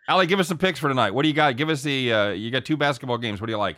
Allie, 0.08 0.26
give 0.28 0.40
us 0.40 0.48
some 0.48 0.58
picks 0.58 0.80
for 0.80 0.88
tonight. 0.88 1.12
What 1.12 1.22
do 1.24 1.28
you 1.28 1.34
got? 1.36 1.56
Give 1.58 1.70
us 1.70 1.84
the 1.84 2.12
uh, 2.14 2.30
you 2.30 2.50
got 2.52 2.66
two 2.66 2.78
basketball 2.78 3.18
games. 3.18 3.40
What 3.42 3.48
do 3.48 3.52
you 3.52 3.58
like? 3.58 3.78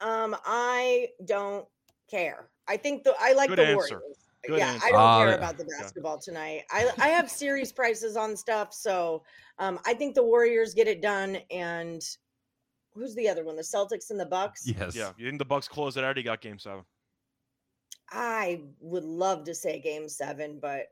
Um, 0.00 0.36
I 0.44 1.08
don't 1.26 1.66
care. 2.10 2.48
I 2.68 2.76
think 2.76 3.04
the 3.04 3.14
I 3.20 3.32
like 3.32 3.48
Good 3.48 3.58
the 3.58 3.66
answer. 3.66 3.98
Warriors. 4.00 4.16
Good 4.46 4.58
yeah, 4.58 4.68
answer. 4.72 4.86
I 4.86 4.90
don't 4.90 5.00
Ah, 5.00 5.24
care 5.24 5.34
about 5.36 5.58
the 5.58 5.64
basketball 5.64 6.18
tonight. 6.18 6.62
I 6.70 6.90
I 6.98 7.08
have 7.08 7.30
series 7.30 7.72
prices 7.72 8.16
on 8.16 8.36
stuff, 8.36 8.72
so 8.72 9.22
um, 9.58 9.78
I 9.84 9.92
think 9.94 10.14
the 10.14 10.22
Warriors 10.24 10.72
get 10.72 10.88
it 10.88 11.02
done. 11.02 11.38
And 11.50 12.02
who's 12.94 13.14
the 13.14 13.28
other 13.28 13.44
one? 13.44 13.56
The 13.56 13.62
Celtics 13.62 14.10
and 14.10 14.18
the 14.18 14.24
Bucks. 14.26 14.66
Yes. 14.66 14.96
Yeah, 14.96 15.12
you 15.18 15.26
think 15.26 15.38
the 15.38 15.44
Bucks 15.44 15.68
close 15.68 15.96
it 15.98 16.04
out? 16.04 16.16
You 16.16 16.22
got 16.22 16.40
Game 16.40 16.58
Seven. 16.58 16.84
I 18.10 18.62
would 18.80 19.04
love 19.04 19.44
to 19.44 19.54
say 19.54 19.78
Game 19.80 20.08
Seven, 20.08 20.58
but 20.60 20.86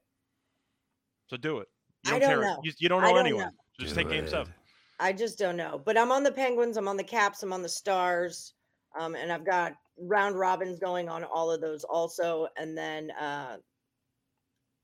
So 1.29 1.37
do 1.37 1.59
it. 1.59 1.69
You 2.07 2.15
I 2.15 2.19
don't, 2.19 2.21
don't 2.21 2.29
care. 2.29 2.41
know. 2.43 2.61
You, 2.63 2.73
you 2.79 2.89
don't 2.89 3.03
know 3.03 3.09
don't 3.09 3.19
anyone. 3.19 3.47
know. 3.47 3.51
Just 3.81 3.95
Do 3.95 4.03
take 4.03 4.11
Game. 4.13 4.29
Seven. 4.29 4.53
I 5.01 5.13
just 5.13 5.39
don't 5.39 5.57
know. 5.57 5.81
But 5.85 5.97
I'm 5.97 6.13
on 6.13 6.23
the 6.23 6.31
Penguins. 6.33 6.77
I'm 6.77 6.87
on 6.89 6.97
the 6.97 7.05
Caps. 7.05 7.43
I'm 7.43 7.53
on 7.53 7.63
the 7.63 7.69
Stars. 7.69 8.55
Um, 8.99 9.15
and 9.15 9.33
I've 9.33 9.45
got 9.45 9.75
round 9.99 10.39
robins 10.39 10.79
going 10.79 11.09
on 11.09 11.25
all 11.25 11.51
of 11.51 11.61
those 11.61 11.85
also. 11.85 12.49
And 12.57 12.77
then 12.77 13.11
uh, 13.13 13.57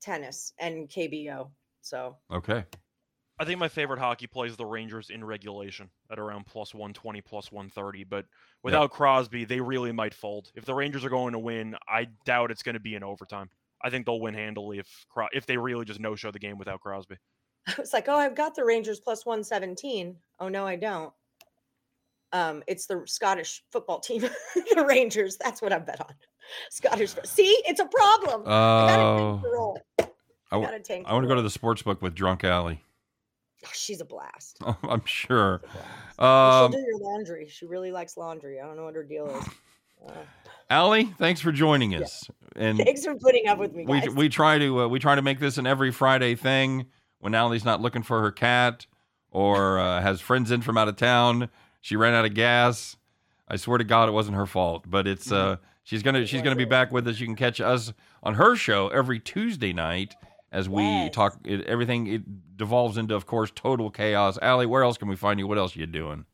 tennis 0.00 0.52
and 0.58 0.88
KBO. 0.88 1.50
So 1.82 2.16
Okay. 2.32 2.64
I 3.38 3.44
think 3.44 3.58
my 3.58 3.68
favorite 3.68 3.98
hockey 3.98 4.28
play 4.28 4.46
is 4.46 4.56
the 4.56 4.64
Rangers 4.64 5.10
in 5.10 5.24
regulation 5.24 5.90
at 6.10 6.20
around 6.20 6.46
plus 6.46 6.72
120, 6.72 7.20
plus 7.20 7.50
130. 7.50 8.04
But 8.04 8.26
without 8.62 8.92
Crosby, 8.92 9.44
they 9.44 9.60
really 9.60 9.90
might 9.90 10.14
fold. 10.14 10.52
If 10.54 10.64
the 10.64 10.74
Rangers 10.74 11.04
are 11.04 11.10
going 11.10 11.32
to 11.32 11.40
win, 11.40 11.74
I 11.88 12.06
doubt 12.24 12.52
it's 12.52 12.62
going 12.62 12.74
to 12.74 12.80
be 12.80 12.94
in 12.94 13.02
overtime. 13.02 13.50
I 13.82 13.90
think 13.90 14.06
they'll 14.06 14.20
win 14.20 14.34
handily 14.34 14.78
if 14.78 15.04
Cro- 15.08 15.28
if 15.32 15.46
they 15.46 15.56
really 15.56 15.84
just 15.84 15.98
no 15.98 16.14
show 16.14 16.30
the 16.30 16.38
game 16.38 16.58
without 16.58 16.80
Crosby. 16.80 17.16
I 17.66 17.74
was 17.76 17.92
like, 17.92 18.08
oh, 18.08 18.16
I've 18.16 18.36
got 18.36 18.54
the 18.54 18.64
Rangers 18.64 19.00
plus 19.00 19.26
117. 19.26 20.16
Oh, 20.38 20.48
no, 20.48 20.64
I 20.64 20.76
don't. 20.76 21.12
Um, 22.34 22.64
it's 22.66 22.86
the 22.86 23.00
Scottish 23.06 23.62
football 23.70 24.00
team, 24.00 24.22
the 24.74 24.84
Rangers. 24.84 25.36
That's 25.36 25.62
what 25.62 25.72
I 25.72 25.78
bet 25.78 26.00
on. 26.00 26.12
Scottish. 26.68 27.14
See, 27.24 27.62
it's 27.66 27.80
a 27.80 27.86
problem. 27.86 28.42
Oh, 28.44 29.40
roll. 29.44 29.78
I 30.00 30.02
I 30.02 30.06
w- 30.56 30.68
gotta 30.68 30.80
tank 30.82 31.06
I 31.08 31.12
want 31.12 31.22
to 31.24 31.28
go 31.28 31.36
to 31.36 31.42
the 31.42 31.48
sports 31.48 31.82
book 31.82 32.02
with 32.02 32.14
Drunk 32.14 32.42
Allie. 32.42 32.82
Oh, 33.64 33.70
she's 33.72 34.00
a 34.00 34.04
blast. 34.04 34.58
I'm 34.82 35.04
sure. 35.04 35.62
Blast. 36.18 36.18
Um, 36.18 36.72
She'll 36.72 36.80
do 36.80 36.86
your 36.86 36.98
laundry. 36.98 37.48
She 37.48 37.66
really 37.66 37.92
likes 37.92 38.16
laundry. 38.16 38.60
I 38.60 38.66
don't 38.66 38.76
know 38.76 38.84
what 38.84 38.94
her 38.96 39.04
deal 39.04 39.28
is. 39.28 39.44
Uh, 40.06 40.12
Allie, 40.68 41.04
thanks 41.16 41.40
for 41.40 41.50
joining 41.50 41.94
us. 41.94 42.28
And 42.56 42.76
thanks 42.76 43.06
for 43.06 43.14
putting 43.14 43.46
up 43.48 43.56
with 43.58 43.72
me, 43.72 43.86
we 43.86 44.06
we 44.10 44.28
try 44.28 44.58
to 44.58 44.82
uh, 44.82 44.88
we 44.88 44.98
try 44.98 45.14
to 45.14 45.22
make 45.22 45.40
this 45.40 45.56
an 45.56 45.66
every 45.66 45.90
Friday 45.92 46.34
thing. 46.34 46.86
When 47.20 47.34
Allie's 47.34 47.64
not 47.64 47.80
looking 47.80 48.02
for 48.02 48.20
her 48.20 48.30
cat 48.30 48.86
or 49.30 49.78
uh, 49.78 50.02
has 50.02 50.20
friends 50.20 50.50
in 50.50 50.60
from 50.60 50.76
out 50.76 50.88
of 50.88 50.96
town, 50.96 51.48
she 51.84 51.96
ran 51.96 52.14
out 52.14 52.24
of 52.24 52.32
gas. 52.32 52.96
I 53.46 53.56
swear 53.56 53.76
to 53.76 53.84
God, 53.84 54.08
it 54.08 54.12
wasn't 54.12 54.38
her 54.38 54.46
fault. 54.46 54.86
But 54.88 55.06
it's 55.06 55.30
uh, 55.30 55.56
she's 55.82 56.02
gonna 56.02 56.24
she's 56.24 56.40
gonna 56.40 56.56
be 56.56 56.64
back 56.64 56.90
with 56.90 57.06
us. 57.06 57.20
You 57.20 57.26
can 57.26 57.36
catch 57.36 57.60
us 57.60 57.92
on 58.22 58.34
her 58.34 58.56
show 58.56 58.88
every 58.88 59.20
Tuesday 59.20 59.74
night 59.74 60.16
as 60.50 60.66
we 60.66 61.04
Yes. 61.04 61.12
talk. 61.12 61.38
It, 61.44 61.60
everything 61.66 62.06
it 62.06 62.56
devolves 62.56 62.96
into, 62.96 63.14
of 63.14 63.26
course, 63.26 63.52
total 63.54 63.90
chaos. 63.90 64.38
Allie, 64.40 64.64
where 64.64 64.82
else 64.82 64.96
can 64.96 65.08
we 65.08 65.16
find 65.16 65.38
you? 65.38 65.46
What 65.46 65.58
else 65.58 65.76
are 65.76 65.80
you 65.80 65.86
doing? 65.86 66.24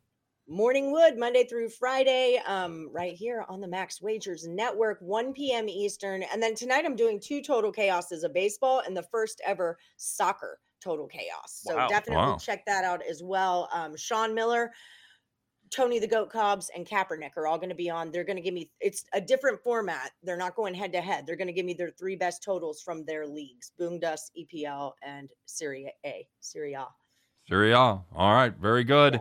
Morning 0.48 0.92
Wood, 0.92 1.18
Monday 1.18 1.44
through 1.44 1.68
Friday, 1.70 2.40
um, 2.46 2.88
right 2.92 3.14
here 3.14 3.44
on 3.48 3.60
the 3.60 3.68
Max 3.68 4.00
Wagers 4.00 4.46
Network, 4.46 4.98
1 5.00 5.32
p.m. 5.32 5.68
Eastern. 5.68 6.22
And 6.32 6.40
then 6.40 6.54
tonight 6.54 6.84
I'm 6.84 6.96
doing 6.96 7.18
two 7.20 7.42
total 7.42 7.72
chaoses 7.72 8.22
of 8.22 8.32
baseball 8.32 8.82
and 8.86 8.96
the 8.96 9.02
first 9.02 9.40
ever 9.44 9.78
soccer 9.96 10.60
total 10.80 11.08
chaos. 11.08 11.60
So 11.64 11.76
Wow. 11.76 11.88
definitely 11.88 12.16
Wow. 12.30 12.36
check 12.36 12.64
that 12.66 12.84
out 12.84 13.02
as 13.02 13.20
well. 13.22 13.68
Um, 13.72 13.96
Sean 13.96 14.32
Miller, 14.34 14.72
Tony 15.70 15.98
the 15.98 16.06
Goat 16.06 16.30
Cobbs, 16.30 16.70
and 16.74 16.86
Kaepernick 16.86 17.36
are 17.36 17.46
all 17.46 17.56
going 17.56 17.68
to 17.68 17.74
be 17.74 17.88
on. 17.90 18.10
They're 18.10 18.24
going 18.24 18.36
to 18.36 18.42
give 18.42 18.54
me 18.54 18.70
it's 18.80 19.04
a 19.12 19.20
different 19.20 19.62
format. 19.62 20.10
They're 20.22 20.36
not 20.36 20.56
going 20.56 20.74
head 20.74 20.92
to 20.92 21.00
head. 21.00 21.26
They're 21.26 21.36
going 21.36 21.48
to 21.48 21.52
give 21.52 21.66
me 21.66 21.74
their 21.74 21.90
three 21.90 22.16
best 22.16 22.42
totals 22.42 22.80
from 22.82 23.04
their 23.04 23.26
leagues: 23.26 23.72
Boom 23.78 23.98
Dust, 24.00 24.32
EPL, 24.38 24.92
and 25.02 25.30
Serie 25.46 25.92
A. 26.04 26.26
Serie 26.40 26.74
A. 26.74 26.86
Serie 27.46 27.72
A. 27.72 27.78
All 27.78 28.04
right, 28.14 28.54
very 28.56 28.84
good. 28.84 29.20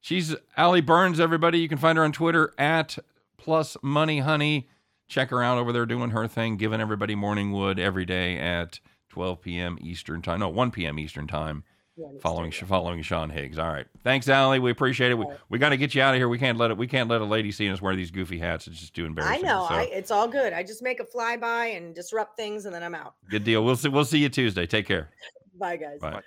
She's 0.00 0.34
Allie 0.56 0.82
Burns, 0.82 1.18
everybody. 1.18 1.60
You 1.60 1.68
can 1.68 1.78
find 1.78 1.96
her 1.96 2.04
on 2.04 2.12
Twitter 2.12 2.52
at 2.58 2.98
plus 3.38 3.76
money 3.82 4.20
honey. 4.20 4.68
Check 5.08 5.30
her 5.30 5.42
out 5.42 5.58
over 5.58 5.72
there 5.72 5.86
doing 5.86 6.10
her 6.10 6.26
thing, 6.26 6.56
giving 6.56 6.80
everybody 6.80 7.14
morning 7.14 7.52
wood 7.52 7.78
every 7.78 8.04
day 8.04 8.36
at 8.38 8.80
12 9.10 9.40
p.m. 9.40 9.78
Eastern 9.80 10.22
time. 10.22 10.40
No, 10.40 10.48
1 10.48 10.72
p.m. 10.72 10.98
Eastern 10.98 11.26
time. 11.26 11.64
Yeah, 11.96 12.06
it's 12.12 12.22
Following 12.22 12.50
following 12.50 13.02
Sean 13.02 13.30
Higgs. 13.30 13.56
All 13.56 13.70
right, 13.70 13.86
thanks, 14.02 14.28
Allie. 14.28 14.58
We 14.58 14.72
appreciate 14.72 15.12
it. 15.12 15.14
We, 15.14 15.24
All 15.24 15.30
right. 15.30 15.40
we 15.48 15.58
got 15.60 15.68
to 15.68 15.76
get 15.76 15.94
you 15.94 16.02
out 16.02 16.12
of 16.12 16.18
here. 16.18 16.28
We 16.28 16.38
can't 16.38 16.58
let 16.58 16.72
it. 16.72 16.76
We 16.76 16.88
can't 16.88 17.08
let 17.08 17.20
a 17.20 17.24
lady 17.24 17.52
see 17.52 17.70
us 17.70 17.80
wear 17.80 17.94
these 17.94 18.10
goofy 18.10 18.38
hats. 18.38 18.66
It's 18.66 18.80
just 18.80 18.94
too 18.94 19.04
embarrassing. 19.04 19.32
I 19.32 19.36
embarrassing. 19.36 19.76
know. 19.76 19.84
So, 19.86 19.92
I, 19.94 19.96
it's 19.96 20.10
all 20.10 20.26
good. 20.26 20.52
I 20.52 20.64
just 20.64 20.82
make 20.82 20.98
a 20.98 21.04
flyby 21.04 21.76
and 21.76 21.94
disrupt 21.94 22.36
things, 22.36 22.64
and 22.64 22.74
then 22.74 22.82
I'm 22.82 22.96
out. 22.96 23.14
good 23.30 23.44
deal. 23.44 23.64
We'll 23.64 23.76
see. 23.76 23.88
We'll 23.90 24.04
see 24.04 24.18
you 24.18 24.28
Tuesday. 24.28 24.66
Take 24.66 24.86
care. 24.88 25.10
Bye, 25.58 25.76
guys. 25.76 26.00
Bye. 26.00 26.20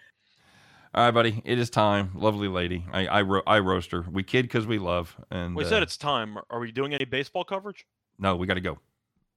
All 0.95 1.03
right, 1.03 1.11
buddy. 1.11 1.41
It 1.43 1.59
is 1.59 1.69
time. 1.69 2.11
Lovely 2.15 2.47
lady. 2.47 2.85
I 2.93 3.07
I, 3.07 3.21
ro- 3.23 3.43
I 3.45 3.59
roast 3.59 3.91
her. 3.91 4.05
We 4.09 4.23
kid 4.23 4.43
because 4.43 4.65
we 4.65 4.79
love. 4.79 5.17
And 5.29 5.53
We 5.53 5.65
uh, 5.65 5.67
said 5.67 5.83
it's 5.83 5.97
time. 5.97 6.37
Are 6.49 6.59
we 6.61 6.71
doing 6.71 6.93
any 6.93 7.05
baseball 7.05 7.43
coverage? 7.43 7.85
no. 8.17 8.37
We 8.37 8.47
got 8.47 8.53
to 8.53 8.61
go. 8.61 8.79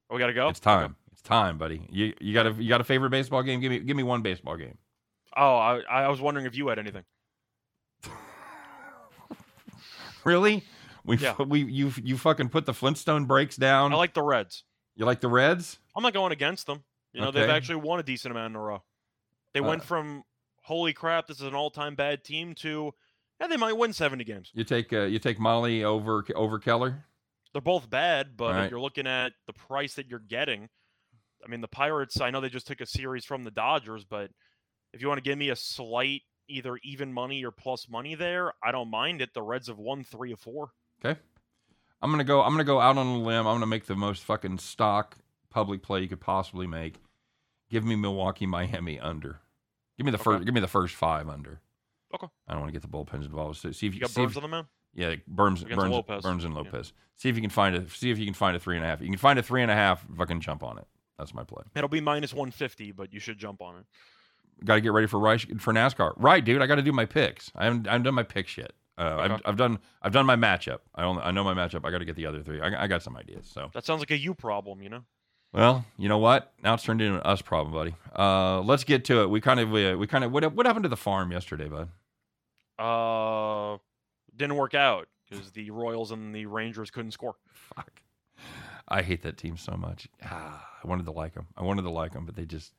Oh, 0.08 0.14
we 0.14 0.20
got 0.20 0.28
to 0.28 0.32
go. 0.32 0.48
It's 0.48 0.60
time. 0.60 0.94
It's 1.10 1.22
time, 1.22 1.58
buddy. 1.58 1.86
You 1.90 2.14
you 2.20 2.32
got 2.34 2.46
a 2.46 2.52
you 2.52 2.68
got 2.68 2.80
a 2.80 2.84
favorite 2.84 3.10
baseball 3.10 3.42
game? 3.42 3.58
Give 3.60 3.70
me 3.72 3.80
give 3.80 3.96
me 3.96 4.04
one 4.04 4.22
baseball 4.22 4.56
game. 4.56 4.78
Oh, 5.36 5.56
I, 5.56 5.80
I 5.88 6.08
was 6.08 6.20
wondering 6.20 6.46
if 6.46 6.56
you 6.56 6.68
had 6.68 6.78
anything. 6.78 7.04
Really? 10.24 10.64
We 11.04 11.16
Yeah. 11.16 11.34
we 11.42 11.62
you 11.64 11.92
you 12.02 12.18
fucking 12.18 12.50
put 12.50 12.66
the 12.66 12.74
Flintstone 12.74 13.24
brakes 13.24 13.56
down. 13.56 13.92
I 13.92 13.96
like 13.96 14.12
the 14.14 14.22
Reds. 14.22 14.64
you 14.94 15.06
like 15.06 15.20
the 15.20 15.28
Reds? 15.28 15.78
I'm 15.96 16.02
not 16.02 16.12
going 16.12 16.32
against 16.32 16.66
them. 16.66 16.84
You 17.14 17.22
know, 17.22 17.30
they've 17.30 17.48
actually 17.48 17.76
won 17.76 18.00
a 18.00 18.02
decent 18.02 18.30
amount 18.32 18.52
in 18.52 18.56
a 18.56 18.60
row. 18.60 18.82
They 19.54 19.60
Uh, 19.60 19.64
went 19.64 19.82
from 19.84 20.22
holy 20.62 20.92
crap, 20.92 21.26
this 21.26 21.38
is 21.38 21.46
an 21.46 21.54
all-time 21.54 21.94
bad 21.94 22.22
team 22.22 22.54
to 22.56 22.92
yeah, 23.40 23.46
they 23.46 23.56
might 23.56 23.72
win 23.72 23.94
70 23.94 24.22
games. 24.24 24.50
You 24.52 24.62
take 24.64 24.92
uh, 24.92 25.04
you 25.04 25.18
take 25.18 25.38
Mahle 25.38 25.82
over 25.84 26.22
over 26.34 26.58
Keller. 26.58 27.02
They're 27.52 27.62
both 27.62 27.88
bad, 27.88 28.36
but 28.36 28.54
Right. 28.54 28.64
if 28.66 28.70
you're 28.70 28.78
looking 28.80 29.06
at 29.06 29.32
the 29.46 29.54
price 29.54 29.94
that 29.94 30.06
you're 30.06 30.18
getting, 30.20 30.68
I 31.44 31.48
mean, 31.48 31.62
the 31.62 31.66
Pirates, 31.68 32.20
I 32.20 32.30
know 32.30 32.40
they 32.42 32.50
just 32.50 32.66
took 32.66 32.80
a 32.82 32.86
series 32.86 33.24
from 33.24 33.42
the 33.44 33.50
Dodgers, 33.50 34.04
but 34.04 34.30
if 34.92 35.00
you 35.02 35.08
want 35.08 35.18
to 35.18 35.22
give 35.28 35.38
me 35.38 35.50
a 35.50 35.56
slight 35.56 36.22
either 36.48 36.76
even 36.82 37.12
money 37.12 37.44
or 37.44 37.50
plus 37.50 37.88
money 37.88 38.14
there, 38.14 38.52
I 38.62 38.72
don't 38.72 38.90
mind 38.90 39.22
it. 39.22 39.34
The 39.34 39.42
Reds 39.42 39.68
have 39.68 39.78
won 39.78 40.02
three 40.04 40.32
of 40.32 40.40
four. 40.40 40.70
Okay. 41.04 41.18
I'm 42.02 42.10
gonna 42.10 42.24
go. 42.24 42.42
I'm 42.42 42.52
gonna 42.52 42.64
go 42.64 42.80
out 42.80 42.96
on 42.96 43.06
a 43.06 43.18
limb. 43.18 43.46
I'm 43.46 43.54
gonna 43.54 43.66
make 43.66 43.86
the 43.86 43.94
most 43.94 44.24
fucking 44.24 44.58
stock 44.58 45.16
public 45.50 45.82
play 45.82 46.00
you 46.00 46.08
could 46.08 46.20
possibly 46.20 46.66
make. 46.66 47.00
Give 47.70 47.84
me 47.84 47.94
Milwaukee, 47.94 48.46
Miami 48.46 48.98
under. 48.98 49.40
Give 49.98 50.06
me 50.06 50.10
the 50.10 50.16
Okay. 50.16 50.24
first. 50.24 50.44
Give 50.46 50.54
me 50.54 50.60
the 50.60 50.68
first 50.68 50.94
five 50.94 51.28
under. 51.28 51.60
Okay. 52.14 52.26
I 52.48 52.52
don't 52.52 52.62
want 52.62 52.72
to 52.72 52.78
get 52.80 52.82
the 52.82 52.88
bullpens 52.88 53.26
involved. 53.26 53.58
So 53.58 53.70
see 53.70 53.86
if 53.86 53.94
you, 53.94 53.98
You 53.98 54.00
got 54.00 54.10
see 54.10 54.22
if- 54.22 54.36
on 54.36 54.42
the 54.42 54.48
mound? 54.48 54.66
Yeah, 54.94 55.14
Burnes, 55.28 55.62
Burnes, 55.62 55.92
Lopez. 55.92 56.22
Burnes, 56.24 56.44
and 56.44 56.52
Yeah. 56.54 56.62
Lopez. 56.62 56.92
See 57.16 57.28
if 57.28 57.36
you 57.36 57.42
can 57.42 57.50
find 57.50 57.76
a. 57.76 57.88
See 57.90 58.10
if 58.10 58.18
you 58.18 58.24
can 58.24 58.34
find 58.34 58.56
a 58.56 58.60
three 58.60 58.76
and 58.76 58.84
a 58.84 58.88
half. 58.88 59.00
You 59.00 59.06
can 59.08 59.18
find 59.18 59.38
a 59.38 59.42
three 59.42 59.62
and 59.62 59.70
a 59.70 59.74
half. 59.74 60.04
Fucking 60.16 60.40
jump 60.40 60.62
on 60.64 60.78
it. 60.78 60.88
That's 61.18 61.34
my 61.34 61.44
play. 61.44 61.62
It'll 61.76 61.88
be 61.88 62.00
minus 62.00 62.32
150, 62.32 62.92
but 62.92 63.12
you 63.12 63.20
should 63.20 63.38
jump 63.38 63.60
on 63.60 63.76
it. 63.76 63.86
Got 64.64 64.74
to 64.74 64.80
get 64.80 64.92
ready 64.92 65.06
for 65.06 65.18
Rice, 65.18 65.46
for 65.58 65.72
NASCAR. 65.72 66.12
Right, 66.16 66.44
dude. 66.44 66.60
I 66.60 66.66
got 66.66 66.74
to 66.74 66.82
do 66.82 66.92
my 66.92 67.06
picks. 67.06 67.50
I 67.56 67.64
haven't. 67.64 67.88
I 67.88 67.92
haven't 67.92 68.04
done 68.04 68.14
my 68.14 68.22
picks 68.22 68.58
yet. 68.58 68.72
Uh, 68.98 69.16
I've, 69.18 69.42
I've 69.46 69.56
done. 69.56 69.78
I've 70.02 70.12
done 70.12 70.26
my 70.26 70.36
matchup. 70.36 70.80
I 70.94 71.04
only. 71.04 71.22
I 71.22 71.30
know 71.30 71.44
my 71.44 71.54
matchup. 71.54 71.86
I 71.86 71.90
got 71.90 71.98
to 71.98 72.04
get 72.04 72.16
the 72.16 72.26
other 72.26 72.42
three. 72.42 72.60
I, 72.60 72.84
I 72.84 72.86
got 72.86 73.02
some 73.02 73.16
ideas. 73.16 73.50
So. 73.50 73.70
That 73.72 73.86
sounds 73.86 74.00
like 74.00 74.10
a 74.10 74.18
you 74.18 74.34
problem, 74.34 74.82
you 74.82 74.90
know? 74.90 75.04
Well, 75.52 75.84
you 75.96 76.08
know 76.08 76.18
what? 76.18 76.52
Now 76.62 76.74
it's 76.74 76.84
turned 76.84 77.00
into 77.00 77.16
an 77.16 77.22
us 77.22 77.42
problem, 77.42 77.72
buddy. 77.72 77.94
Uh, 78.16 78.60
let's 78.60 78.84
get 78.84 79.04
to 79.06 79.22
it. 79.22 79.30
We 79.30 79.40
kind 79.40 79.60
of. 79.60 79.70
We, 79.70 79.94
we 79.94 80.06
kind 80.06 80.24
of. 80.24 80.32
What, 80.32 80.52
what 80.54 80.66
happened 80.66 80.84
to 80.84 80.90
the 80.90 80.96
farm 80.96 81.32
yesterday, 81.32 81.68
bud? 81.68 81.88
Uh, 82.78 83.78
didn't 84.36 84.56
work 84.56 84.74
out 84.74 85.08
because 85.28 85.50
the 85.52 85.70
Royals 85.70 86.10
and 86.10 86.34
the 86.34 86.46
Rangers 86.46 86.90
couldn't 86.90 87.12
score. 87.12 87.36
Fuck. 87.74 88.02
I 88.88 89.02
hate 89.02 89.22
that 89.22 89.38
team 89.38 89.56
so 89.56 89.76
much. 89.76 90.08
Ah, 90.24 90.68
I 90.82 90.88
wanted 90.88 91.06
to 91.06 91.12
like 91.12 91.34
them. 91.34 91.46
I 91.56 91.62
wanted 91.62 91.82
to 91.82 91.90
like 91.90 92.12
them, 92.12 92.26
but 92.26 92.34
they 92.34 92.44
just 92.44 92.72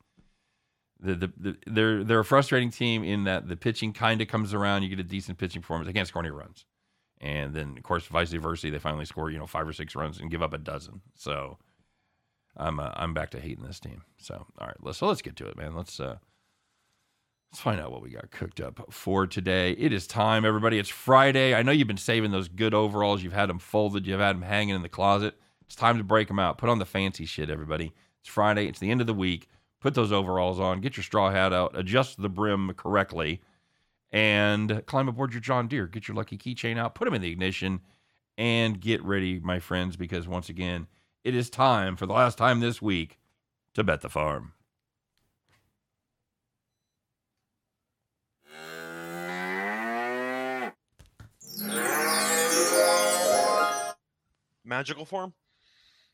the, 1.02 1.14
the, 1.14 1.32
the 1.36 1.56
they're 1.66 2.04
they're 2.04 2.20
a 2.20 2.24
frustrating 2.24 2.70
team 2.70 3.02
in 3.02 3.24
that 3.24 3.48
the 3.48 3.56
pitching 3.56 3.92
kind 3.92 4.20
of 4.22 4.28
comes 4.28 4.54
around. 4.54 4.82
You 4.82 4.88
get 4.88 5.00
a 5.00 5.04
decent 5.04 5.38
pitching 5.38 5.62
performance. 5.62 5.86
They 5.86 5.92
can't 5.92 6.08
score 6.08 6.22
any 6.22 6.30
runs, 6.30 6.64
and 7.20 7.52
then 7.54 7.74
of 7.76 7.82
course 7.82 8.06
vice 8.06 8.32
versa. 8.32 8.70
They 8.70 8.78
finally 8.78 9.04
score 9.04 9.30
you 9.30 9.38
know 9.38 9.46
five 9.46 9.66
or 9.66 9.72
six 9.72 9.94
runs 9.94 10.20
and 10.20 10.30
give 10.30 10.42
up 10.42 10.52
a 10.52 10.58
dozen. 10.58 11.00
So 11.14 11.58
I'm 12.56 12.78
uh, 12.78 12.92
I'm 12.94 13.14
back 13.14 13.30
to 13.30 13.40
hating 13.40 13.64
this 13.64 13.80
team. 13.80 14.02
So 14.18 14.46
all 14.58 14.66
right, 14.66 14.76
let's 14.80 14.98
so 14.98 15.06
let's 15.06 15.22
get 15.22 15.36
to 15.36 15.46
it, 15.46 15.56
man. 15.56 15.74
Let's 15.74 15.98
uh 15.98 16.18
let's 17.50 17.60
find 17.60 17.80
out 17.80 17.90
what 17.90 18.02
we 18.02 18.10
got 18.10 18.30
cooked 18.30 18.60
up 18.60 18.92
for 18.92 19.26
today. 19.26 19.72
It 19.72 19.92
is 19.92 20.06
time, 20.06 20.44
everybody. 20.44 20.78
It's 20.78 20.88
Friday. 20.88 21.54
I 21.54 21.62
know 21.62 21.72
you've 21.72 21.88
been 21.88 21.96
saving 21.96 22.30
those 22.30 22.48
good 22.48 22.74
overalls. 22.74 23.22
You've 23.22 23.32
had 23.32 23.48
them 23.48 23.58
folded. 23.58 24.06
You've 24.06 24.20
had 24.20 24.36
them 24.36 24.42
hanging 24.42 24.74
in 24.74 24.82
the 24.82 24.88
closet. 24.88 25.34
It's 25.66 25.74
time 25.74 25.98
to 25.98 26.04
break 26.04 26.28
them 26.28 26.38
out. 26.38 26.58
Put 26.58 26.68
on 26.68 26.78
the 26.78 26.86
fancy 26.86 27.24
shit, 27.26 27.50
everybody. 27.50 27.92
It's 28.20 28.28
Friday. 28.28 28.66
It's 28.66 28.78
the 28.78 28.90
end 28.90 29.00
of 29.00 29.06
the 29.06 29.14
week. 29.14 29.48
Put 29.82 29.94
those 29.94 30.12
overalls 30.12 30.60
on. 30.60 30.80
Get 30.80 30.96
your 30.96 31.02
straw 31.02 31.32
hat 31.32 31.52
out. 31.52 31.76
Adjust 31.76 32.22
the 32.22 32.28
brim 32.28 32.72
correctly, 32.76 33.40
and 34.12 34.86
climb 34.86 35.08
aboard 35.08 35.32
your 35.32 35.40
John 35.40 35.66
Deere. 35.66 35.88
Get 35.88 36.06
your 36.06 36.16
lucky 36.16 36.38
keychain 36.38 36.78
out. 36.78 36.94
Put 36.94 37.06
them 37.06 37.14
in 37.14 37.20
the 37.20 37.32
ignition, 37.32 37.80
and 38.38 38.80
get 38.80 39.02
ready, 39.02 39.40
my 39.40 39.58
friends, 39.58 39.96
because 39.96 40.28
once 40.28 40.48
again, 40.48 40.86
it 41.24 41.34
is 41.34 41.50
time 41.50 41.96
for 41.96 42.06
the 42.06 42.12
last 42.12 42.38
time 42.38 42.60
this 42.60 42.80
week 42.80 43.18
to 43.74 43.82
bet 43.82 44.02
the 44.02 44.08
farm. 44.08 44.52
Magical 54.64 55.04
form? 55.04 55.34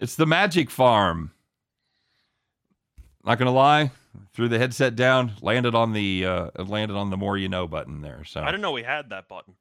It's 0.01 0.17
the 0.17 0.27
Magic 0.27 0.71
Farm. 0.71 1.33
Not 3.29 3.39
gonna 3.39 3.53
lie, 3.53 3.91
threw 4.33 4.49
the 4.49 4.59
headset 4.59 4.97
down, 4.97 5.33
landed 5.43 5.75
on 5.75 5.93
the 5.93 6.25
uh, 6.25 6.51
landed 6.65 6.97
on 6.97 7.11
the 7.11 7.19
more 7.19 7.37
you 7.37 7.51
know 7.51 7.69
button 7.69 8.01
there. 8.01 8.25
So 8.25 8.41
I 8.41 8.47
didn't 8.47 8.63
know 8.63 8.73
we 8.73 8.83
had 8.83 9.11
that 9.11 9.29
button. 9.29 9.53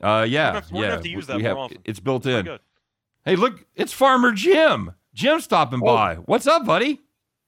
uh, 0.00 0.24
yeah, 0.28 0.54
we're 0.54 0.60
gonna 0.60 0.80
yeah, 0.84 0.90
have 0.92 1.00
to 1.00 1.08
use 1.08 1.26
we- 1.26 1.32
that 1.32 1.36
we 1.38 1.42
have- 1.42 1.56
often. 1.56 1.78
It's 1.84 1.98
built 1.98 2.24
in. 2.24 2.44
good. 2.44 2.60
Hey, 3.24 3.34
look, 3.34 3.66
it's 3.74 3.92
Farmer 3.92 4.30
Jim. 4.30 4.92
Jim 5.12 5.40
stopping 5.40 5.80
Hey. 5.80 5.86
by. 5.86 6.14
What's 6.26 6.46
up, 6.46 6.64
buddy? 6.64 7.00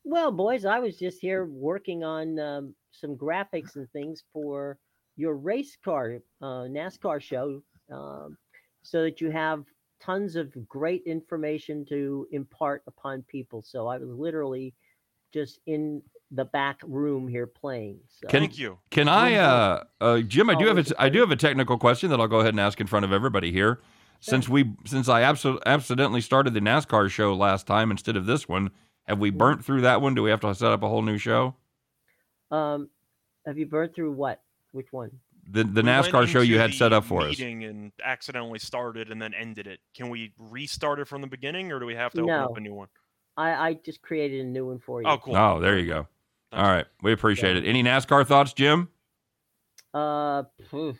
Well, 0.03 0.33
boys, 0.33 0.65
I 0.65 0.81
was 0.81 0.99
just 0.99 1.21
here 1.21 1.45
working 1.45 2.03
on 2.03 2.41
um, 2.41 2.75
some 2.91 3.15
graphics 3.17 3.77
and 3.77 3.89
things 3.93 4.25
for 4.33 4.79
your 5.15 5.37
race 5.37 5.77
car 5.85 6.19
uh, 6.43 6.67
NASCAR 6.67 7.21
show, 7.21 7.63
um, 7.93 8.37
so 8.83 9.03
that 9.05 9.21
you 9.21 9.31
have 9.31 9.65
tons 10.01 10.35
of 10.35 10.53
great 10.69 11.05
information 11.07 11.85
to 11.91 12.27
impart 12.33 12.83
upon 12.89 13.23
people. 13.29 13.63
So 13.63 13.87
I 13.87 13.99
was 13.99 14.09
literally 14.09 14.75
just 15.33 15.61
in 15.67 16.03
the 16.31 16.45
back 16.45 16.81
room 16.85 17.27
here 17.27 17.47
playing. 17.47 17.99
So. 18.09 18.29
Can- 18.29 18.41
Thank 18.41 18.59
you. 18.59 18.79
Can 18.91 19.09
I, 19.09 19.35
uh, 19.37 19.85
uh, 20.01 20.21
Jim? 20.21 20.51
I 20.51 20.55
do 20.55 20.65
Oh, 20.69 20.75
have 20.75 20.93
a, 20.99 21.11
do 21.11 21.21
have 21.21 21.31
a 21.31 21.37
technical 21.37 21.79
question 21.79 22.11
that 22.11 22.21
I'll 22.21 22.29
go 22.29 22.41
ahead 22.41 22.53
and 22.55 22.61
ask 22.61 22.81
in 22.81 22.87
front 22.87 23.05
of 23.05 23.13
everybody 23.13 23.51
here. 23.53 23.81
Since 24.21 24.49
we, 24.49 24.75
since 24.85 25.09
I 25.09 25.23
abso- 25.23 25.61
accidentally 25.65 26.21
started 26.21 26.53
the 26.53 26.61
NASCAR 26.61 27.09
show 27.09 27.35
last 27.35 27.67
time 27.69 27.91
instead 27.93 28.17
of 28.17 28.27
this 28.27 28.49
one, 28.49 28.71
have 29.05 29.21
we 29.21 29.31
burnt 29.31 29.65
through 29.65 29.83
that 29.83 30.03
one? 30.03 30.15
Do 30.15 30.23
we 30.25 30.31
have 30.31 30.41
to 30.41 30.53
set 30.57 30.73
up 30.73 30.83
a 30.83 30.89
whole 30.89 31.03
new 31.03 31.19
show? 31.19 31.55
Um, 32.51 32.89
have 33.47 33.57
you 33.59 33.67
burnt 33.67 33.95
through 33.95 34.13
what? 34.13 34.43
Which 34.73 34.89
one? 34.91 35.11
The 35.51 35.63
the 35.65 35.83
We 35.83 35.89
NASCAR 35.89 36.27
show 36.27 36.41
you 36.41 36.59
had 36.59 36.75
set 36.75 36.93
up 36.93 37.05
for 37.05 37.23
us. 37.23 37.39
and 37.41 37.93
accidentally 38.05 38.59
started 38.59 39.11
and 39.11 39.23
then 39.23 39.33
ended 39.35 39.67
it. 39.67 39.81
Can 39.95 40.11
we 40.11 40.33
restart 40.39 40.99
it 40.99 41.07
from 41.07 41.21
the 41.23 41.27
beginning, 41.29 41.73
or 41.73 41.79
do 41.79 41.87
we 41.87 41.95
have 41.95 42.13
to 42.15 42.19
open 42.23 42.27
No. 42.35 42.45
up 42.45 42.57
a 42.57 42.61
new 42.61 42.75
one? 42.75 42.89
I, 43.39 43.69
I 43.69 43.75
just 43.75 44.03
created 44.03 44.41
a 44.41 44.49
new 44.49 44.67
one 44.67 44.81
for 44.81 45.01
you. 45.01 45.09
Oh, 45.09 45.17
cool. 45.17 45.37
Oh, 45.37 45.61
there 45.61 45.79
you 45.79 45.87
go. 45.87 46.09
Thanks. 46.51 46.65
All 46.65 46.73
right, 46.73 46.87
we 47.03 47.13
appreciate 47.13 47.57
it. 47.57 47.65
Any 47.65 47.85
NASCAR 47.85 48.27
thoughts, 48.27 48.53
Jim? 48.53 48.89
Uh, 49.95 50.43
uh, 50.73 50.93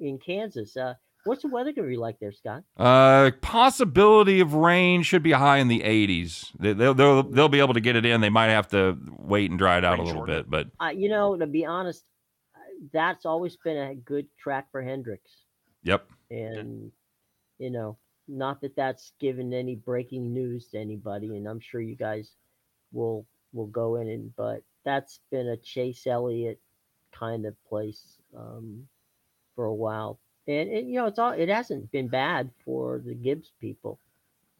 in 0.00 0.18
Kansas. 0.18 0.76
Uh, 0.76 0.94
what's 1.24 1.42
the 1.42 1.48
weather 1.48 1.72
gonna 1.72 1.88
be 1.88 1.96
like 1.96 2.18
there, 2.20 2.32
Scott? 2.32 2.64
Uh, 2.76 3.30
possibility 3.40 4.40
of 4.40 4.52
rain 4.54 5.02
should 5.02 5.22
be 5.22 5.32
high 5.32 5.56
in 5.58 5.68
the 5.68 5.80
80s. 5.80 6.50
They, 6.58 6.74
they'll, 6.74 6.92
they'll 6.92 7.22
they'll 7.22 7.48
be 7.48 7.60
able 7.60 7.74
to 7.74 7.80
get 7.80 7.96
it 7.96 8.04
in. 8.04 8.20
They 8.20 8.30
might 8.30 8.48
have 8.48 8.68
to 8.68 8.98
wait 9.18 9.50
and 9.50 9.58
dry 9.58 9.78
it 9.78 9.84
out 9.84 9.98
a 9.98 10.02
little 10.02 10.20
shorten 10.20 10.36
bit, 10.36 10.50
but 10.50 10.68
Uh, 10.84 10.90
you 10.90 11.08
know, 11.08 11.36
to 11.36 11.46
be 11.46 11.64
honest, 11.64 12.04
uh, 12.54 12.58
that's 12.92 13.24
always 13.24 13.56
been 13.56 13.78
a 13.78 13.94
good 13.94 14.26
track 14.38 14.66
for 14.70 14.82
Hendricks, 14.82 15.30
yep. 15.82 16.06
and 16.30 16.92
you 17.58 17.70
know, 17.70 17.96
not 18.30 18.60
that 18.60 18.76
that's 18.76 19.12
given 19.20 19.52
any 19.52 19.74
breaking 19.74 20.32
news 20.32 20.68
to 20.68 20.78
anybody, 20.78 21.36
and 21.36 21.46
I'm 21.46 21.60
sure 21.60 21.80
you 21.80 21.96
guys 21.96 22.32
will 22.92 23.26
will 23.52 23.66
go 23.66 23.96
in 23.96 24.08
and, 24.08 24.34
but 24.36 24.62
that's 24.84 25.20
been 25.30 25.48
a 25.48 25.56
Chase 25.56 26.06
Elliott 26.06 26.60
kind 27.12 27.44
of 27.44 27.54
place 27.64 28.18
um, 28.36 28.86
for 29.54 29.64
a 29.66 29.74
while, 29.74 30.18
and, 30.46 30.70
and 30.70 30.88
you 30.88 30.96
know, 30.96 31.06
it's 31.06 31.18
all 31.18 31.32
it 31.32 31.48
hasn't 31.48 31.90
been 31.90 32.08
bad 32.08 32.50
for 32.64 33.02
the 33.04 33.14
Gibbs 33.14 33.52
people, 33.60 33.98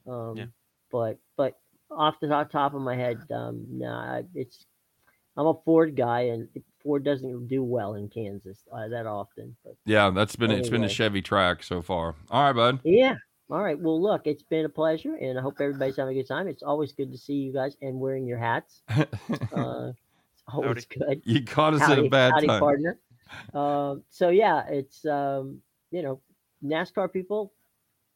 um, 0.06 0.36
Yeah. 0.36 0.46
but 0.90 1.18
but 1.36 1.58
off 1.90 2.20
the 2.20 2.28
top, 2.50 2.74
of 2.74 2.82
my 2.82 2.96
head, 2.96 3.18
um, 3.30 3.64
nah, 3.68 4.22
it's 4.34 4.66
I'm 5.36 5.46
a 5.46 5.54
Ford 5.64 5.96
guy, 5.96 6.22
and 6.22 6.48
Ford 6.82 7.04
doesn't 7.04 7.48
do 7.48 7.62
well 7.62 7.94
in 7.94 8.08
Kansas 8.08 8.58
uh, 8.72 8.88
that 8.88 9.06
often. 9.06 9.56
But 9.64 9.76
Yeah, 9.84 10.10
that's 10.10 10.36
been 10.36 10.50
it's 10.50 10.68
been 10.68 10.84
a 10.84 10.88
Chevy 10.88 11.22
track 11.22 11.62
so 11.62 11.82
far. 11.82 12.14
All 12.30 12.44
right, 12.44 12.52
bud. 12.54 12.80
yeah, 12.84 13.16
all 13.50 13.62
right. 13.62 13.78
Well, 13.78 14.00
look, 14.00 14.26
it's 14.26 14.42
been 14.42 14.64
a 14.64 14.68
pleasure, 14.68 15.16
and 15.16 15.38
I 15.38 15.42
hope 15.42 15.60
everybody's 15.60 15.96
having 15.96 16.16
a 16.16 16.20
good 16.20 16.28
time. 16.28 16.46
It's 16.46 16.62
always 16.62 16.92
good 16.92 17.10
to 17.12 17.18
see 17.18 17.34
you 17.34 17.52
guys 17.52 17.76
and 17.82 17.98
wearing 17.98 18.26
your 18.26 18.38
hats. 18.38 18.82
Uh, 19.52 19.92
it's 20.32 20.42
always 20.46 20.84
good. 20.86 21.20
you 21.24 21.44
caught 21.44 21.74
us 21.74 21.82
at 21.82 21.98
a 21.98 22.08
bad 22.08 22.32
howdy, 22.32 22.46
time. 22.46 22.60
partner. 22.60 23.00
Um, 23.52 24.04
so 24.10 24.28
yeah, 24.30 24.64
it's 24.68 25.04
um, 25.04 25.60
you 25.90 26.02
know, 26.02 26.20
NASCAR 26.64 27.12
people, 27.12 27.52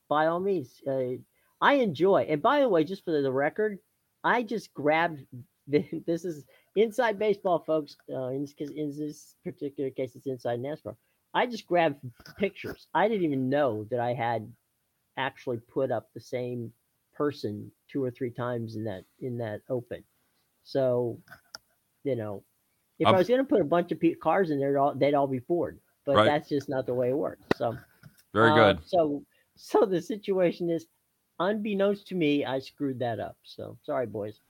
by 0.09 0.27
all 0.27 0.41
means, 0.41 0.81
uh, 0.87 1.19
I 1.61 1.75
enjoy. 1.75 2.27
And 2.29 2.41
by 2.41 2.61
the 2.61 2.69
way, 2.69 2.85
just 2.85 3.05
for 3.05 3.11
the 3.11 3.33
record, 3.33 3.79
I 4.23 4.43
just 4.43 4.73
grabbed. 4.75 5.21
This 5.67 6.27
is 6.27 6.45
inside 6.77 7.19
baseball, 7.19 7.59
folks. 7.59 7.97
Uh, 8.13 8.29
in 8.29 8.43
this 8.43 8.53
in 8.59 8.95
this 8.97 9.35
particular 9.43 9.89
case, 9.89 10.15
it's 10.15 10.27
inside 10.27 10.61
NASCAR. 10.61 10.95
I 11.33 11.47
just 11.47 11.67
grabbed 11.67 11.97
pictures. 12.39 12.87
I 12.93 13.09
didn't 13.09 13.25
even 13.25 13.49
know 13.49 13.85
that 13.91 13.99
I 13.99 14.13
had 14.13 14.47
actually 15.17 15.59
put 15.59 15.91
up 15.91 16.09
the 16.15 16.21
same 16.21 16.73
person 17.15 17.71
two 17.89 18.03
or 18.03 18.11
three 18.11 18.31
times 18.31 18.77
in 18.77 18.85
that 18.85 19.05
in 19.21 19.39
that 19.39 19.61
open. 19.69 20.03
So, 20.65 21.19
you 22.03 22.17
know, 22.17 22.43
if 22.99 23.07
Um, 23.07 23.15
I 23.15 23.19
was 23.19 23.29
going 23.29 23.41
to 23.41 23.45
put 23.45 23.61
a 23.61 23.65
bunch 23.65 23.93
of 23.93 24.01
pe- 24.01 24.15
cars 24.15 24.51
in 24.51 24.59
there, 24.59 24.73
they'd 24.73 24.79
all, 24.79 24.95
they'd 24.95 25.15
all 25.15 25.27
be 25.27 25.41
Ford. 25.41 25.79
But 26.05 26.17
Right. 26.17 26.27
that's 26.27 26.49
just 26.49 26.69
not 26.69 26.87
the 26.87 26.95
way 26.95 27.11
it 27.11 27.17
works. 27.17 27.43
So 27.57 27.77
Very 28.33 28.51
uh, 28.51 28.55
good. 28.55 28.85
So, 28.85 29.25
so 29.57 29.85
the 29.85 30.01
situation 30.03 30.71
is, 30.71 30.87
unbeknownst 31.41 32.07
to 32.09 32.15
me, 32.15 32.45
I 32.45 32.59
screwed 32.59 32.99
that 33.01 33.21
up. 33.21 33.37
So 33.43 33.79
sorry, 33.83 34.07
boys. 34.07 34.41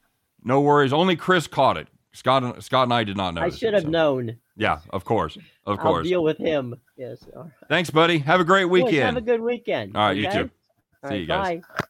No 0.43 0.61
worries. 0.61 0.93
Only 0.93 1.17
Chris 1.17 1.47
caught 1.47 1.77
it. 1.77 1.89
Scott 2.15 2.43
and 2.43 2.63
Scott 2.63 2.85
and 2.85 2.95
I 2.95 3.05
did 3.05 3.17
not 3.17 3.35
know. 3.35 3.43
I 3.43 3.51
should 3.51 3.75
have 3.75 3.87
known. 3.87 4.39
Yeah, 4.57 4.79
of 4.91 5.05
course, 5.05 5.37
of 5.37 5.43
I'll 5.67 5.77
course. 5.79 6.09
deal 6.09 6.23
with 6.23 6.39
him. 6.39 6.75
Yes. 6.97 7.25
Right. 7.35 7.51
Thanks, 7.69 7.91
buddy. 7.91 8.19
Have 8.19 8.41
a 8.41 8.45
great 8.45 8.67
Boys, 8.67 8.95
Have 8.95 9.17
a 9.17 9.21
good 9.21 9.41
weekend. 9.41 9.97
All 9.97 10.07
right, 10.07 10.17
you 10.17 10.31
too. 10.31 10.51
All 11.03 11.11
See 11.11 11.15
right, 11.15 11.21
you 11.21 11.27
guys. 11.27 11.61
Bye. 11.61 11.87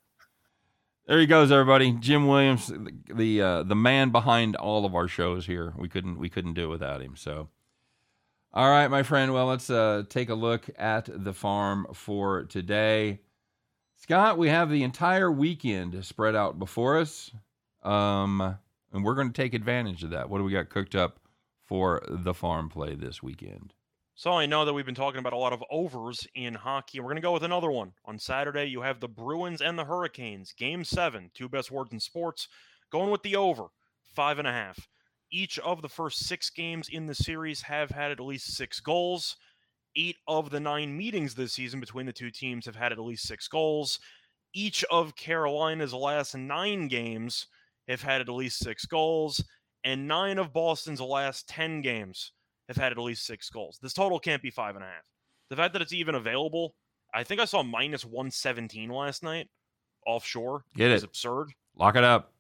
There 1.07 1.19
he 1.21 1.27
goes, 1.27 1.53
everybody. 1.53 1.93
Jim 1.93 2.27
Williams, 2.27 2.69
the 2.69 2.93
the, 3.15 3.43
uh, 3.43 3.63
the 3.65 3.77
man 3.77 4.11
behind 4.11 4.57
all 4.57 4.87
of 4.87 4.95
our 4.95 5.07
shows 5.07 5.45
here. 5.45 5.75
We 5.77 5.89
couldn't 5.89 6.19
we 6.19 6.31
couldn't 6.31 6.55
do 6.55 6.65
it 6.65 6.69
without 6.69 7.03
him. 7.03 7.17
So, 7.17 7.51
all 8.55 8.71
right, 8.71 8.89
my 8.89 9.03
friend. 9.03 9.35
Well, 9.35 9.47
let's 9.47 9.69
uh, 9.69 10.05
take 10.09 10.31
a 10.31 10.35
look 10.35 10.71
at 10.79 11.11
the 11.13 11.35
farm 11.35 11.87
for 11.93 12.45
today. 12.45 13.21
Scott, 13.97 14.39
we 14.39 14.49
have 14.49 14.71
the 14.71 14.83
entire 14.83 15.31
weekend 15.31 16.03
spread 16.05 16.35
out 16.35 16.59
before 16.59 16.99
us, 16.99 17.31
um, 17.83 18.59
and 18.95 19.05
we're 19.05 19.17
going 19.17 19.31
to 19.31 19.43
take 19.43 19.53
advantage 19.53 20.05
of 20.05 20.11
that. 20.11 20.31
What 20.31 20.39
do 20.39 20.45
we 20.45 20.53
got 20.53 20.71
cooked 20.71 20.95
up 20.95 21.19
for 21.65 22.01
the 22.09 22.33
farm 22.33 22.69
play 22.69 22.95
this 22.95 23.23
weekend? 23.23 23.75
So 24.15 24.31
I 24.31 24.47
know 24.47 24.65
that 24.65 24.73
we've 24.73 24.87
been 24.87 24.95
talking 24.95 25.19
about 25.19 25.33
a 25.33 25.39
lot 25.39 25.53
of 25.53 25.65
overs 25.69 26.25
in 26.37 26.55
hockey. 26.55 27.01
We're 27.01 27.09
going 27.09 27.17
to 27.17 27.23
go 27.23 27.33
with 27.33 27.43
another 27.43 27.73
one. 27.73 27.95
On 28.05 28.21
Saturday, 28.21 28.67
you 28.67 28.83
have 28.83 29.01
the 29.01 29.09
Bruins 29.09 29.61
and 29.61 29.77
the 29.77 29.85
Hurricanes. 29.85 30.55
Game 30.57 30.85
seven, 30.85 31.33
two 31.35 31.49
best 31.49 31.73
words 31.73 31.93
in 31.93 31.99
sports. 31.99 32.47
Going 32.93 33.11
with 33.11 33.25
the 33.25 33.35
over, 33.35 33.65
five 34.15 34.39
and 34.39 34.47
a 34.47 34.53
half. 34.53 34.89
Each 35.33 35.59
of 35.59 35.83
the 35.83 35.89
first 35.89 36.21
six 36.21 36.49
games 36.49 36.89
in 36.89 37.07
the 37.07 37.15
series 37.17 37.63
have 37.63 37.91
had 37.91 38.13
at 38.13 38.21
least 38.21 38.55
six 38.55 38.79
goals. 38.79 39.35
Eight 39.97 40.17
of 40.29 40.51
the 40.51 40.61
nine 40.61 40.97
meetings 40.97 41.35
this 41.35 41.55
season 41.55 41.81
between 41.81 42.07
the 42.07 42.13
two 42.13 42.31
teams 42.31 42.67
have 42.67 42.77
had 42.77 42.93
at 42.93 43.01
least 43.01 43.27
six 43.27 43.49
goals. 43.49 43.99
Each 44.53 44.85
of 44.85 45.17
Carolina's 45.17 45.93
last 45.93 46.37
nine 46.37 46.87
games 46.87 47.49
have 47.89 48.03
had 48.03 48.21
at 48.21 48.29
least 48.29 48.59
six 48.59 48.85
goals. 48.87 49.43
And 49.85 50.09
nine 50.09 50.39
of 50.39 50.53
Boston's 50.53 51.01
last 51.01 51.49
10 51.49 51.83
games 51.83 52.33
have 52.69 52.77
had 52.79 52.93
at 52.93 52.99
least 52.99 53.27
six 53.27 53.51
goals. 53.51 53.79
This 53.83 53.93
total 53.93 54.19
can't 54.19 54.43
be 54.43 54.51
five 54.51 54.75
and 54.77 54.85
a 54.85 54.89
half. 54.89 55.05
The 55.51 55.57
fact 55.57 55.75
that 55.75 55.83
it's 55.83 55.93
even 55.93 56.15
available, 56.15 56.75
I 57.13 57.23
think 57.25 57.41
I 57.41 57.45
saw 57.45 57.63
minus 57.63 58.05
117 58.05 58.89
last 58.91 59.23
night 59.23 59.49
offshore. 60.07 60.65
Get 60.75 60.91
is 60.91 61.03
it. 61.03 61.07
absurd. 61.07 61.51
Lock 61.77 61.97
it 61.97 62.05
up. 62.05 62.33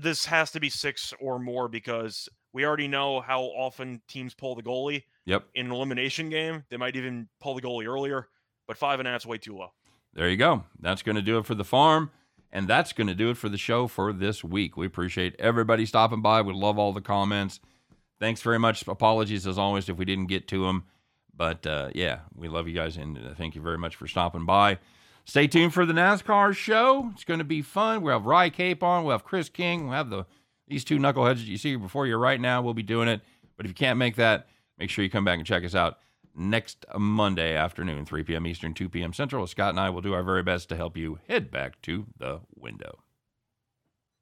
This 0.00 0.26
has 0.26 0.50
to 0.52 0.60
be 0.60 0.68
six 0.68 1.14
or 1.20 1.38
more 1.38 1.68
because 1.68 2.28
we 2.52 2.66
already 2.66 2.88
know 2.88 3.20
how 3.20 3.42
often 3.42 4.02
teams 4.08 4.34
pull 4.34 4.54
the 4.54 4.62
goalie 4.62 5.04
Yep. 5.24 5.44
in 5.54 5.66
an 5.66 5.72
elimination 5.72 6.28
game. 6.28 6.64
They 6.68 6.76
might 6.76 6.96
even 6.96 7.28
pull 7.40 7.54
the 7.54 7.62
goalie 7.62 7.86
earlier, 7.86 8.28
but 8.66 8.76
five 8.76 8.98
and 9.00 9.08
a 9.08 9.12
half 9.12 9.22
is 9.22 9.26
way 9.26 9.38
too 9.38 9.56
low. 9.56 9.72
There 10.12 10.28
you 10.28 10.36
go. 10.36 10.64
That's 10.80 11.02
going 11.02 11.16
to 11.16 11.22
do 11.22 11.38
it 11.38 11.46
for 11.46 11.54
the 11.54 11.64
farm. 11.64 12.10
And 12.52 12.66
that's 12.66 12.92
going 12.92 13.06
to 13.06 13.14
do 13.14 13.30
it 13.30 13.36
for 13.36 13.48
the 13.48 13.58
show 13.58 13.86
for 13.86 14.12
this 14.12 14.42
week. 14.42 14.76
We 14.76 14.86
appreciate 14.86 15.36
everybody 15.38 15.86
stopping 15.86 16.20
by. 16.20 16.42
We 16.42 16.52
love 16.52 16.78
all 16.78 16.92
the 16.92 17.00
comments. 17.00 17.60
Thanks 18.18 18.42
very 18.42 18.58
much. 18.58 18.86
Apologies 18.86 19.46
as 19.46 19.56
always 19.56 19.88
if 19.88 19.96
we 19.96 20.04
didn't 20.04 20.26
get 20.26 20.48
to 20.48 20.66
them. 20.66 20.84
But 21.34 21.66
uh, 21.66 21.90
yeah, 21.94 22.20
we 22.34 22.48
love 22.48 22.66
you 22.68 22.74
guys 22.74 22.96
and 22.96 23.16
uh, 23.16 23.34
thank 23.34 23.54
you 23.54 23.62
very 23.62 23.78
much 23.78 23.96
for 23.96 24.06
stopping 24.06 24.46
by. 24.46 24.78
Stay 25.24 25.46
tuned 25.46 25.72
for 25.72 25.86
the 25.86 25.92
NASCAR 25.92 26.54
show. 26.54 27.10
It's 27.14 27.24
going 27.24 27.38
to 27.38 27.44
be 27.44 27.62
fun. 27.62 28.02
We'll 28.02 28.14
have 28.14 28.26
Rye 28.26 28.50
Cape 28.50 28.82
on. 28.82 29.04
We'll 29.04 29.12
have 29.12 29.24
Chris 29.24 29.48
King. 29.48 29.84
We'll 29.84 29.96
have 29.96 30.10
the 30.10 30.26
these 30.66 30.84
two 30.84 30.98
knuckleheads 30.98 31.36
that 31.36 31.46
you 31.46 31.56
see 31.56 31.76
before 31.76 32.06
you 32.06 32.16
right 32.16 32.40
now. 32.40 32.62
We'll 32.62 32.74
be 32.74 32.82
doing 32.82 33.08
it. 33.08 33.20
But 33.56 33.66
if 33.66 33.70
you 33.70 33.74
can't 33.74 33.98
make 33.98 34.16
that, 34.16 34.48
make 34.78 34.88
sure 34.88 35.04
you 35.04 35.10
come 35.10 35.24
back 35.24 35.38
and 35.38 35.46
check 35.46 35.64
us 35.64 35.74
out 35.74 35.98
next 36.40 36.86
Monday 36.96 37.54
afternoon, 37.54 38.06
3 38.06 38.24
p.m. 38.24 38.46
Eastern, 38.46 38.74
2 38.74 38.88
p.m. 38.88 39.12
Central. 39.12 39.46
Scott 39.46 39.70
and 39.70 39.80
I 39.80 39.90
will 39.90 40.00
do 40.00 40.14
our 40.14 40.22
very 40.22 40.42
best 40.42 40.68
to 40.70 40.76
help 40.76 40.96
you 40.96 41.18
head 41.28 41.50
back 41.50 41.80
to 41.82 42.06
the 42.18 42.40
window. 42.56 43.00